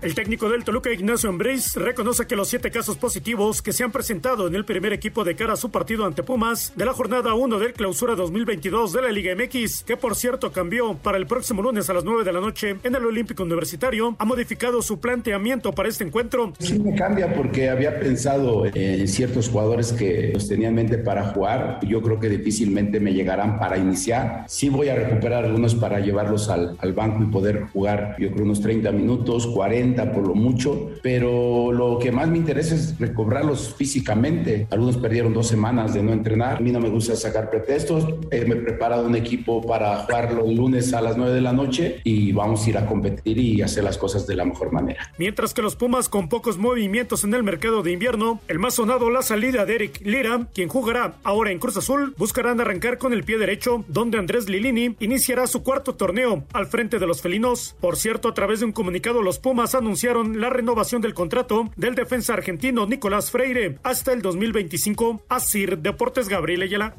El 0.00 0.14
técnico 0.14 0.48
del 0.48 0.62
Toluca, 0.62 0.92
Ignacio 0.92 1.28
Ambriz, 1.28 1.74
reconoce 1.74 2.24
que 2.28 2.36
los 2.36 2.46
siete 2.46 2.70
casos 2.70 2.96
positivos 2.96 3.62
que 3.62 3.72
se 3.72 3.82
han 3.82 3.90
presentado 3.90 4.46
en 4.46 4.54
el 4.54 4.64
primer 4.64 4.92
equipo 4.92 5.24
de 5.24 5.34
cara 5.34 5.54
a 5.54 5.56
su 5.56 5.72
partido 5.72 6.04
ante 6.04 6.22
Pumas 6.22 6.72
de 6.76 6.84
la 6.84 6.92
jornada 6.92 7.34
1 7.34 7.58
del 7.58 7.72
clausura 7.72 8.14
2022 8.14 8.92
de 8.92 9.02
la 9.02 9.10
Liga 9.10 9.34
MX, 9.34 9.82
que 9.82 9.96
por 9.96 10.14
cierto 10.14 10.52
cambió 10.52 10.94
para 10.94 11.18
el 11.18 11.26
próximo 11.26 11.62
lunes 11.62 11.90
a 11.90 11.94
las 11.94 12.04
9 12.04 12.22
de 12.22 12.32
la 12.32 12.40
noche 12.40 12.76
en 12.84 12.94
el 12.94 13.04
Olímpico 13.06 13.42
Universitario, 13.42 14.14
ha 14.20 14.24
modificado 14.24 14.82
su 14.82 15.00
planteamiento 15.00 15.72
para 15.72 15.88
este 15.88 16.04
encuentro. 16.04 16.52
Sí 16.60 16.78
me 16.78 16.94
cambia 16.94 17.34
porque 17.34 17.68
había 17.68 17.98
pensado 17.98 18.66
en 18.72 19.08
ciertos 19.08 19.48
jugadores 19.48 19.92
que 19.92 20.30
los 20.32 20.46
tenía 20.46 20.68
en 20.68 20.76
mente 20.76 20.98
para 20.98 21.24
jugar. 21.30 21.80
Yo 21.84 22.00
creo 22.02 22.20
que 22.20 22.28
difícilmente 22.28 23.00
me 23.00 23.14
llegarán 23.14 23.58
para 23.58 23.76
iniciar. 23.76 24.44
Sí 24.46 24.68
voy 24.68 24.90
a 24.90 24.94
recuperar 24.94 25.44
algunos 25.44 25.74
para 25.74 25.98
llevarlos 25.98 26.48
al, 26.50 26.76
al 26.78 26.92
banco 26.92 27.24
y 27.24 27.26
poder 27.26 27.66
jugar, 27.72 28.14
yo 28.20 28.30
creo, 28.30 28.44
unos 28.44 28.60
30 28.60 28.92
minutos, 28.92 29.48
40 29.48 29.87
40 29.88 30.12
por 30.12 30.26
lo 30.26 30.34
mucho, 30.34 30.90
pero 31.02 31.72
lo 31.72 31.98
que 31.98 32.12
más 32.12 32.28
me 32.28 32.38
interesa 32.38 32.74
es 32.74 32.98
recobrarlos 32.98 33.74
físicamente. 33.74 34.66
Algunos 34.70 34.96
perdieron 34.96 35.32
dos 35.32 35.48
semanas 35.48 35.94
de 35.94 36.02
no 36.02 36.12
entrenar. 36.12 36.56
A 36.56 36.60
mí 36.60 36.72
no 36.72 36.80
me 36.80 36.88
gusta 36.88 37.16
sacar 37.16 37.50
pretextos. 37.50 38.06
Eh, 38.30 38.44
me 38.46 38.54
he 38.54 38.58
preparado 38.58 39.06
un 39.06 39.16
equipo 39.16 39.64
para 39.66 39.96
jugarlo 39.98 40.44
el 40.44 40.56
lunes 40.56 40.92
a 40.92 41.00
las 41.00 41.16
9 41.16 41.34
de 41.34 41.40
la 41.40 41.52
noche 41.52 42.00
y 42.04 42.32
vamos 42.32 42.66
a 42.66 42.70
ir 42.70 42.78
a 42.78 42.86
competir 42.86 43.38
y 43.38 43.62
hacer 43.62 43.84
las 43.84 43.98
cosas 43.98 44.26
de 44.26 44.36
la 44.36 44.44
mejor 44.44 44.72
manera. 44.72 45.12
Mientras 45.18 45.54
que 45.54 45.62
los 45.62 45.76
Pumas 45.76 46.08
con 46.08 46.28
pocos 46.28 46.58
movimientos 46.58 47.24
en 47.24 47.34
el 47.34 47.42
mercado 47.42 47.82
de 47.82 47.92
invierno, 47.92 48.40
el 48.48 48.58
más 48.58 48.74
sonado 48.74 49.10
la 49.10 49.22
salida 49.22 49.64
de 49.64 49.74
Eric 49.76 50.00
Lira, 50.04 50.48
quien 50.52 50.68
jugará 50.68 51.14
ahora 51.22 51.50
en 51.50 51.58
Cruz 51.58 51.76
Azul, 51.76 52.14
buscarán 52.16 52.60
arrancar 52.60 52.98
con 52.98 53.12
el 53.12 53.24
pie 53.24 53.38
derecho, 53.38 53.84
donde 53.88 54.18
Andrés 54.18 54.48
Lilini 54.48 54.96
iniciará 55.00 55.46
su 55.46 55.62
cuarto 55.62 55.94
torneo 55.94 56.44
al 56.52 56.66
frente 56.66 56.98
de 56.98 57.06
los 57.06 57.22
felinos. 57.22 57.76
Por 57.80 57.96
cierto, 57.96 58.28
a 58.28 58.34
través 58.34 58.60
de 58.60 58.66
un 58.66 58.72
comunicado, 58.72 59.22
los 59.22 59.38
Pumas 59.38 59.74
anunciaron 59.78 60.40
la 60.40 60.50
renovación 60.50 61.00
del 61.00 61.14
contrato 61.14 61.70
del 61.76 61.94
defensa 61.94 62.34
argentino 62.34 62.86
Nicolás 62.86 63.30
Freire 63.30 63.78
hasta 63.82 64.12
el 64.12 64.22
2025. 64.22 65.24
Asir 65.28 65.78
Deportes 65.78 66.28
Gabriel 66.28 66.62
Ayala. 66.62 66.96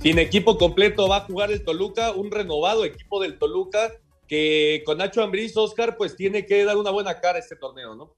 Sin 0.00 0.18
equipo 0.18 0.58
completo 0.58 1.08
va 1.08 1.18
a 1.18 1.20
jugar 1.20 1.50
el 1.50 1.64
Toluca, 1.64 2.12
un 2.12 2.30
renovado 2.30 2.84
equipo 2.84 3.22
del 3.22 3.38
Toluca 3.38 3.92
que 4.28 4.82
con 4.86 4.98
Nacho 4.98 5.22
Ambriz, 5.22 5.56
Oscar, 5.56 5.96
pues 5.96 6.16
tiene 6.16 6.46
que 6.46 6.64
dar 6.64 6.76
una 6.76 6.90
buena 6.90 7.20
cara 7.20 7.38
a 7.38 7.40
este 7.40 7.56
torneo, 7.56 7.94
¿no? 7.94 8.16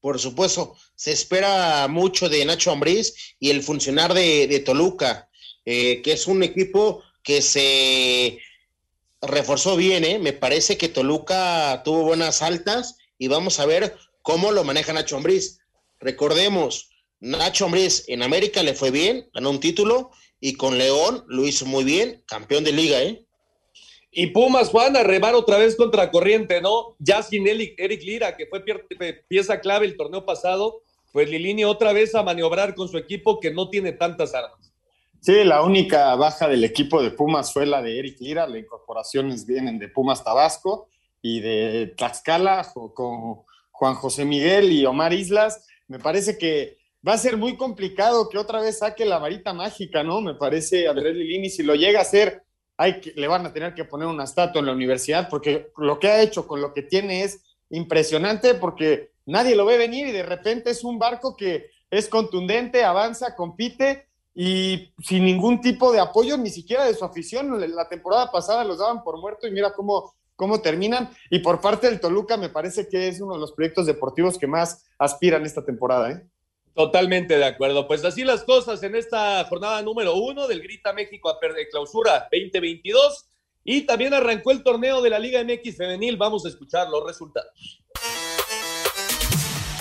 Por 0.00 0.18
supuesto, 0.18 0.76
se 0.96 1.12
espera 1.12 1.86
mucho 1.88 2.28
de 2.28 2.44
Nacho 2.44 2.72
Ambriz 2.72 3.36
y 3.38 3.50
el 3.50 3.62
funcionar 3.62 4.14
de, 4.14 4.62
Toluca, 4.64 5.28
eh, 5.64 6.02
que 6.02 6.12
es 6.12 6.26
un 6.26 6.42
equipo 6.42 7.02
que 7.22 7.40
se 7.40 8.40
reforzó 9.22 9.76
bien, 9.76 10.04
¿eh? 10.04 10.18
Me 10.18 10.32
parece 10.32 10.76
que 10.76 10.88
Toluca 10.88 11.82
tuvo 11.84 12.02
buenas 12.02 12.42
altas 12.42 12.98
y 13.18 13.28
vamos 13.28 13.60
a 13.60 13.66
ver 13.66 13.96
cómo 14.20 14.50
lo 14.50 14.64
maneja 14.64 14.92
Nacho 14.92 15.16
Ambriz. 15.16 15.60
Recordemos, 16.00 16.90
Nacho 17.20 17.66
Ambriz 17.66 18.04
en 18.08 18.22
América 18.22 18.62
le 18.62 18.74
fue 18.74 18.90
bien, 18.90 19.30
ganó 19.32 19.50
un 19.50 19.60
título 19.60 20.10
y 20.40 20.54
con 20.54 20.76
León 20.76 21.24
lo 21.28 21.46
hizo 21.46 21.64
muy 21.66 21.84
bien, 21.84 22.22
campeón 22.26 22.64
de 22.64 22.72
liga, 22.72 23.00
¿eh? 23.02 23.24
Y 24.10 24.26
Pumas, 24.26 24.68
Juan, 24.68 24.94
a 24.96 25.04
remar 25.04 25.34
otra 25.34 25.56
vez 25.56 25.74
contra 25.74 26.10
corriente, 26.10 26.60
¿no? 26.60 26.96
Ya 26.98 27.22
sin 27.22 27.46
Eric 27.48 28.02
Lira, 28.02 28.36
que 28.36 28.46
fue 28.46 28.62
pieza 29.26 29.60
clave 29.60 29.86
el 29.86 29.96
torneo 29.96 30.26
pasado, 30.26 30.82
pues 31.12 31.30
Lilini 31.30 31.64
otra 31.64 31.92
vez 31.92 32.14
a 32.14 32.22
maniobrar 32.22 32.74
con 32.74 32.88
su 32.88 32.98
equipo 32.98 33.40
que 33.40 33.52
no 33.52 33.70
tiene 33.70 33.92
tantas 33.92 34.34
armas. 34.34 34.71
Sí, 35.24 35.44
la 35.44 35.62
única 35.62 36.16
baja 36.16 36.48
del 36.48 36.64
equipo 36.64 37.00
de 37.00 37.12
Pumas 37.12 37.52
fue 37.52 37.64
la 37.64 37.80
de 37.80 37.96
Eric 37.96 38.20
Lira. 38.20 38.44
Las 38.48 38.58
incorporaciones 38.58 39.46
vienen 39.46 39.78
de 39.78 39.86
Pumas 39.86 40.24
Tabasco 40.24 40.88
y 41.22 41.38
de 41.38 41.94
Tlaxcala 41.96 42.66
con 42.92 43.42
Juan 43.70 43.94
José 43.94 44.24
Miguel 44.24 44.72
y 44.72 44.84
Omar 44.84 45.12
Islas. 45.12 45.64
Me 45.86 46.00
parece 46.00 46.36
que 46.36 46.76
va 47.06 47.12
a 47.12 47.18
ser 47.18 47.36
muy 47.36 47.56
complicado 47.56 48.28
que 48.28 48.36
otra 48.36 48.60
vez 48.60 48.78
saque 48.78 49.04
la 49.04 49.20
varita 49.20 49.52
mágica, 49.52 50.02
¿no? 50.02 50.20
Me 50.20 50.34
parece 50.34 50.88
Andrés 50.88 51.14
Lilini, 51.14 51.50
si 51.50 51.62
lo 51.62 51.76
llega 51.76 52.00
a 52.00 52.02
hacer 52.02 52.42
hay 52.76 53.00
que, 53.00 53.12
le 53.14 53.28
van 53.28 53.46
a 53.46 53.52
tener 53.52 53.74
que 53.74 53.84
poner 53.84 54.08
una 54.08 54.24
estatua 54.24 54.58
en 54.58 54.66
la 54.66 54.72
universidad 54.72 55.28
porque 55.28 55.70
lo 55.76 56.00
que 56.00 56.08
ha 56.08 56.20
hecho 56.20 56.48
con 56.48 56.60
lo 56.60 56.74
que 56.74 56.82
tiene 56.82 57.22
es 57.22 57.40
impresionante 57.70 58.56
porque 58.56 59.12
nadie 59.24 59.54
lo 59.54 59.66
ve 59.66 59.78
venir 59.78 60.08
y 60.08 60.12
de 60.12 60.24
repente 60.24 60.70
es 60.70 60.82
un 60.82 60.98
barco 60.98 61.36
que 61.36 61.70
es 61.90 62.08
contundente, 62.08 62.82
avanza, 62.82 63.36
compite 63.36 64.08
y 64.34 64.92
sin 65.02 65.24
ningún 65.24 65.60
tipo 65.60 65.92
de 65.92 66.00
apoyo, 66.00 66.36
ni 66.38 66.50
siquiera 66.50 66.84
de 66.84 66.94
su 66.94 67.04
afición. 67.04 67.60
La 67.74 67.88
temporada 67.88 68.30
pasada 68.30 68.64
los 68.64 68.78
daban 68.78 69.02
por 69.02 69.18
muerto 69.20 69.46
y 69.46 69.50
mira 69.50 69.72
cómo, 69.74 70.14
cómo 70.36 70.60
terminan. 70.60 71.10
Y 71.30 71.40
por 71.40 71.60
parte 71.60 71.88
del 71.88 72.00
Toluca 72.00 72.36
me 72.36 72.48
parece 72.48 72.88
que 72.88 73.08
es 73.08 73.20
uno 73.20 73.34
de 73.34 73.40
los 73.40 73.52
proyectos 73.52 73.86
deportivos 73.86 74.38
que 74.38 74.46
más 74.46 74.86
aspiran 74.98 75.44
esta 75.44 75.64
temporada. 75.64 76.10
¿eh? 76.10 76.26
Totalmente 76.74 77.36
de 77.36 77.44
acuerdo. 77.44 77.86
Pues 77.86 78.04
así 78.04 78.24
las 78.24 78.44
cosas 78.44 78.82
en 78.82 78.94
esta 78.94 79.44
jornada 79.44 79.82
número 79.82 80.14
uno 80.14 80.48
del 80.48 80.62
Grita 80.62 80.92
México 80.92 81.28
a 81.28 81.38
de 81.46 81.68
clausura 81.68 82.28
2022. 82.32 83.28
Y 83.64 83.82
también 83.82 84.12
arrancó 84.12 84.50
el 84.50 84.64
torneo 84.64 85.02
de 85.02 85.10
la 85.10 85.18
Liga 85.18 85.44
MX 85.44 85.76
Femenil. 85.76 86.16
Vamos 86.16 86.44
a 86.44 86.48
escuchar 86.48 86.88
los 86.88 87.06
resultados. 87.06 87.82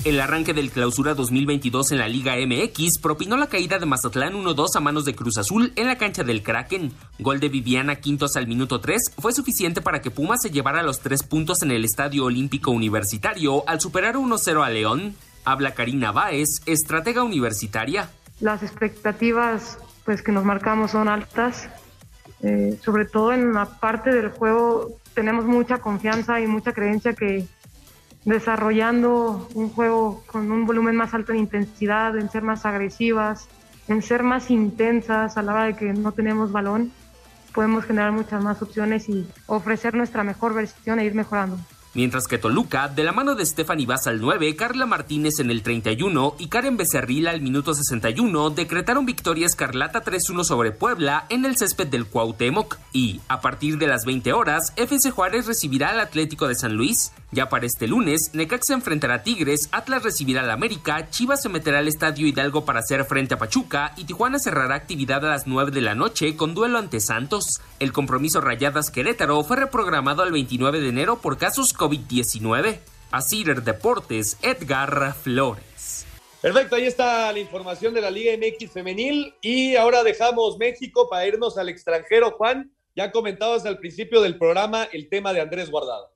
El 0.04 0.20
arranque 0.20 0.56
del 0.56 0.72
clausura 0.72 1.14
2022 1.14 1.92
en 1.92 2.00
la 2.00 2.08
Liga 2.08 2.34
MX 2.36 2.98
propinó 2.98 3.38
la 3.38 3.46
caída 3.46 3.78
de 3.78 3.86
Mazatlán 3.86 4.34
1-2 4.34 4.76
a 4.76 4.80
manos 4.80 5.06
de 5.06 5.14
Cruz 5.14 5.38
Azul 5.38 5.74
en 5.76 5.86
la 5.86 6.00
cancha 6.00 6.24
del 6.24 6.42
Kraken. 6.42 6.92
Gol 7.20 7.40
de 7.40 7.50
Viviana 7.50 7.98
Quintos 7.98 8.36
al 8.36 8.48
minuto 8.48 8.82
3 8.82 9.00
fue 9.20 9.32
suficiente 9.32 9.80
para 9.80 10.02
que 10.02 10.10
Pumas 10.10 10.42
se 10.42 10.50
llevara 10.50 10.82
los 10.82 11.02
tres 11.02 11.22
puntos 11.22 11.62
en 11.62 11.70
el 11.70 11.86
Estadio 11.86 12.26
Olímpico 12.26 12.72
Universitario 12.72 13.64
al 13.70 13.80
superar 13.80 14.16
1-0 14.16 14.66
a 14.66 14.70
León. 14.72 15.16
Habla 15.46 15.76
Karina 15.76 16.12
Báez, 16.12 16.50
estratega 16.66 17.22
universitaria. 17.22 18.10
Las 18.40 18.64
expectativas 18.64 19.78
pues, 20.04 20.24
que 20.24 20.32
nos 20.32 20.44
marcamos 20.44 20.92
son 20.92 21.10
altas. 21.10 21.70
Eh, 22.42 22.80
sobre 22.84 23.06
todo 23.06 23.34
en 23.34 23.54
la 23.54 23.66
parte 23.66 24.10
del 24.10 24.30
juego 24.30 24.98
tenemos 25.14 25.46
mucha 25.46 25.78
confianza 25.78 26.42
y 26.42 26.48
mucha 26.48 26.74
creencia 26.74 27.14
que 27.14 27.46
desarrollando 28.26 29.48
un 29.56 29.70
juego 29.70 30.24
con 30.28 30.52
un 30.52 30.66
volumen 30.66 30.96
más 30.96 31.14
alto 31.14 31.32
en 31.32 31.40
intensidad, 31.40 32.18
en 32.18 32.30
ser 32.30 32.44
más 32.44 32.66
agresivas, 32.66 33.48
en 33.88 34.02
ser 34.02 34.24
más 34.24 34.52
intensas 34.52 35.38
a 35.38 35.42
la 35.42 35.54
hora 35.54 35.64
de 35.66 35.76
que 35.76 35.94
no 35.94 36.12
tenemos 36.12 36.52
balón, 36.52 36.92
podemos 37.54 37.86
generar 37.86 38.12
muchas 38.12 38.44
más 38.44 38.62
opciones 38.62 39.10
y 39.10 39.28
ofrecer 39.48 39.96
nuestra 39.96 40.24
mejor 40.24 40.54
versión 40.54 41.00
e 41.00 41.06
ir 41.06 41.16
mejorando. 41.16 41.58
Mientras 41.94 42.28
que 42.28 42.38
Toluca, 42.38 42.88
de 42.88 43.04
la 43.04 43.12
mano 43.12 43.36
de 43.36 43.46
Stephanie 43.46 43.86
Vaz 43.86 44.08
al 44.08 44.22
9, 44.22 44.56
Carla 44.56 44.86
Martínez 44.86 45.40
en 45.40 45.52
el 45.52 45.62
31 45.62 46.36
y 46.40 46.48
Karen 46.48 46.78
Becerril 46.78 47.28
al 47.28 47.42
minuto 47.42 47.74
61, 47.74 48.52
decretaron 48.52 49.06
victoria 49.06 49.46
escarlata 49.46 50.02
3-1 50.02 50.46
sobre 50.46 50.72
Puebla 50.72 51.26
en 51.28 51.44
el 51.44 51.58
césped 51.58 51.88
del 51.88 52.06
Cuauhtémoc. 52.06 52.78
Y, 52.94 53.20
a 53.28 53.42
partir 53.42 53.78
de 53.78 53.88
las 53.88 54.06
20 54.06 54.32
horas, 54.32 54.72
FC 54.78 55.12
Juárez 55.12 55.48
recibirá 55.48 55.90
al 55.90 56.00
Atlético 56.00 56.48
de 56.48 56.56
San 56.56 56.76
Luis. 56.76 57.12
Ya 57.34 57.50
para 57.50 57.66
este 57.66 57.88
lunes, 57.88 58.32
Necaxa 58.34 58.74
enfrentará 58.74 59.16
a 59.16 59.24
Tigres, 59.24 59.70
Atlas 59.72 60.04
recibirá 60.04 60.42
al 60.42 60.52
América, 60.52 61.10
Chivas 61.10 61.42
se 61.42 61.48
meterá 61.48 61.80
al 61.80 61.88
Estadio 61.88 62.28
Hidalgo 62.28 62.66
para 62.66 62.80
hacer 62.80 63.06
frente 63.06 63.36
a 63.36 63.38
Pachuca 63.38 63.94
y 63.96 64.04
Tijuana 64.04 64.38
cerrará 64.38 64.76
actividad 64.76 65.26
a 65.26 65.30
las 65.30 65.48
9 65.48 65.72
de 65.72 65.80
la 65.80 65.96
noche 65.96 66.36
con 66.36 66.54
duelo 66.54 66.78
ante 66.78 67.00
Santos. 67.00 67.62
El 67.80 67.94
compromiso 67.94 68.42
Rayadas 68.42 68.92
Querétaro 68.92 69.44
fue 69.44 69.58
reprogramado 69.58 70.24
al 70.24 70.34
29 70.34 70.82
de 70.82 70.90
enero 70.90 71.22
por 71.22 71.38
casos 71.38 71.72
COVID-19. 71.82 72.78
A 73.12 73.22
Cider 73.22 73.64
Deportes, 73.64 74.38
Edgar 74.44 75.16
Flores. 75.16 76.06
Perfecto, 76.40 76.76
ahí 76.76 76.86
está 76.86 77.34
la 77.34 77.40
información 77.40 77.94
de 77.94 78.02
la 78.02 78.12
Liga 78.12 78.32
MX 78.38 78.72
femenil 78.72 79.34
y 79.42 79.76
ahora 79.76 80.04
dejamos 80.04 80.60
México 80.60 81.10
para 81.10 81.26
irnos 81.26 81.58
al 81.58 81.70
extranjero. 81.70 82.32
Juan, 82.32 82.72
ya 82.96 83.12
comentabas 83.12 83.66
al 83.66 83.80
principio 83.80 84.22
del 84.22 84.38
programa 84.38 84.88
el 84.94 85.10
tema 85.10 85.34
de 85.34 85.42
Andrés 85.42 85.72
Guardado. 85.72 86.12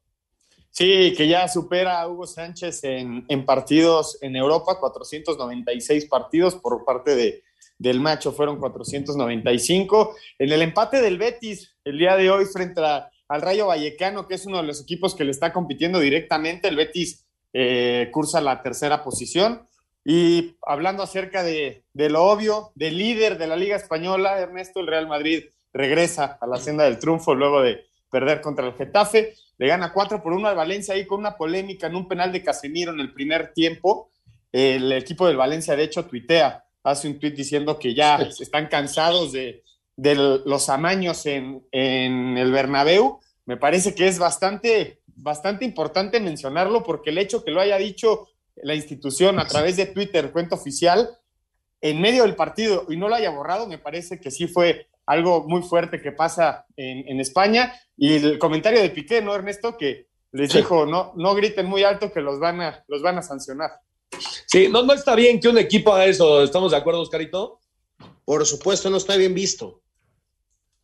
Sí, 0.69 1.13
que 1.17 1.27
ya 1.27 1.47
supera 1.47 1.99
a 1.99 2.07
Hugo 2.07 2.27
Sánchez 2.27 2.83
en, 2.83 3.25
en, 3.27 3.45
partidos 3.45 4.17
en 4.21 4.35
Europa, 4.35 4.79
496 4.79 6.05
partidos 6.05 6.55
por 6.55 6.85
parte 6.85 7.15
de, 7.15 7.43
del 7.79 7.99
macho, 7.99 8.31
fueron 8.31 8.59
495. 8.59 10.15
En 10.39 10.51
el 10.51 10.61
empate 10.61 11.01
del 11.01 11.17
Betis, 11.17 11.75
el 11.83 11.97
día 11.97 12.15
de 12.15 12.29
hoy 12.29 12.45
frente 12.45 12.81
a 12.81 13.09
al 13.27 13.41
Rayo 13.41 13.67
Vallecano, 13.67 14.27
que 14.27 14.35
es 14.35 14.45
uno 14.45 14.57
de 14.57 14.63
los 14.63 14.81
equipos 14.81 15.15
que 15.15 15.23
le 15.23 15.31
está 15.31 15.51
compitiendo 15.51 15.99
directamente. 15.99 16.67
El 16.67 16.75
Betis 16.75 17.25
eh, 17.53 18.09
cursa 18.11 18.41
la 18.41 18.61
tercera 18.61 19.03
posición. 19.03 19.67
Y 20.03 20.57
hablando 20.61 21.01
acerca 21.01 21.41
de, 21.41 21.83
lo 21.93 22.23
obvio, 22.23 22.71
del 22.75 22.97
líder 22.97 23.37
de 23.39 23.47
la 23.47 23.55
Liga 23.55 23.75
Española, 23.75 24.39
Ernesto, 24.39 24.79
el 24.79 24.87
Real 24.87 25.07
Madrid 25.07 25.45
regresa 25.73 26.37
a 26.39 26.47
la 26.47 26.57
senda 26.57 26.83
del 26.83 26.99
triunfo 26.99 27.33
luego 27.33 27.61
de 27.61 27.85
perder 28.11 28.39
contra 28.41 28.67
el 28.67 28.73
Getafe. 28.73 29.33
Le 29.57 29.67
gana 29.67 29.91
4 29.91 30.21
por 30.21 30.33
1 30.33 30.47
al 30.47 30.55
Valencia 30.55 30.93
ahí 30.93 31.07
con 31.07 31.19
una 31.19 31.35
polémica 31.35 31.87
en 31.87 31.95
un 31.95 32.07
penal 32.07 32.31
de 32.31 32.43
Casemiro 32.43 32.93
en 32.93 32.99
el 32.99 33.13
primer 33.13 33.51
tiempo. 33.53 34.11
El 34.51 34.91
equipo 34.91 35.27
del 35.27 35.37
Valencia, 35.37 35.75
de 35.75 35.83
hecho, 35.83 36.05
tuitea, 36.05 36.63
hace 36.83 37.07
un 37.07 37.19
tuit 37.19 37.35
diciendo 37.35 37.79
que 37.79 37.95
ya 37.95 38.17
están 38.17 38.67
cansados 38.67 39.31
de, 39.31 39.63
de 39.97 40.15
los 40.15 40.69
amaños 40.69 41.25
en, 41.25 41.63
el 41.71 42.51
Bernabéu, 42.51 43.19
me 43.45 43.57
parece 43.57 43.95
que 43.95 44.07
es 44.07 44.19
bastante, 44.19 45.01
bastante 45.07 45.65
importante 45.65 46.19
mencionarlo 46.19 46.83
porque 46.83 47.11
el 47.11 47.17
hecho 47.17 47.43
que 47.43 47.51
lo 47.51 47.61
haya 47.61 47.77
dicho 47.77 48.27
la 48.55 48.75
institución 48.75 49.39
a 49.39 49.47
través 49.47 49.77
de 49.77 49.85
Twitter, 49.85 50.31
cuenta 50.31 50.55
oficial, 50.55 51.09
en 51.81 52.01
medio 52.01 52.23
del 52.23 52.35
partido 52.35 52.85
y 52.89 52.97
no 52.97 53.07
lo 53.07 53.15
haya 53.15 53.29
borrado, 53.29 53.67
me 53.67 53.77
parece 53.77 54.19
que 54.19 54.31
sí 54.31 54.47
fue 54.47 54.87
algo 55.05 55.47
muy 55.47 55.61
fuerte 55.61 56.01
que 56.01 56.11
pasa 56.11 56.65
en, 56.75 57.19
España. 57.19 57.73
Y 57.95 58.15
el 58.15 58.39
comentario 58.39 58.81
de 58.81 58.89
Piqué, 58.89 59.21
¿no, 59.21 59.35
Ernesto? 59.35 59.77
Que 59.77 60.07
les 60.31 60.51
dijo, 60.51 60.85
no, 60.87 61.13
no 61.15 61.35
griten 61.35 61.67
muy 61.67 61.83
alto 61.83 62.11
que 62.11 62.21
los 62.21 62.39
van 62.39 62.61
a, 62.61 62.83
los 62.87 63.03
van 63.03 63.19
a 63.19 63.21
sancionar. 63.21 63.71
Sí, 64.47 64.67
no, 64.67 64.81
no 64.83 64.93
está 64.93 65.13
bien 65.13 65.39
que 65.39 65.47
un 65.47 65.59
equipo 65.59 65.93
haga 65.93 66.05
eso, 66.05 66.41
¿estamos 66.43 66.71
de 66.71 66.77
acuerdo, 66.77 67.01
Oscarito? 67.01 67.59
Por 68.23 68.45
supuesto, 68.47 68.89
no 68.89 68.97
está 68.97 69.15
bien 69.15 69.35
visto 69.35 69.83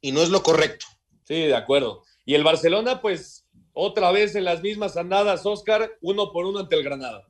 y 0.01 0.11
no 0.11 0.21
es 0.21 0.29
lo 0.29 0.43
correcto. 0.43 0.85
Sí, 1.23 1.35
de 1.35 1.55
acuerdo. 1.55 2.03
Y 2.25 2.35
el 2.35 2.43
Barcelona, 2.43 3.01
pues, 3.01 3.45
otra 3.73 4.11
vez 4.11 4.35
en 4.35 4.45
las 4.45 4.61
mismas 4.61 4.97
andadas, 4.97 5.45
Oscar, 5.45 5.97
uno 6.01 6.31
por 6.31 6.45
uno 6.45 6.59
ante 6.59 6.75
el 6.75 6.83
Granada. 6.83 7.27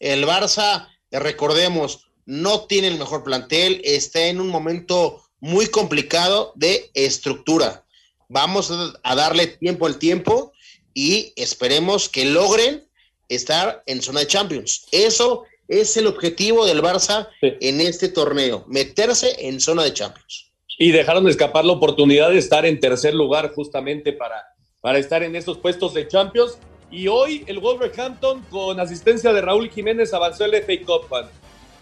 El 0.00 0.24
Barça, 0.24 0.88
eh, 1.10 1.18
recordemos, 1.18 2.08
no 2.26 2.66
tiene 2.66 2.88
el 2.88 2.98
mejor 2.98 3.22
plantel, 3.22 3.80
está 3.84 4.26
en 4.26 4.40
un 4.40 4.48
momento 4.48 5.22
muy 5.40 5.66
complicado 5.68 6.52
de 6.56 6.90
estructura. 6.94 7.84
Vamos 8.28 8.72
a 9.02 9.14
darle 9.14 9.46
tiempo 9.46 9.86
al 9.86 9.98
tiempo 9.98 10.52
y 10.94 11.32
esperemos 11.36 12.08
que 12.08 12.24
logren 12.24 12.88
estar 13.28 13.82
en 13.86 14.00
zona 14.00 14.20
de 14.20 14.26
Champions. 14.26 14.86
Eso 14.90 15.44
es 15.68 15.96
el 15.96 16.06
objetivo 16.06 16.66
del 16.66 16.82
Barça 16.82 17.28
en 17.40 17.80
este 17.80 18.08
torneo, 18.08 18.64
meterse 18.68 19.36
en 19.46 19.60
zona 19.60 19.84
de 19.84 19.92
Champions. 19.92 20.43
Y 20.78 20.90
dejaron 20.90 21.28
escapar 21.28 21.64
la 21.64 21.72
oportunidad 21.72 22.30
de 22.30 22.38
estar 22.38 22.66
en 22.66 22.80
tercer 22.80 23.14
lugar 23.14 23.52
justamente 23.54 24.12
para, 24.12 24.42
para 24.80 24.98
estar 24.98 25.22
en 25.22 25.36
estos 25.36 25.58
puestos 25.58 25.94
de 25.94 26.08
Champions. 26.08 26.58
Y 26.90 27.08
hoy 27.08 27.44
el 27.46 27.58
Wolverhampton 27.58 28.42
con 28.50 28.78
asistencia 28.80 29.32
de 29.32 29.40
Raúl 29.40 29.70
Jiménez 29.70 30.12
avanzó 30.12 30.44
el 30.44 30.54
FA 30.62 30.72
Cup. 30.84 31.28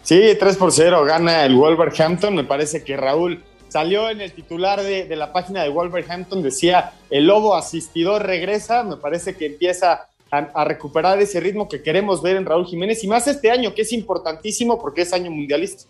Sí, 0.02 0.20
3 0.38 0.56
por 0.56 0.72
0 0.72 1.04
gana 1.04 1.44
el 1.44 1.54
Wolverhampton. 1.54 2.34
Me 2.34 2.44
parece 2.44 2.84
que 2.84 2.96
Raúl 2.96 3.42
salió 3.68 4.10
en 4.10 4.20
el 4.20 4.32
titular 4.32 4.82
de, 4.82 5.04
de 5.04 5.16
la 5.16 5.32
página 5.32 5.62
de 5.62 5.70
Wolverhampton, 5.70 6.42
decía 6.42 6.92
el 7.08 7.26
lobo 7.26 7.54
asistidor 7.54 8.26
regresa. 8.26 8.84
Me 8.84 8.96
parece 8.96 9.36
que 9.36 9.46
empieza 9.46 10.08
a, 10.32 10.64
recuperar 10.64 11.20
ese 11.20 11.40
ritmo 11.40 11.68
que 11.68 11.82
queremos 11.82 12.22
ver 12.22 12.36
en 12.36 12.46
Raúl 12.46 12.66
Jiménez 12.66 13.04
y 13.04 13.06
más 13.06 13.28
este 13.28 13.50
año, 13.50 13.74
que 13.74 13.82
es 13.82 13.92
importantísimo 13.92 14.80
porque 14.80 15.02
es 15.02 15.12
año 15.12 15.30
mundialista. 15.30 15.84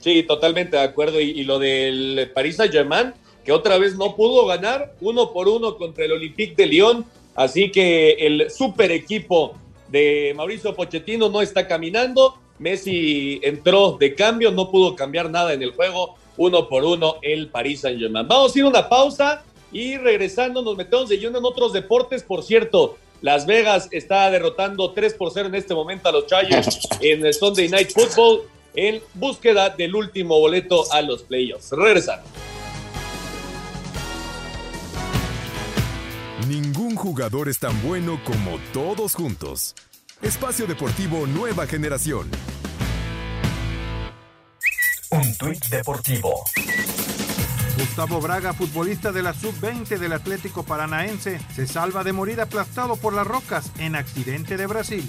Sí, 0.00 0.22
totalmente 0.22 0.76
de 0.76 0.82
acuerdo. 0.82 1.20
Y, 1.20 1.42
lo 1.44 1.58
del 1.58 2.30
Paris 2.34 2.56
Saint-Germain, 2.56 3.12
que 3.44 3.52
otra 3.52 3.78
vez 3.78 3.96
no 3.96 4.14
pudo 4.14 4.46
ganar 4.46 4.94
uno 5.00 5.32
por 5.32 5.48
uno 5.48 5.76
contra 5.76 6.04
el 6.04 6.12
Olympique 6.12 6.54
de 6.56 6.66
Lyon. 6.66 7.04
Así 7.34 7.70
que 7.70 8.12
el 8.12 8.50
super 8.50 8.90
equipo 8.90 9.54
de 9.88 10.32
Mauricio 10.36 10.74
Pochettino 10.74 11.28
no 11.28 11.40
está 11.40 11.66
caminando. 11.66 12.36
Messi 12.58 13.40
entró 13.42 13.96
de 13.98 14.14
cambio, 14.14 14.50
no 14.50 14.70
pudo 14.70 14.96
cambiar 14.96 15.30
nada 15.30 15.52
en 15.52 15.62
el 15.62 15.72
juego. 15.72 16.16
Uno 16.36 16.68
por 16.68 16.84
uno 16.84 17.16
el 17.22 17.48
Paris 17.48 17.80
Saint-Germain. 17.80 18.26
Vamos 18.28 18.54
a 18.54 18.58
ir 18.58 18.64
a 18.64 18.68
una 18.68 18.88
pausa 18.88 19.44
y 19.72 19.96
regresando 19.96 20.62
nos 20.62 20.76
metemos 20.76 21.08
de 21.08 21.18
lleno 21.18 21.38
en 21.38 21.44
otros 21.44 21.72
deportes. 21.72 22.22
Por 22.22 22.42
cierto, 22.42 22.96
las 23.20 23.46
Vegas 23.46 23.88
está 23.90 24.30
derrotando 24.30 24.92
3 24.92 25.14
por 25.14 25.32
0 25.32 25.48
en 25.48 25.54
este 25.56 25.74
momento 25.74 26.08
a 26.08 26.12
los 26.12 26.26
Chargers 26.26 26.78
en 27.00 27.26
el 27.26 27.34
Sunday 27.34 27.68
Night 27.68 27.90
Football 27.90 28.42
en 28.78 29.02
búsqueda 29.14 29.70
del 29.70 29.96
último 29.96 30.38
boleto 30.38 30.84
a 30.92 31.02
los 31.02 31.24
playoffs. 31.24 31.72
Regresamos. 31.72 32.26
Ningún 36.46 36.94
jugador 36.94 37.48
es 37.48 37.58
tan 37.58 37.82
bueno 37.82 38.20
como 38.24 38.58
todos 38.72 39.16
juntos. 39.16 39.74
Espacio 40.22 40.66
Deportivo 40.68 41.26
Nueva 41.26 41.66
Generación. 41.66 42.30
Un 45.10 45.36
tuit 45.36 45.64
deportivo. 45.66 46.44
Gustavo 47.78 48.20
Braga, 48.20 48.52
futbolista 48.52 49.10
de 49.10 49.22
la 49.22 49.34
sub-20 49.34 49.98
del 49.98 50.12
Atlético 50.12 50.62
Paranaense, 50.62 51.40
se 51.54 51.66
salva 51.66 52.04
de 52.04 52.12
morir 52.12 52.40
aplastado 52.40 52.96
por 52.96 53.12
las 53.12 53.26
rocas 53.26 53.72
en 53.78 53.96
accidente 53.96 54.56
de 54.56 54.66
Brasil. 54.66 55.08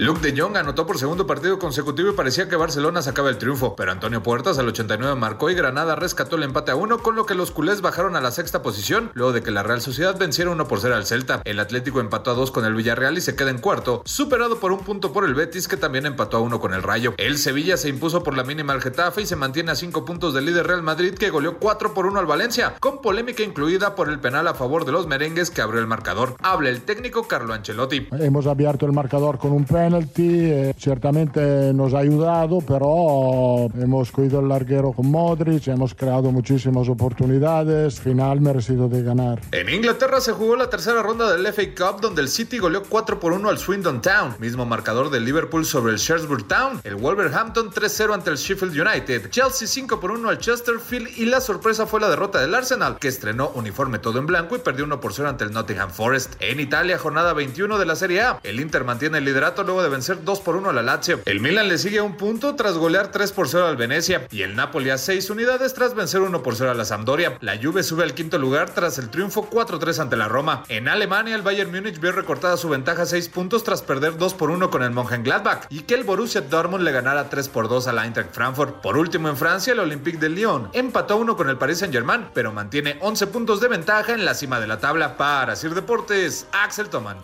Luke 0.00 0.20
de 0.20 0.40
Jong 0.40 0.56
anotó 0.56 0.86
por 0.86 0.96
segundo 0.96 1.26
partido 1.26 1.58
consecutivo 1.58 2.10
y 2.10 2.14
parecía 2.14 2.48
que 2.48 2.54
Barcelona 2.54 3.02
sacaba 3.02 3.30
el 3.30 3.38
triunfo, 3.38 3.74
pero 3.74 3.90
Antonio 3.90 4.22
Puertas 4.22 4.56
al 4.56 4.68
89 4.68 5.16
marcó 5.16 5.50
y 5.50 5.56
Granada 5.56 5.96
rescató 5.96 6.36
el 6.36 6.44
empate 6.44 6.70
a 6.70 6.76
uno, 6.76 6.98
con 6.98 7.16
lo 7.16 7.26
que 7.26 7.34
los 7.34 7.50
culés 7.50 7.80
bajaron 7.80 8.14
a 8.14 8.20
la 8.20 8.30
sexta 8.30 8.62
posición, 8.62 9.10
luego 9.14 9.32
de 9.32 9.42
que 9.42 9.50
la 9.50 9.64
Real 9.64 9.80
Sociedad 9.80 10.16
venciera 10.16 10.52
1 10.52 10.68
por 10.68 10.78
0 10.78 10.94
al 10.94 11.04
Celta. 11.04 11.42
El 11.44 11.58
Atlético 11.58 11.98
empató 11.98 12.30
a 12.30 12.34
2 12.34 12.52
con 12.52 12.64
el 12.64 12.76
Villarreal 12.76 13.18
y 13.18 13.20
se 13.20 13.34
queda 13.34 13.50
en 13.50 13.58
cuarto, 13.58 14.02
superado 14.04 14.60
por 14.60 14.70
un 14.70 14.84
punto 14.84 15.12
por 15.12 15.24
el 15.24 15.34
Betis 15.34 15.66
que 15.66 15.76
también 15.76 16.06
empató 16.06 16.36
a 16.36 16.40
1 16.42 16.60
con 16.60 16.74
el 16.74 16.84
Rayo. 16.84 17.14
El 17.16 17.36
Sevilla 17.36 17.76
se 17.76 17.88
impuso 17.88 18.22
por 18.22 18.36
la 18.36 18.44
mínima 18.44 18.74
al 18.74 18.82
Getafe 18.82 19.22
y 19.22 19.26
se 19.26 19.34
mantiene 19.34 19.72
a 19.72 19.74
5 19.74 20.04
puntos 20.04 20.32
del 20.32 20.46
líder 20.46 20.68
Real 20.68 20.84
Madrid 20.84 21.14
que 21.14 21.30
goleó 21.30 21.58
4 21.58 21.92
por 21.92 22.06
1 22.06 22.20
al 22.20 22.26
Valencia, 22.26 22.74
con 22.78 23.02
polémica 23.02 23.42
incluida 23.42 23.96
por 23.96 24.08
el 24.08 24.20
penal 24.20 24.46
a 24.46 24.54
favor 24.54 24.84
de 24.84 24.92
los 24.92 25.08
merengues 25.08 25.50
que 25.50 25.60
abrió 25.60 25.80
el 25.80 25.88
marcador. 25.88 26.36
Habla 26.40 26.68
el 26.68 26.82
técnico 26.82 27.26
Carlo 27.26 27.52
Ancelotti. 27.52 28.06
Hemos 28.12 28.46
abierto 28.46 28.86
el 28.86 28.92
marcador 28.92 29.38
con 29.38 29.50
un 29.50 29.66
penalti. 29.88 30.50
Eh, 30.50 31.72
nos 31.74 31.94
ha 31.94 31.98
ayudado, 31.98 32.60
pero 32.60 33.68
hemos 33.80 34.10
cuidado 34.10 34.40
el 34.40 34.48
larguero 34.48 34.92
con 34.92 35.10
Modric, 35.10 35.68
hemos 35.68 35.94
creado 35.94 36.30
muchísimas 36.30 36.88
oportunidades, 36.88 38.00
final 38.00 38.40
merecido 38.40 38.88
de 38.88 39.02
ganar. 39.02 39.40
En 39.52 39.68
Inglaterra 39.68 40.20
se 40.20 40.32
jugó 40.32 40.56
la 40.56 40.68
tercera 40.70 41.02
ronda 41.02 41.30
del 41.30 41.46
FA 41.52 41.62
Cup 41.76 42.00
donde 42.00 42.22
el 42.22 42.28
City 42.28 42.58
goleó 42.58 42.82
4 42.88 43.20
por 43.20 43.32
1 43.32 43.48
al 43.48 43.58
Swindon 43.58 44.00
Town, 44.00 44.36
mismo 44.38 44.66
marcador 44.66 45.10
del 45.10 45.24
Liverpool 45.24 45.64
sobre 45.64 45.92
el 45.92 45.98
Shrewsbury 45.98 46.44
Town, 46.44 46.80
el 46.84 46.96
Wolverhampton 46.96 47.70
3-0 47.70 48.14
ante 48.14 48.30
el 48.30 48.36
Sheffield 48.36 48.78
United, 48.78 49.30
Chelsea 49.30 49.68
5 49.68 50.00
por 50.00 50.10
1 50.10 50.28
al 50.28 50.38
Chesterfield 50.38 51.08
y 51.16 51.26
la 51.26 51.40
sorpresa 51.40 51.86
fue 51.86 52.00
la 52.00 52.08
derrota 52.08 52.40
del 52.40 52.54
Arsenal, 52.54 52.98
que 52.98 53.08
estrenó 53.08 53.50
uniforme 53.54 53.98
todo 53.98 54.18
en 54.18 54.26
blanco 54.26 54.56
y 54.56 54.60
perdió 54.60 54.84
1 54.84 55.00
por 55.00 55.12
0 55.12 55.28
ante 55.28 55.44
el 55.44 55.52
Nottingham 55.52 55.90
Forest. 55.90 56.34
En 56.40 56.60
Italia, 56.60 56.98
jornada 56.98 57.32
21 57.32 57.78
de 57.78 57.86
la 57.86 57.96
Serie 57.96 58.22
A, 58.22 58.40
el 58.42 58.60
Inter 58.60 58.84
mantiene 58.84 59.18
el 59.18 59.24
liderato 59.24 59.62
luego 59.62 59.77
de 59.82 59.88
vencer 59.88 60.24
2 60.24 60.40
por 60.40 60.56
1 60.56 60.70
a 60.70 60.72
la 60.72 60.82
Lazio. 60.82 61.20
El 61.24 61.40
Milan 61.40 61.68
le 61.68 61.78
sigue 61.78 61.98
a 61.98 62.02
un 62.02 62.16
punto 62.16 62.54
tras 62.54 62.74
golear 62.74 63.10
3 63.10 63.32
por 63.32 63.48
0 63.48 63.66
al 63.66 63.76
Venecia 63.76 64.26
y 64.30 64.42
el 64.42 64.56
Napoli 64.56 64.90
a 64.90 64.98
6 64.98 65.30
unidades 65.30 65.74
tras 65.74 65.94
vencer 65.94 66.20
1 66.20 66.42
por 66.42 66.56
0 66.56 66.70
a 66.70 66.74
la 66.74 66.84
Sampdoria. 66.84 67.38
La 67.40 67.58
Juve 67.60 67.82
sube 67.82 68.04
al 68.04 68.14
quinto 68.14 68.38
lugar 68.38 68.70
tras 68.70 68.98
el 68.98 69.10
triunfo 69.10 69.48
4-3 69.50 69.98
ante 70.00 70.16
la 70.16 70.28
Roma. 70.28 70.64
En 70.68 70.88
Alemania 70.88 71.34
el 71.34 71.42
Bayern 71.42 71.70
Múnich 71.70 72.00
vio 72.00 72.12
recortada 72.12 72.56
su 72.56 72.68
ventaja 72.68 73.02
a 73.02 73.06
6 73.06 73.28
puntos 73.28 73.64
tras 73.64 73.82
perder 73.82 74.16
2 74.16 74.34
por 74.34 74.50
1 74.50 74.70
con 74.70 74.82
el 74.82 74.90
Mönchengladbach 74.90 75.66
y 75.70 75.80
que 75.80 75.94
el 75.94 76.04
Borussia 76.04 76.40
Dortmund 76.40 76.84
le 76.84 76.92
ganara 76.92 77.28
3 77.28 77.48
por 77.48 77.68
2 77.68 77.88
al 77.88 77.98
Eintracht 77.98 78.34
Frankfurt. 78.34 78.80
Por 78.80 78.96
último 78.96 79.28
en 79.28 79.36
Francia 79.36 79.72
el 79.72 79.80
Olympique 79.80 80.18
de 80.18 80.28
Lyon 80.28 80.70
empató 80.72 81.16
1 81.16 81.36
con 81.36 81.48
el 81.48 81.58
Paris 81.58 81.78
Saint-Germain, 81.78 82.28
pero 82.34 82.52
mantiene 82.52 82.98
11 83.00 83.26
puntos 83.28 83.60
de 83.60 83.68
ventaja 83.68 84.12
en 84.12 84.24
la 84.24 84.34
cima 84.34 84.60
de 84.60 84.66
la 84.66 84.78
tabla 84.78 85.16
para 85.16 85.56
Sir 85.56 85.74
Deportes, 85.74 86.46
Axel 86.52 86.88
Toman. 86.88 87.18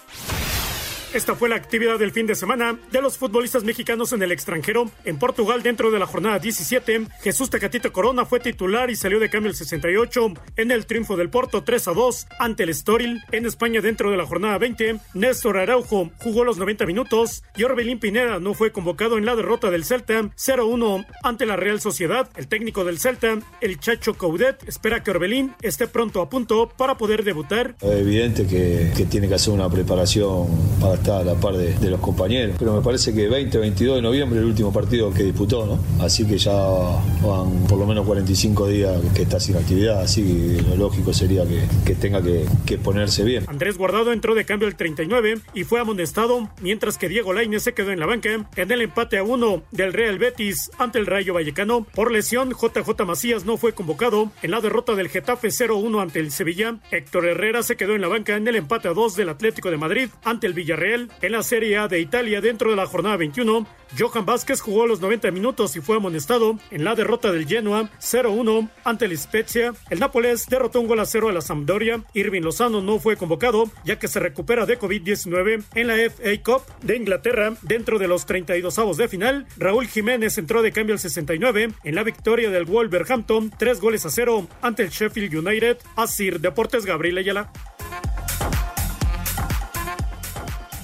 Esta 1.14 1.36
fue 1.36 1.48
la 1.48 1.54
actividad 1.54 2.00
del 2.00 2.10
fin 2.10 2.26
de 2.26 2.34
semana 2.34 2.76
de 2.90 3.00
los 3.00 3.18
futbolistas 3.18 3.62
mexicanos 3.62 4.12
en 4.12 4.20
el 4.24 4.32
extranjero. 4.32 4.90
En 5.04 5.16
Portugal, 5.16 5.62
dentro 5.62 5.92
de 5.92 6.00
la 6.00 6.08
jornada 6.08 6.40
17, 6.40 7.06
Jesús 7.22 7.50
Tecatito 7.50 7.92
Corona 7.92 8.24
fue 8.24 8.40
titular 8.40 8.90
y 8.90 8.96
salió 8.96 9.20
de 9.20 9.30
cambio 9.30 9.48
el 9.48 9.56
68 9.56 10.34
en 10.56 10.72
el 10.72 10.86
triunfo 10.86 11.16
del 11.16 11.30
Porto 11.30 11.62
3 11.62 11.86
a 11.86 11.92
2 11.92 12.26
ante 12.40 12.64
el 12.64 12.70
Estoril. 12.70 13.22
En 13.30 13.46
España, 13.46 13.80
dentro 13.80 14.10
de 14.10 14.16
la 14.16 14.26
jornada 14.26 14.58
20, 14.58 14.96
Néstor 15.14 15.58
Araujo 15.58 16.10
jugó 16.18 16.42
los 16.42 16.58
90 16.58 16.84
minutos 16.84 17.44
y 17.54 17.62
Orbelín 17.62 18.00
Pineda 18.00 18.40
no 18.40 18.52
fue 18.54 18.72
convocado 18.72 19.16
en 19.16 19.24
la 19.24 19.36
derrota 19.36 19.70
del 19.70 19.84
Celta 19.84 20.20
0-1 20.20 21.06
ante 21.22 21.46
la 21.46 21.54
Real 21.54 21.80
Sociedad. 21.80 22.28
El 22.34 22.48
técnico 22.48 22.84
del 22.84 22.98
Celta, 22.98 23.38
el 23.60 23.78
Chacho 23.78 24.14
Coudet, 24.14 24.68
espera 24.68 25.04
que 25.04 25.12
Orbelín 25.12 25.54
esté 25.62 25.86
pronto 25.86 26.20
a 26.20 26.28
punto 26.28 26.72
para 26.76 26.96
poder 26.98 27.22
debutar. 27.22 27.76
Evidente 27.82 28.48
que, 28.48 28.90
que 28.96 29.04
tiene 29.04 29.28
que 29.28 29.34
hacer 29.34 29.54
una 29.54 29.70
preparación 29.70 30.48
para 30.80 31.03
está 31.04 31.18
a 31.18 31.24
la 31.24 31.34
par 31.34 31.54
de, 31.54 31.90
los 31.90 32.00
compañeros. 32.00 32.56
Pero 32.58 32.74
me 32.74 32.82
parece 32.82 33.14
que 33.14 33.28
20, 33.28 33.58
22 33.58 33.96
de 33.96 34.02
noviembre 34.02 34.40
el 34.40 34.46
último 34.46 34.72
partido 34.72 35.12
que 35.12 35.22
disputó, 35.22 35.66
¿no? 35.66 35.78
Así 36.02 36.26
que 36.26 36.38
ya 36.38 36.52
van 36.52 37.66
por 37.68 37.78
lo 37.78 37.86
menos 37.86 38.06
45 38.06 38.68
días 38.68 38.98
que 39.14 39.22
está 39.22 39.38
sin 39.38 39.56
actividad, 39.56 40.00
así 40.00 40.22
que 40.22 40.62
lo 40.62 40.76
lógico 40.76 41.12
sería 41.12 41.44
que, 41.84 41.94
tenga 41.94 42.22
que, 42.22 42.46
que, 42.64 42.78
ponerse 42.78 43.22
bien. 43.22 43.44
Andrés 43.48 43.76
Guardado 43.76 44.12
entró 44.12 44.34
de 44.34 44.46
cambio 44.46 44.66
el 44.66 44.76
39 44.76 45.40
y 45.52 45.64
fue 45.64 45.78
amonestado, 45.80 46.48
mientras 46.62 46.96
que 46.96 47.08
Diego 47.08 47.34
Lainez 47.34 47.62
se 47.62 47.74
quedó 47.74 47.90
en 47.90 48.00
la 48.00 48.06
banca 48.06 48.30
en 48.56 48.70
el 48.72 48.80
empate 48.80 49.18
a 49.18 49.24
uno 49.24 49.62
del 49.72 49.92
Real 49.92 50.18
Betis 50.18 50.70
ante 50.78 50.98
el 50.98 51.06
Rayo 51.06 51.34
Vallecano. 51.34 51.86
Por 51.94 52.10
lesión, 52.10 52.50
JJ 52.50 53.04
Macías 53.04 53.44
no 53.44 53.58
fue 53.58 53.74
convocado 53.74 54.30
en 54.42 54.50
la 54.50 54.60
derrota 54.62 54.94
del 54.94 55.10
Getafe 55.10 55.48
0-1 55.48 56.00
ante 56.00 56.20
el 56.20 56.30
Sevilla. 56.30 56.76
Héctor 56.90 57.26
Herrera 57.26 57.62
se 57.62 57.76
quedó 57.76 57.94
en 57.94 58.00
la 58.00 58.08
banca 58.08 58.36
en 58.36 58.48
el 58.48 58.56
empate 58.56 58.88
a 58.88 58.94
2 58.94 59.16
del 59.16 59.28
Atlético 59.28 59.70
de 59.70 59.76
Madrid 59.76 60.08
ante 60.24 60.46
el 60.46 60.54
Villarreal. 60.54 60.93
En 60.94 61.32
la 61.32 61.42
Serie 61.42 61.76
A 61.78 61.88
de 61.88 61.98
Italia 61.98 62.40
dentro 62.40 62.70
de 62.70 62.76
la 62.76 62.86
jornada 62.86 63.16
21, 63.16 63.66
Johan 63.98 64.24
Vázquez 64.24 64.60
jugó 64.60 64.86
los 64.86 65.00
90 65.00 65.32
minutos 65.32 65.74
y 65.74 65.80
fue 65.80 65.96
amonestado 65.96 66.56
en 66.70 66.84
la 66.84 66.94
derrota 66.94 67.32
del 67.32 67.48
Genoa 67.48 67.90
0-1 68.00 68.68
ante 68.84 69.06
el 69.06 69.18
Spezia. 69.18 69.74
El 69.90 69.98
Nápoles 69.98 70.46
derrotó 70.46 70.80
un 70.80 70.86
gol 70.86 71.00
a 71.00 71.06
0 71.06 71.30
a 71.30 71.32
la 71.32 71.40
Sampdoria. 71.40 72.04
Irving 72.14 72.42
Lozano 72.42 72.80
no 72.80 73.00
fue 73.00 73.16
convocado 73.16 73.68
ya 73.84 73.98
que 73.98 74.06
se 74.06 74.20
recupera 74.20 74.66
de 74.66 74.78
COVID-19 74.78 75.64
en 75.74 75.86
la 75.88 75.94
FA 75.96 76.42
Cup 76.44 76.62
de 76.82 76.96
Inglaterra 76.96 77.54
dentro 77.62 77.98
de 77.98 78.06
los 78.06 78.24
32 78.24 78.78
avos 78.78 78.96
de 78.96 79.08
final. 79.08 79.46
Raúl 79.56 79.88
Jiménez 79.88 80.38
entró 80.38 80.62
de 80.62 80.70
cambio 80.70 80.94
al 80.94 81.00
69 81.00 81.72
en 81.82 81.94
la 81.96 82.04
victoria 82.04 82.50
del 82.50 82.66
Wolverhampton 82.66 83.50
3 83.58 83.80
goles 83.80 84.06
a 84.06 84.10
0 84.10 84.46
ante 84.62 84.84
el 84.84 84.90
Sheffield 84.90 85.34
United. 85.34 85.78
Asir 85.96 86.38
Deportes 86.38 86.86
Gabriel 86.86 87.18
Ayala. 87.18 87.50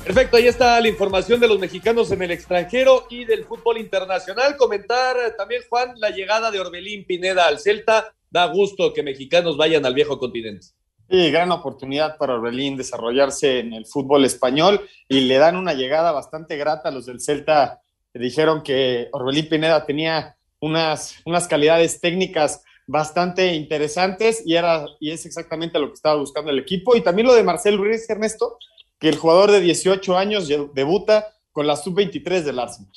Perfecto, 0.04 0.38
ahí 0.38 0.46
está 0.46 0.80
la 0.80 0.88
información 0.88 1.38
de 1.38 1.46
los 1.46 1.58
mexicanos 1.58 2.10
en 2.10 2.22
el 2.22 2.30
extranjero 2.30 3.06
y 3.10 3.26
del 3.26 3.44
fútbol 3.44 3.78
internacional. 3.78 4.56
Comentar 4.56 5.16
también, 5.36 5.62
Juan, 5.68 5.92
la 5.98 6.10
llegada 6.10 6.50
de 6.50 6.58
Orbelín 6.58 7.04
Pineda 7.04 7.46
al 7.46 7.60
Celta. 7.60 8.14
da 8.30 8.46
gusto 8.46 8.92
que 8.92 9.02
mexicanos 9.02 9.56
vayan 9.56 9.84
al 9.84 9.94
viejo 9.94 10.18
continente. 10.18 10.68
Sí, 11.10 11.30
gran 11.30 11.50
oportunidad 11.52 12.16
para 12.16 12.34
Orbelín 12.34 12.76
desarrollarse 12.76 13.58
en 13.58 13.72
el 13.72 13.84
fútbol 13.84 14.24
español 14.24 14.80
y 15.08 15.20
le 15.20 15.38
dan 15.38 15.56
una 15.56 15.74
llegada 15.74 16.12
bastante 16.12 16.56
grata 16.56 16.90
los 16.90 17.06
del 17.06 17.20
Celta. 17.20 17.80
Dijeron 18.14 18.62
que 18.62 19.08
Orbelín 19.12 19.48
Pineda 19.48 19.84
tenía 19.84 20.36
unas, 20.60 21.16
unas 21.24 21.46
calidades 21.46 22.00
técnicas 22.00 22.62
bastante 22.86 23.54
interesantes 23.54 24.42
y, 24.46 24.54
era, 24.54 24.86
y 24.98 25.10
es 25.10 25.26
exactamente 25.26 25.78
lo 25.78 25.88
que 25.88 25.94
estaba 25.94 26.16
buscando 26.16 26.50
el 26.50 26.58
equipo. 26.58 26.96
Y 26.96 27.02
también 27.02 27.26
lo 27.26 27.34
de 27.34 27.42
Marcel 27.42 27.76
Ruiz 27.76 28.08
Ernesto, 28.08 28.58
que 29.00 29.08
el 29.08 29.16
jugador 29.16 29.50
de 29.50 29.60
18 29.60 30.16
años 30.16 30.46
debuta 30.46 31.34
con 31.50 31.66
la 31.66 31.76
sub-23 31.76 32.42
del 32.42 32.58
Arsenal. 32.58 32.92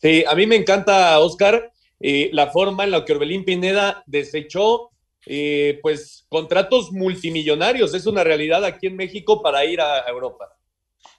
Sí, 0.00 0.24
a 0.26 0.34
mí 0.34 0.46
me 0.46 0.56
encanta, 0.56 1.18
Oscar, 1.18 1.72
eh, 2.00 2.30
la 2.32 2.50
forma 2.50 2.84
en 2.84 2.92
la 2.92 3.04
que 3.04 3.12
Orbelín 3.12 3.44
Pineda 3.44 4.04
desechó 4.06 4.90
eh, 5.26 5.80
pues 5.82 6.24
contratos 6.28 6.92
multimillonarios. 6.92 7.92
Es 7.92 8.06
una 8.06 8.22
realidad 8.22 8.64
aquí 8.64 8.86
en 8.86 8.96
México 8.96 9.42
para 9.42 9.64
ir 9.64 9.80
a 9.80 10.08
Europa. 10.08 10.56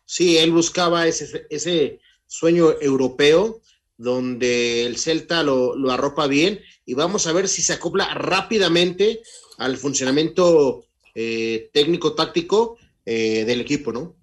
Sí, 0.06 0.38
él 0.38 0.52
buscaba 0.52 1.06
ese, 1.06 1.46
ese 1.50 2.00
sueño 2.26 2.80
europeo 2.80 3.62
donde 3.98 4.86
el 4.86 4.98
Celta 4.98 5.44
lo, 5.44 5.76
lo, 5.76 5.92
arropa 5.92 6.28
bien 6.28 6.62
y 6.86 6.94
vamos 6.94 7.28
a 7.28 7.34
ver 7.34 7.48
si 7.48 7.62
se 7.62 7.74
acopla 7.74 8.14
rápidamente 8.14 9.22
al 9.58 9.76
funcionamiento 9.76 10.86
eh, 11.16 11.72
técnico-táctico 11.74 12.78
eh, 13.10 13.46
del 13.46 13.62
equipo, 13.62 13.94
¿no? 13.94 14.18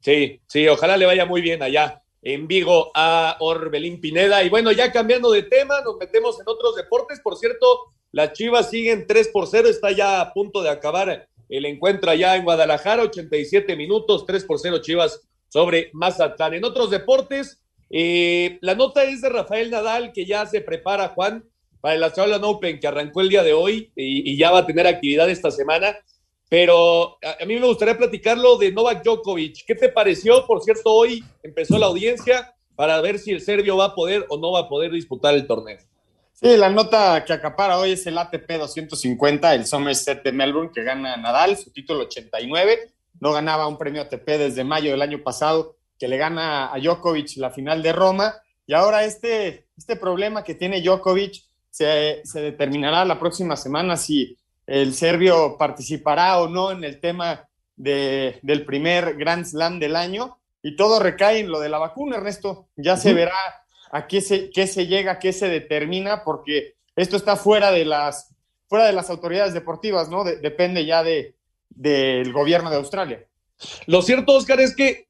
Sí, 0.00 0.42
sí, 0.46 0.68
ojalá 0.68 0.98
le 0.98 1.06
vaya 1.06 1.24
muy 1.24 1.40
bien 1.40 1.62
allá 1.62 2.02
en 2.20 2.46
Vigo 2.46 2.90
a 2.94 3.38
Orbelín 3.40 3.98
Pineda. 3.98 4.44
Y 4.44 4.50
bueno, 4.50 4.72
ya 4.72 4.92
cambiando 4.92 5.30
de 5.30 5.44
tema, 5.44 5.80
nos 5.80 5.96
metemos 5.96 6.38
en 6.38 6.46
otros 6.46 6.76
deportes. 6.76 7.18
Por 7.20 7.38
cierto, 7.38 7.94
las 8.12 8.34
Chivas 8.34 8.68
siguen 8.68 9.06
3 9.06 9.28
por 9.28 9.46
0, 9.46 9.70
está 9.70 9.90
ya 9.92 10.20
a 10.20 10.34
punto 10.34 10.62
de 10.62 10.68
acabar 10.68 11.28
el 11.48 11.64
encuentro 11.64 12.10
allá 12.10 12.36
en 12.36 12.44
Guadalajara, 12.44 13.04
87 13.04 13.74
minutos, 13.74 14.26
3 14.26 14.44
por 14.44 14.58
0 14.58 14.82
Chivas 14.82 15.26
sobre 15.48 15.88
Mazatlán. 15.94 16.52
En 16.52 16.64
otros 16.66 16.90
deportes, 16.90 17.62
eh, 17.88 18.58
la 18.60 18.74
nota 18.74 19.04
es 19.04 19.22
de 19.22 19.30
Rafael 19.30 19.70
Nadal, 19.70 20.12
que 20.12 20.26
ya 20.26 20.44
se 20.44 20.60
prepara, 20.60 21.08
Juan, 21.08 21.42
para 21.80 21.94
el 21.94 22.04
Australian 22.04 22.44
Open, 22.44 22.80
que 22.80 22.86
arrancó 22.86 23.22
el 23.22 23.30
día 23.30 23.42
de 23.42 23.54
hoy 23.54 23.90
y, 23.96 24.30
y 24.30 24.36
ya 24.36 24.50
va 24.50 24.58
a 24.58 24.66
tener 24.66 24.86
actividad 24.86 25.30
esta 25.30 25.50
semana. 25.50 25.96
Pero 26.50 27.16
a, 27.22 27.44
mí 27.46 27.60
me 27.60 27.66
gustaría 27.66 27.96
platicarlo 27.96 28.58
de 28.58 28.72
Novak 28.72 29.04
Djokovic. 29.04 29.64
¿Qué 29.64 29.76
te 29.76 29.88
pareció? 29.88 30.44
Por 30.48 30.60
cierto, 30.62 30.92
hoy 30.92 31.24
empezó 31.44 31.78
la 31.78 31.86
audiencia 31.86 32.52
para 32.74 33.00
ver 33.00 33.20
si 33.20 33.30
el 33.30 33.40
serbio 33.40 33.76
va 33.76 33.84
a 33.86 33.94
poder 33.94 34.26
o 34.28 34.36
no 34.36 34.50
va 34.50 34.60
a 34.62 34.68
poder 34.68 34.90
disputar 34.90 35.32
el 35.34 35.46
torneo. 35.46 35.78
Sí, 36.32 36.56
la 36.56 36.68
nota 36.68 37.24
que 37.24 37.32
acapara 37.32 37.78
hoy 37.78 37.92
es 37.92 38.04
el 38.06 38.18
ATP 38.18 38.50
250, 38.58 39.54
el 39.54 39.64
Somerset 39.64 40.24
de 40.24 40.32
Melbourne, 40.32 40.72
que 40.74 40.82
gana 40.82 41.16
Nadal, 41.16 41.56
su 41.56 41.70
título 41.70 42.00
89. 42.00 42.94
No 43.20 43.32
ganaba 43.32 43.68
un 43.68 43.78
premio 43.78 44.02
ATP 44.02 44.26
desde 44.26 44.64
mayo 44.64 44.90
del 44.90 45.02
año 45.02 45.22
pasado, 45.22 45.76
que 46.00 46.08
le 46.08 46.16
gana 46.16 46.72
a 46.72 46.80
Djokovic 46.80 47.36
la 47.36 47.50
final 47.50 47.80
de 47.80 47.92
Roma. 47.92 48.34
Y 48.66 48.74
ahora 48.74 49.04
este, 49.04 49.68
este 49.76 49.94
problema 49.94 50.42
que 50.42 50.56
tiene 50.56 50.82
Djokovic 50.82 51.44
se, 51.70 52.22
se 52.24 52.40
determinará 52.40 53.04
la 53.04 53.20
próxima 53.20 53.56
semana 53.56 53.96
si 53.96 54.36
el 54.70 54.94
serbio 54.94 55.58
participará 55.58 56.38
o 56.38 56.48
no 56.48 56.70
en 56.70 56.84
el 56.84 57.00
tema 57.00 57.48
de, 57.74 58.38
del 58.42 58.64
primer 58.64 59.16
Grand 59.16 59.44
Slam 59.44 59.80
del 59.80 59.96
año. 59.96 60.38
Y 60.62 60.76
todo 60.76 61.00
recae 61.00 61.40
en 61.40 61.50
lo 61.50 61.58
de 61.58 61.68
la 61.68 61.78
vacuna, 61.78 62.18
Ernesto. 62.18 62.68
Ya 62.76 62.96
se 62.96 63.12
verá 63.12 63.34
a 63.90 64.06
qué 64.06 64.20
se, 64.20 64.50
qué 64.50 64.68
se 64.68 64.86
llega, 64.86 65.18
qué 65.18 65.32
se 65.32 65.48
determina, 65.48 66.22
porque 66.22 66.76
esto 66.94 67.16
está 67.16 67.34
fuera 67.34 67.72
de 67.72 67.84
las, 67.84 68.32
fuera 68.68 68.86
de 68.86 68.92
las 68.92 69.10
autoridades 69.10 69.54
deportivas, 69.54 70.08
¿no? 70.08 70.22
De, 70.22 70.36
depende 70.36 70.86
ya 70.86 71.02
de, 71.02 71.34
del 71.70 72.32
gobierno 72.32 72.70
de 72.70 72.76
Australia. 72.76 73.26
Lo 73.86 74.02
cierto, 74.02 74.34
Oscar, 74.34 74.60
es 74.60 74.76
que 74.76 75.08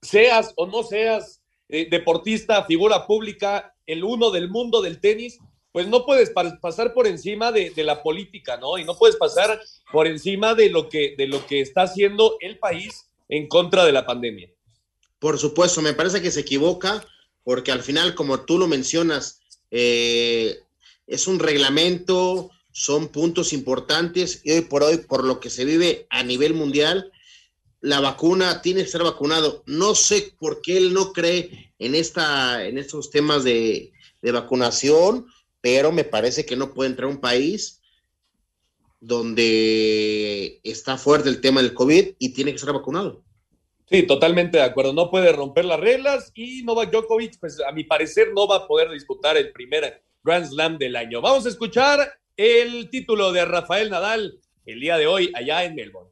seas 0.00 0.54
o 0.56 0.66
no 0.66 0.84
seas 0.84 1.42
eh, 1.68 1.86
deportista, 1.90 2.64
figura 2.64 3.06
pública, 3.06 3.74
el 3.84 4.04
uno 4.04 4.30
del 4.30 4.48
mundo 4.48 4.80
del 4.80 5.00
tenis, 5.00 5.38
pues 5.72 5.88
no 5.88 6.04
puedes 6.04 6.30
pa 6.30 6.58
pasar 6.60 6.92
por 6.92 7.06
encima 7.06 7.50
de, 7.50 7.72
la 7.76 8.02
política, 8.02 8.58
¿no? 8.58 8.76
Y 8.78 8.84
no 8.84 8.96
puedes 8.96 9.16
pasar 9.16 9.60
por 9.90 10.06
encima 10.06 10.54
de 10.54 10.68
lo, 10.68 10.88
que, 10.88 11.14
de 11.16 11.26
lo 11.26 11.44
que 11.46 11.60
está 11.60 11.82
haciendo 11.82 12.36
el 12.40 12.58
país 12.58 13.06
en 13.28 13.48
contra 13.48 13.84
de 13.84 13.92
la 13.92 14.04
pandemia. 14.04 14.50
Por 15.18 15.38
supuesto, 15.38 15.80
me 15.80 15.94
parece 15.94 16.20
que 16.20 16.30
se 16.30 16.40
equivoca, 16.40 17.04
porque 17.42 17.72
al 17.72 17.82
final, 17.82 18.14
como 18.14 18.40
tú 18.40 18.58
lo 18.58 18.68
mencionas, 18.68 19.40
eh, 19.70 20.58
es 21.06 21.26
un 21.26 21.38
reglamento, 21.38 22.50
son 22.70 23.08
puntos 23.08 23.54
importantes, 23.54 24.42
y 24.44 24.52
hoy 24.52 24.60
por 24.62 24.82
hoy, 24.82 24.98
por 24.98 25.24
lo 25.24 25.40
que 25.40 25.48
se 25.48 25.64
vive 25.64 26.06
a 26.10 26.22
nivel 26.22 26.52
mundial, 26.52 27.10
la 27.80 28.00
vacuna 28.00 28.60
tiene 28.60 28.82
que 28.82 28.90
ser 28.90 29.02
vacunado. 29.02 29.62
No 29.66 29.94
sé 29.94 30.34
por 30.38 30.60
qué 30.60 30.76
él 30.76 30.92
no 30.92 31.12
cree 31.12 31.72
en, 31.78 31.94
esta, 31.94 32.64
en 32.66 32.76
estos 32.76 33.10
temas 33.10 33.42
de 33.42 33.90
vacunación 34.20 35.26
pero 35.62 35.92
me 35.92 36.04
parece 36.04 36.44
que 36.44 36.56
no 36.56 36.74
puede 36.74 36.90
entrar 36.90 37.08
un 37.08 37.20
país 37.20 37.80
donde 39.00 40.60
está 40.62 40.98
fuerte 40.98 41.30
el 41.30 41.40
tema 41.40 41.62
del 41.62 41.72
COVID 41.72 42.16
y 42.18 42.34
tiene 42.34 42.52
que 42.52 42.58
ser 42.58 42.72
vacunado. 42.72 43.24
Sí, 43.90 44.04
totalmente 44.04 44.58
de 44.58 44.64
acuerdo. 44.64 44.92
No 44.92 45.10
puede 45.10 45.32
romper 45.32 45.64
las 45.64 45.80
reglas 45.80 46.30
y 46.34 46.62
Novak 46.62 46.90
Djokovic, 46.90 47.38
pues 47.40 47.60
a 47.66 47.72
mi 47.72 47.84
parecer, 47.84 48.32
no 48.34 48.46
va 48.46 48.56
a 48.56 48.66
poder 48.66 48.90
disputar 48.90 49.36
el 49.36 49.52
primer 49.52 50.02
Grand 50.22 50.46
Slam 50.46 50.78
del 50.78 50.96
año. 50.96 51.20
Vamos 51.20 51.46
a 51.46 51.48
escuchar 51.48 52.12
el 52.36 52.90
título 52.90 53.32
de 53.32 53.44
Rafael 53.44 53.90
Nadal 53.90 54.38
el 54.66 54.80
día 54.80 54.96
de 54.96 55.06
hoy 55.06 55.32
allá 55.34 55.64
en 55.64 55.74
Melbourne. 55.74 56.11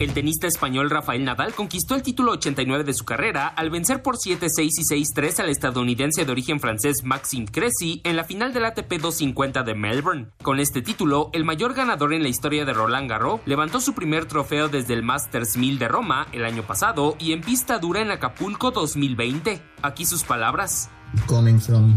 El 0.00 0.14
tenista 0.14 0.46
español 0.46 0.88
Rafael 0.88 1.26
Nadal 1.26 1.52
conquistó 1.52 1.94
el 1.94 2.02
título 2.02 2.32
89 2.32 2.84
de 2.84 2.94
su 2.94 3.04
carrera 3.04 3.48
al 3.48 3.68
vencer 3.68 4.02
por 4.02 4.16
7-6 4.16 4.70
y 4.78 5.04
6-3 5.04 5.40
al 5.40 5.50
estadounidense 5.50 6.24
de 6.24 6.32
origen 6.32 6.58
francés 6.58 7.04
Maxime 7.04 7.44
Cressy 7.44 8.00
en 8.02 8.16
la 8.16 8.24
final 8.24 8.54
del 8.54 8.64
ATP 8.64 8.92
250 8.94 9.62
de 9.62 9.74
Melbourne. 9.74 10.30
Con 10.40 10.58
este 10.58 10.80
título, 10.80 11.28
el 11.34 11.44
mayor 11.44 11.74
ganador 11.74 12.14
en 12.14 12.22
la 12.22 12.30
historia 12.30 12.64
de 12.64 12.72
Roland 12.72 13.10
Garros 13.10 13.42
levantó 13.44 13.78
su 13.78 13.92
primer 13.92 14.24
trofeo 14.24 14.70
desde 14.70 14.94
el 14.94 15.02
Masters 15.02 15.58
1000 15.58 15.78
de 15.78 15.88
Roma 15.88 16.28
el 16.32 16.46
año 16.46 16.62
pasado 16.62 17.14
y 17.18 17.32
en 17.32 17.42
pista 17.42 17.78
dura 17.78 18.00
en 18.00 18.10
Acapulco 18.10 18.70
2020. 18.70 19.60
Aquí 19.82 20.06
sus 20.06 20.24
palabras. 20.24 20.88
Coming 21.26 21.58
from 21.58 21.96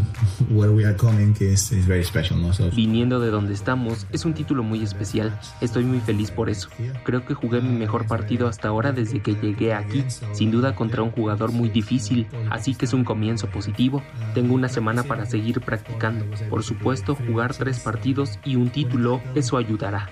where 0.50 0.72
we 0.72 0.86
are 0.86 0.96
coming 0.96 1.36
is, 1.40 1.72
is 1.72 1.88
very 1.88 2.04
special, 2.04 2.42
¿no? 2.42 2.52
So... 2.52 2.70
Viniendo 2.72 3.20
de 3.20 3.30
donde 3.30 3.54
estamos, 3.54 4.08
es 4.12 4.26
un 4.26 4.34
título 4.34 4.64
muy 4.64 4.82
especial. 4.82 5.40
Estoy 5.62 5.84
muy 5.84 6.00
feliz 6.00 6.32
por 6.32 6.50
eso. 6.50 6.70
Creo 7.04 7.26
que 7.26 7.34
jugué 7.34 7.62
mi 7.62 7.78
mejor 7.78 8.08
partido 8.08 8.48
hasta 8.48 8.70
ahora 8.70 8.92
desde 8.92 9.22
que 9.22 9.36
llegué 9.36 9.74
aquí, 9.74 10.04
sin 10.34 10.52
duda 10.52 10.76
contra 10.76 11.04
un 11.04 11.12
jugador 11.12 11.52
muy 11.52 11.70
difícil, 11.70 12.28
así 12.50 12.74
que 12.76 12.86
es 12.86 12.94
un 12.94 13.04
comienzo 13.04 13.48
positivo. 13.48 14.02
Tengo 14.34 14.56
una 14.56 14.70
semana 14.70 15.04
para 15.04 15.26
seguir 15.26 15.62
practicando. 15.62 16.26
Por 16.50 16.64
supuesto, 16.64 17.16
jugar 17.16 17.54
tres 17.54 17.80
partidos 17.80 18.40
y 18.44 18.56
un 18.56 18.70
título, 18.70 19.22
eso 19.36 19.58
ayudará. 19.58 20.10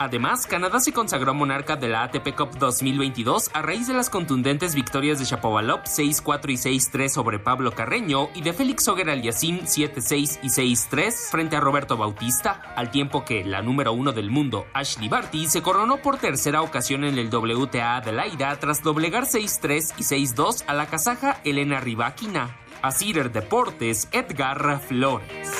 Además, 0.00 0.46
Canadá 0.46 0.80
se 0.80 0.94
consagró 0.94 1.34
monarca 1.34 1.76
de 1.76 1.90
la 1.90 2.04
ATP 2.04 2.34
Cup 2.34 2.56
2022 2.58 3.50
a 3.52 3.60
raíz 3.60 3.86
de 3.86 3.92
las 3.92 4.08
contundentes 4.08 4.74
victorias 4.74 5.18
de 5.18 5.26
Shapovalov 5.26 5.82
6-4 5.82 6.48
y 6.48 6.54
6-3 6.54 7.08
sobre 7.10 7.38
Pablo 7.38 7.72
Carreño 7.72 8.30
y 8.34 8.40
de 8.40 8.54
Félix 8.54 8.88
Auger 8.88 9.10
Aliassime 9.10 9.60
7-6 9.64 10.38
y 10.42 10.48
6-3 10.48 11.30
frente 11.30 11.56
a 11.56 11.60
Roberto 11.60 11.98
Bautista, 11.98 12.62
al 12.76 12.90
tiempo 12.90 13.26
que 13.26 13.44
la 13.44 13.60
número 13.60 13.92
uno 13.92 14.12
del 14.12 14.30
mundo, 14.30 14.64
Ashley 14.72 15.10
Barty, 15.10 15.48
se 15.48 15.60
coronó 15.60 15.98
por 15.98 16.16
tercera 16.16 16.62
ocasión 16.62 17.04
en 17.04 17.18
el 17.18 17.28
WTA 17.28 17.96
Adelaida 17.96 18.58
tras 18.58 18.82
doblegar 18.82 19.24
6-3 19.24 19.96
y 19.98 20.02
6-2 20.02 20.64
a 20.66 20.72
la 20.72 20.86
kazaja 20.86 21.42
Elena 21.44 21.78
Rybakina. 21.78 22.56
A 22.80 22.90
Cider 22.90 23.30
Deportes, 23.30 24.08
Edgar 24.12 24.80
Flores. 24.80 25.50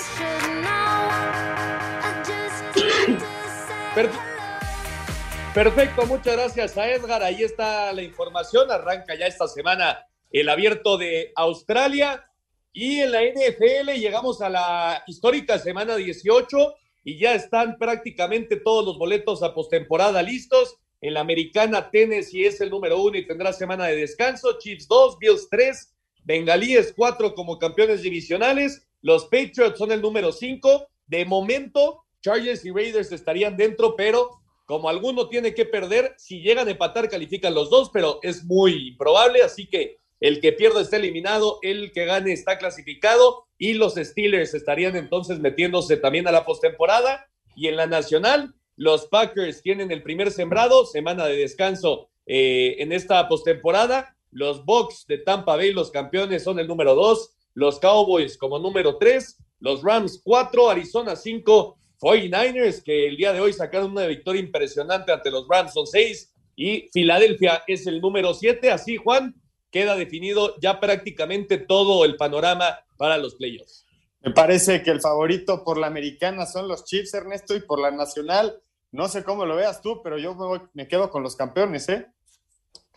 Perfecto, 5.54 6.06
muchas 6.06 6.36
gracias 6.36 6.78
a 6.78 6.90
Edgar. 6.90 7.22
Ahí 7.22 7.42
está 7.42 7.92
la 7.92 8.02
información. 8.02 8.70
Arranca 8.70 9.14
ya 9.16 9.26
esta 9.26 9.48
semana 9.48 10.06
el 10.30 10.48
abierto 10.48 10.96
de 10.96 11.32
Australia. 11.36 12.24
Y 12.72 13.00
en 13.00 13.10
la 13.10 13.22
NFL 13.22 13.98
llegamos 13.98 14.40
a 14.40 14.48
la 14.48 15.02
histórica 15.08 15.58
semana 15.58 15.96
18 15.96 16.74
y 17.02 17.18
ya 17.18 17.34
están 17.34 17.78
prácticamente 17.78 18.56
todos 18.56 18.84
los 18.84 18.96
boletos 18.96 19.42
a 19.42 19.54
postemporada 19.54 20.22
listos. 20.22 20.76
En 21.00 21.14
la 21.14 21.20
americana, 21.20 21.90
Tennessee 21.90 22.44
es 22.44 22.60
el 22.60 22.70
número 22.70 23.02
uno 23.02 23.16
y 23.16 23.26
tendrá 23.26 23.52
semana 23.52 23.86
de 23.86 23.96
descanso. 23.96 24.58
Chiefs 24.58 24.86
2, 24.86 25.18
Bills 25.18 25.48
3, 25.50 25.94
Bengalíes 26.24 26.92
4 26.96 27.34
como 27.34 27.58
campeones 27.58 28.02
divisionales. 28.02 28.86
Los 29.02 29.24
Patriots 29.24 29.78
son 29.78 29.90
el 29.92 30.02
número 30.02 30.30
5. 30.30 30.86
De 31.06 31.24
momento, 31.24 32.04
Chargers 32.22 32.64
y 32.64 32.70
Raiders 32.70 33.12
estarían 33.12 33.56
dentro, 33.56 33.96
pero 33.96 34.40
como 34.66 34.88
alguno 34.88 35.28
tiene 35.28 35.52
que 35.54 35.64
perder, 35.64 36.14
si 36.16 36.40
llegan 36.42 36.68
a 36.68 36.70
empatar, 36.70 37.08
califican 37.08 37.54
los 37.54 37.70
dos, 37.70 37.90
pero 37.92 38.20
es 38.22 38.44
muy 38.44 38.88
improbable, 38.88 39.42
así 39.42 39.66
que 39.66 39.98
El 40.20 40.40
que 40.42 40.52
pierda 40.52 40.82
está 40.82 40.98
eliminado, 40.98 41.58
el 41.62 41.92
que 41.92 42.04
gane 42.04 42.32
está 42.32 42.58
clasificado 42.58 43.46
y 43.56 43.72
los 43.72 43.94
Steelers 43.94 44.52
estarían 44.52 44.94
entonces 44.94 45.40
metiéndose 45.40 45.96
también 45.96 46.28
a 46.28 46.32
la 46.32 46.44
postemporada. 46.44 47.26
Y 47.56 47.68
en 47.68 47.76
la 47.76 47.86
nacional, 47.86 48.54
los 48.76 49.06
Packers 49.06 49.62
tienen 49.62 49.90
el 49.90 50.02
primer 50.02 50.30
sembrado, 50.30 50.84
semana 50.84 51.24
de 51.24 51.36
descanso 51.36 52.10
eh, 52.26 52.76
en 52.78 52.92
esta 52.92 53.26
postemporada. 53.28 54.14
Los 54.30 54.64
Bucks 54.64 55.06
de 55.08 55.18
Tampa 55.18 55.56
Bay, 55.56 55.72
los 55.72 55.90
campeones, 55.90 56.44
son 56.44 56.58
el 56.58 56.68
número 56.68 56.94
dos. 56.94 57.34
Los 57.54 57.80
Cowboys 57.80 58.36
como 58.36 58.58
número 58.58 58.98
tres. 58.98 59.38
Los 59.58 59.82
Rams 59.82 60.20
cuatro. 60.22 60.68
Arizona 60.68 61.16
cinco. 61.16 61.78
49ers, 62.00 62.82
que 62.82 63.06
el 63.06 63.16
día 63.16 63.32
de 63.32 63.40
hoy 63.40 63.52
sacaron 63.52 63.92
una 63.92 64.06
victoria 64.06 64.40
impresionante 64.40 65.12
ante 65.12 65.30
los 65.30 65.46
Rams, 65.48 65.72
son 65.72 65.86
seis. 65.86 66.32
Y 66.56 66.88
Filadelfia 66.92 67.62
es 67.66 67.86
el 67.86 68.00
número 68.00 68.34
siete. 68.34 68.70
Así, 68.70 68.96
Juan, 68.96 69.34
queda 69.70 69.96
definido 69.96 70.56
ya 70.60 70.80
prácticamente 70.80 71.58
todo 71.58 72.04
el 72.04 72.16
panorama 72.16 72.80
para 72.96 73.18
los 73.18 73.34
playoffs. 73.34 73.86
Me 74.22 74.32
parece 74.32 74.82
que 74.82 74.90
el 74.90 75.00
favorito 75.00 75.64
por 75.64 75.78
la 75.78 75.86
americana 75.86 76.46
son 76.46 76.68
los 76.68 76.84
Chiefs, 76.84 77.14
Ernesto, 77.14 77.54
y 77.54 77.60
por 77.60 77.80
la 77.80 77.90
nacional 77.90 78.60
no 78.92 79.08
sé 79.08 79.22
cómo 79.22 79.46
lo 79.46 79.56
veas 79.56 79.80
tú, 79.80 80.02
pero 80.02 80.18
yo 80.18 80.36
me, 80.74 80.88
quedo 80.88 81.10
con 81.10 81.22
los 81.22 81.36
campeones, 81.36 81.88
¿eh? 81.88 82.06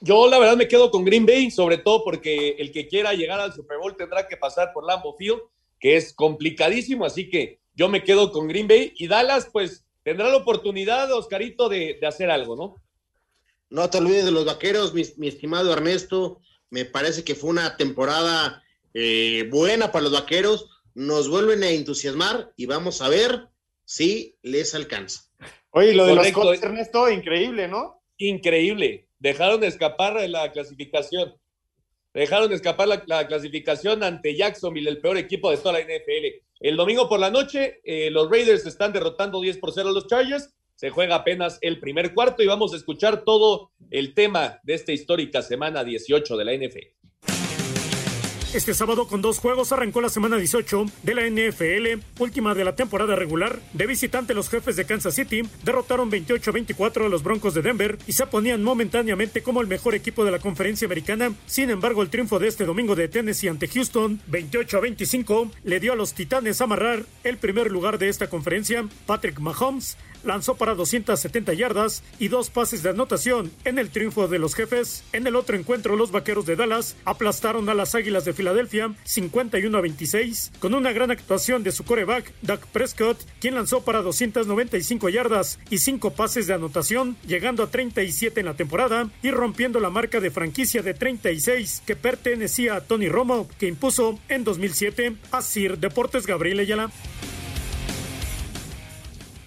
Yo 0.01 0.28
la 0.28 0.39
verdad 0.39 0.58
me 0.58 0.68
quedo 0.68 0.91
con 0.91 1.06
Green 1.06 1.26
Bay, 1.26 1.51
sobre 1.51 1.78
todo 1.78 2.04
porque 2.04 2.56
el 2.58 2.72
que 2.72 2.88
quiera 2.88 3.14
llegar 3.14 3.39
al 3.39 3.54
Super 3.54 3.78
Bowl 3.78 3.95
tendrá 3.95 4.28
que 4.28 4.36
pasar 4.36 4.74
por 4.74 4.86
Lambeau 4.86 5.16
Field, 5.16 5.39
que 5.80 5.95
es 5.95 6.14
complicadísimo, 6.14 7.06
así 7.06 7.30
que 7.30 7.62
yo 7.76 7.90
me 7.90 8.04
quedo 8.04 8.32
con 8.32 8.48
Green 8.48 8.68
Bay 8.68 8.94
y 8.96 9.08
Dallas, 9.08 9.50
pues 9.52 9.86
tendrá 10.04 10.30
la 10.30 10.38
oportunidad, 10.38 11.12
Oscarito, 11.12 11.70
de, 11.70 12.00
hacer 12.06 12.30
algo, 12.30 12.56
¿no? 12.56 12.82
No 13.70 13.90
te 13.90 13.98
olvides 13.98 14.26
de 14.26 14.32
los 14.32 14.46
vaqueros, 14.46 14.94
mi, 14.94 15.28
estimado 15.28 15.74
Ernesto. 15.74 16.40
Me 16.70 16.86
parece 16.86 17.24
que 17.24 17.36
fue 17.36 17.50
una 17.50 17.76
temporada 17.78 18.64
eh, 18.94 19.48
buena 19.50 19.92
para 19.92 20.04
los 20.04 20.14
vaqueros. 20.14 20.70
Nos 20.94 21.28
vuelven 21.28 21.64
a 21.64 21.70
entusiasmar 21.70 22.54
y 22.56 22.68
vamos 22.68 23.02
a 23.02 23.10
ver 23.10 23.48
si 23.84 24.38
les 24.44 24.76
alcanza. 24.76 25.24
Oye, 25.72 25.94
lo 25.94 26.06
de 26.06 26.16
los 26.16 26.32
Colts, 26.32 26.62
Ernesto, 26.62 27.10
increíble, 27.10 27.68
¿no? 27.68 28.04
Increíble. 28.18 29.08
Dejaron 29.18 29.64
escapar 29.64 30.30
la 30.30 30.52
clasificación. 30.52 31.36
Dejaron 32.14 32.53
escapar 32.53 32.88
la, 32.88 33.28
clasificación 33.28 34.03
ante 34.03 34.36
Jacksonville, 34.36 34.89
el 34.89 35.01
peor 35.01 35.18
equipo 35.18 35.49
de 35.49 35.57
toda 35.57 35.74
la 35.74 35.82
NFL. 35.82 36.43
El 36.59 36.78
domingo 36.78 37.09
por 37.09 37.20
la 37.20 37.32
noche, 37.32 37.82
eh, 37.84 38.11
los 38.11 38.30
Raiders 38.30 38.66
están 38.66 38.93
derrotando 38.93 39.41
10 39.41 39.57
por 39.57 39.74
0 39.74 39.89
a 39.89 39.91
los 39.91 40.07
Chargers. 40.07 40.53
Se 40.76 40.89
juega 40.91 41.16
apenas 41.16 41.57
el 41.61 41.80
primer 41.80 42.14
cuarto 42.14 42.43
y 42.43 42.47
vamos 42.47 42.74
a 42.74 42.78
escuchar 42.78 43.24
todo 43.24 43.72
el 43.89 44.14
tema 44.14 44.59
de 44.64 44.76
esta 44.76 44.91
histórica 44.91 45.41
semana 45.41 45.84
18 45.84 46.38
de 46.38 46.45
la 46.45 46.53
NFL. 46.53 47.12
Este 48.54 48.76
sábado 48.76 49.08
con 49.08 49.24
dos 49.24 49.39
juegos 49.39 49.72
arrancó 49.72 49.99
la 49.99 50.10
semana 50.10 50.38
18 50.38 50.86
de 51.01 51.16
la 51.16 51.28
NFL, 51.28 52.04
última 52.20 52.54
de 52.54 52.64
la 52.64 52.76
temporada 52.76 53.16
regular. 53.16 53.60
De 53.74 53.88
visitante 53.88 54.36
los 54.36 54.47
jefes 54.47 54.76
de 54.76 54.86
Kansas 54.86 55.16
City 55.16 55.41
derrotaron 55.64 56.12
28-24 56.12 57.08
a 57.08 57.10
los 57.10 57.24
Broncos 57.24 57.56
de 57.56 57.64
Denver 57.64 57.97
y 58.06 58.12
se 58.12 58.28
ponían 58.28 58.62
momentáneamente 58.62 59.41
como 59.41 59.60
el 59.60 59.66
mejor 59.66 59.95
equipo 59.95 60.24
de 60.24 60.30
la 60.30 60.38
conferencia 60.38 60.86
americana. 60.86 61.34
Sin 61.47 61.72
embargo, 61.72 62.04
el 62.04 62.12
triunfo 62.12 62.38
de 62.38 62.47
este 62.47 62.66
domingo 62.66 62.95
de 62.95 63.08
Tennessee 63.08 63.47
ante 63.47 63.68
Houston, 63.68 64.22
28-25, 64.30 65.49
le 65.64 65.80
dio 65.80 65.93
a 65.93 65.95
los 65.95 66.14
Titanes 66.14 66.62
amarrar 66.62 67.06
el 67.24 67.38
primer 67.38 67.72
lugar 67.72 67.97
de 67.97 68.10
esta 68.10 68.30
conferencia. 68.30 68.88
Patrick 69.08 69.39
Mahomes 69.39 69.97
lanzó 70.24 70.56
para 70.56 70.76
270 70.76 71.54
yardas 71.54 72.04
y 72.20 72.28
dos 72.28 72.50
pases 72.50 72.84
de 72.84 72.90
anotación 72.90 73.52
en 73.66 73.80
el 73.80 73.90
triunfo 73.90 74.28
de 74.28 74.40
los 74.40 74.56
jefes. 74.56 75.04
En 75.14 75.28
el 75.28 75.36
otro 75.36 75.58
encuentro, 75.58 75.96
los 75.96 76.12
vaqueros 76.12 76.46
de 76.46 76.56
Dallas 76.56 76.96
aplastaron 77.06 77.70
a 77.70 77.74
las 77.74 77.96
Águilas 77.96 78.26
de 78.26 78.34
Filadelfia 78.34 78.94
51 79.04 79.78
a 79.78 79.82
26 79.82 80.52
con 80.60 80.74
una 80.74 80.92
gran 80.92 81.12
actuación 81.12 81.64
de 81.64 81.72
su 81.72 81.84
coreback, 81.84 82.34
Doug 82.42 82.62
Prescott, 82.72 83.18
quien 83.40 83.56
lanzó 83.56 83.82
para 83.82 84.02
295 84.02 85.10
yardas 85.10 85.60
y 85.70 85.80
cinco 85.80 86.12
pases 86.12 86.48
de 86.48 86.54
anotación, 86.54 87.18
llegando 87.28 87.64
a 87.64 87.72
37 87.72 88.40
en 88.40 88.46
la 88.46 88.56
temporada 88.56 89.10
y 89.22 89.32
rompiendo 89.32 89.80
la 89.80 89.90
marca 89.90 90.20
de 90.20 90.32
franquicia 90.32 90.82
de 90.82 90.94
36 90.94 91.84
que 91.86 91.96
pertenecía 91.96 92.76
a 92.76 92.82
Tony 92.82 93.10
Romo, 93.10 93.48
que 93.60 93.68
impuso 93.68 94.20
en 94.30 94.44
2007 94.44 95.16
a 95.32 95.42
Sir 95.42 95.78
Deportes 95.78 96.26
Gabriel 96.26 96.60
Ayala. 96.60 96.92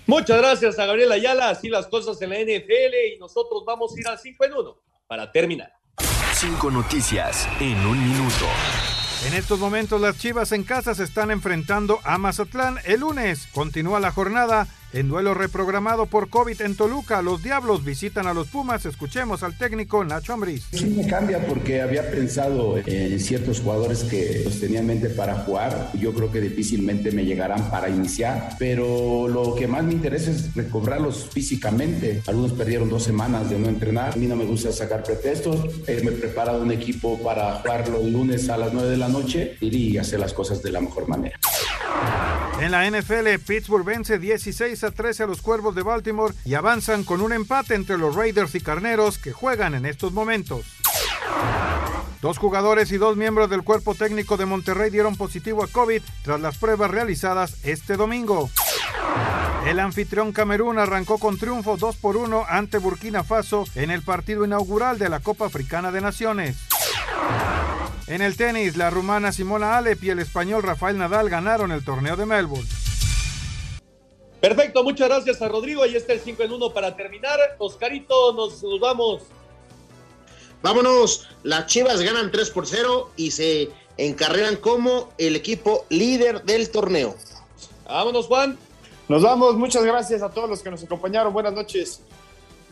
Muchas 0.07 0.39
gracias 0.39 0.79
a 0.79 0.87
Gabriel 0.87 1.11
Ayala. 1.11 1.51
Así 1.51 1.69
las 1.69 1.89
cosas 1.89 2.21
en 2.23 2.31
la 2.31 2.37
NFL 2.37 3.15
y 3.15 3.19
nosotros 3.19 3.65
vamos 3.67 3.93
a 3.97 4.01
ir 4.01 4.07
al 4.07 4.19
5 4.19 4.45
en 4.45 4.53
1 4.53 4.77
para 5.09 5.33
terminar. 5.33 5.73
Cinco 6.33 6.71
noticias 6.71 7.49
en 7.61 7.77
un 7.87 7.99
minuto. 8.09 8.47
En 9.27 9.35
estos 9.35 9.59
momentos 9.59 10.01
las 10.01 10.19
Chivas 10.19 10.53
en 10.53 10.63
casa 10.63 10.95
se 10.95 11.03
están 11.03 11.31
enfrentando 11.31 11.99
a 12.05 12.19
Mazatlán. 12.19 12.79
El 12.85 13.01
lunes 13.01 13.49
continúa 13.53 13.99
la 13.99 14.13
jornada 14.13 14.69
en 14.97 15.09
duelo 15.09 15.35
reprogramado 15.35 16.07
por 16.07 16.31
COVID 16.31 16.63
en 16.63 16.75
Toluca, 16.75 17.21
los 17.21 17.43
Diablos 17.43 17.85
visitan 17.85 18.27
a 18.27 18.33
los 18.33 18.49
Pumas. 18.49 18.87
Escuchemos 18.87 19.43
al 19.43 19.57
técnico 19.59 20.03
Nacho 20.03 20.33
Ambriz. 20.33 20.65
Sí 20.73 20.87
me 20.87 21.07
cambia 21.07 21.47
porque 21.47 21.83
había 21.83 22.11
pensado 22.11 22.79
en 22.79 23.21
ciertos 23.21 23.61
jugadores 23.61 24.05
que 24.05 24.41
los 24.43 24.59
tenía 24.59 24.81
en 24.81 24.87
mente 24.87 25.11
para 25.11 25.35
jugar. 25.35 25.91
Yo 26.01 26.15
creo 26.15 26.33
que 26.33 26.41
difícilmente 26.41 27.13
me 27.13 27.27
llegarán 27.27 27.71
para 27.71 27.91
iniciar, 27.91 28.57
pero 28.59 29.29
lo 29.29 29.55
que 29.55 29.69
más 29.69 29.85
me 29.85 29.93
interesa 29.93 30.31
es 30.31 30.55
recobrarlos 30.55 31.29
físicamente. 31.31 32.23
Algunos 32.27 32.53
perdieron 32.53 32.89
dos 32.89 33.03
semanas 33.03 33.51
de 33.51 33.59
no 33.59 33.69
entrenar. 33.69 34.15
A 34.15 34.17
mí 34.17 34.27
no 34.27 34.37
me 34.37 34.47
gusta 34.47 34.73
sacar 34.73 35.03
pretextos. 35.03 35.61
Eh, 35.87 36.01
me 36.03 36.11
he 36.11 36.15
preparado 36.15 36.63
un 36.63 36.73
equipo 36.73 37.23
para 37.23 37.57
jugarlo 37.57 38.01
el 38.01 38.13
lunes 38.15 38.49
a 38.49 38.57
las 38.57 38.73
9 38.73 38.89
de 38.89 38.97
la 38.97 39.09
noche 39.09 39.59
y 39.61 39.99
hacer 39.99 40.21
las 40.21 40.33
cosas 40.33 40.63
de 40.63 40.73
la 40.73 40.81
mejor 40.81 41.07
manera. 41.07 41.39
En 42.59 42.71
la 42.71 42.91
NFL, 42.91 43.39
Pittsburgh 43.47 43.85
vence 43.85 44.19
16 44.19 44.83
a 44.85 44.91
13 44.91 45.25
a 45.25 45.27
los 45.27 45.43
Cuervos 45.43 45.75
de 45.75 45.83
Baltimore 45.83 46.33
y 46.45 46.55
avanzan 46.55 47.05
con 47.05 47.21
un 47.21 47.35
empate 47.35 47.75
entre 47.75 47.99
los 47.99 48.15
Raiders 48.15 48.55
y 48.55 48.61
Carneros 48.61 49.19
que 49.19 49.33
juegan 49.33 49.75
en 49.75 49.85
estos 49.85 50.13
momentos. 50.13 50.65
Dos 52.23 52.39
jugadores 52.39 52.91
y 52.93 52.97
dos 52.97 53.17
miembros 53.17 53.51
del 53.51 53.63
cuerpo 53.63 53.95
técnico 53.95 54.39
de 54.39 54.47
Monterrey 54.47 54.91
dieron 54.91 55.17
positivo 55.17 55.63
a 55.63 55.69
COVID 55.69 56.01
tras 56.23 56.41
las 56.41 56.57
pruebas 56.57 56.91
realizadas 56.91 57.57
este 57.63 57.97
domingo. 57.97 58.51
El 59.67 59.79
anfitrión 59.79 60.33
Camerún 60.33 60.79
arrancó 60.79 61.19
con 61.19 61.39
triunfo 61.39 61.77
2 61.77 61.97
por 61.97 62.17
1 62.17 62.47
ante 62.49 62.79
Burkina 62.79 63.23
Faso 63.23 63.65
en 63.75 63.91
el 63.91 64.01
partido 64.01 64.47
inaugural 64.47 64.99
de 64.99 65.11
la 65.11 65.21
Copa 65.21 65.47
Africana 65.47 65.93
de 65.93 66.01
Naciones. 66.01 66.57
En 68.07 68.23
el 68.23 68.37
tenis, 68.37 68.77
la 68.77 68.89
rumana 68.89 69.33
Simona 69.33 69.77
Alep 69.77 70.05
y 70.05 70.11
el 70.11 70.21
español 70.21 70.63
Rafael 70.63 70.97
Nadal 70.97 71.29
ganaron 71.29 71.73
el 71.73 71.85
torneo 71.85 72.15
de 72.15 72.25
Melbourne. 72.25 72.69
Perfecto, 74.41 74.85
muchas 74.85 75.09
gracias 75.09 75.43
a 75.43 75.49
Rodrigo. 75.49 75.83
Ahí 75.83 75.97
está 75.97 76.13
el 76.13 76.21
5 76.21 76.43
en 76.45 76.53
1 76.53 76.73
para 76.73 76.95
terminar. 76.95 77.39
Oscarito, 77.59 78.33
nos, 78.33 78.63
nos 78.63 78.79
vamos. 78.79 79.23
Vámonos, 80.63 81.29
las 81.43 81.67
Chivas 81.67 82.01
ganan 82.01 82.31
3 82.31 82.51
por 82.51 82.67
0 82.67 83.11
y 83.17 83.33
se 83.33 83.71
encarreran 83.97 84.57
como 84.57 85.13
el 85.19 85.35
equipo 85.35 85.85
líder 85.89 86.45
del 86.45 86.71
torneo. 86.71 87.17
Vámonos, 87.89 88.27
Juan. 88.27 88.57
Nos 89.09 89.23
vamos, 89.23 89.57
muchas 89.57 89.85
gracias 89.85 90.23
a 90.23 90.31
todos 90.31 90.49
los 90.49 90.63
que 90.63 90.71
nos 90.71 90.83
acompañaron. 90.85 91.33
Buenas 91.33 91.55
noches. 91.55 92.01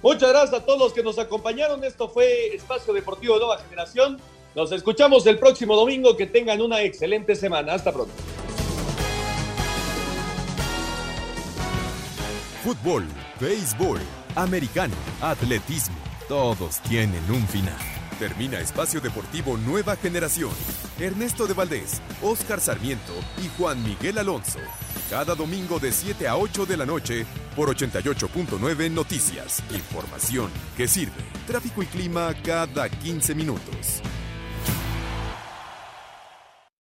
Muchas 0.00 0.28
gracias 0.28 0.60
a 0.60 0.64
todos 0.64 0.78
los 0.78 0.92
que 0.92 1.02
nos 1.02 1.18
acompañaron. 1.18 1.82
Esto 1.82 2.08
fue 2.08 2.54
Espacio 2.54 2.92
Deportivo 2.92 3.34
de 3.34 3.40
Nueva 3.40 3.58
Generación. 3.58 4.20
Nos 4.54 4.70
escuchamos 4.72 5.26
el 5.26 5.38
próximo 5.38 5.74
domingo. 5.76 6.16
Que 6.16 6.26
tengan 6.26 6.60
una 6.60 6.82
excelente 6.82 7.34
semana. 7.34 7.74
Hasta 7.74 7.92
pronto. 7.92 8.14
Fútbol, 12.62 13.04
béisbol, 13.40 14.00
americano, 14.36 14.94
atletismo. 15.20 15.96
Todos 16.28 16.80
tienen 16.80 17.22
un 17.30 17.46
final. 17.48 17.76
Termina 18.18 18.58
Espacio 18.60 19.00
Deportivo 19.00 19.58
Nueva 19.58 19.96
Generación. 19.96 20.50
Ernesto 20.98 21.46
de 21.46 21.52
Valdés, 21.52 22.00
Oscar 22.22 22.60
Sarmiento 22.60 23.12
y 23.42 23.48
Juan 23.58 23.82
Miguel 23.82 24.16
Alonso. 24.18 24.60
Cada 25.10 25.34
domingo 25.34 25.78
de 25.78 25.92
7 25.92 26.26
a 26.26 26.36
8 26.36 26.64
de 26.64 26.76
la 26.78 26.86
noche 26.86 27.26
por 27.54 27.68
88.9 27.68 28.90
Noticias. 28.90 29.62
Información 29.70 30.50
que 30.76 30.88
sirve. 30.88 31.22
Tráfico 31.46 31.82
y 31.82 31.86
clima 31.86 32.34
cada 32.42 32.88
15 32.88 33.34
minutos. 33.34 34.00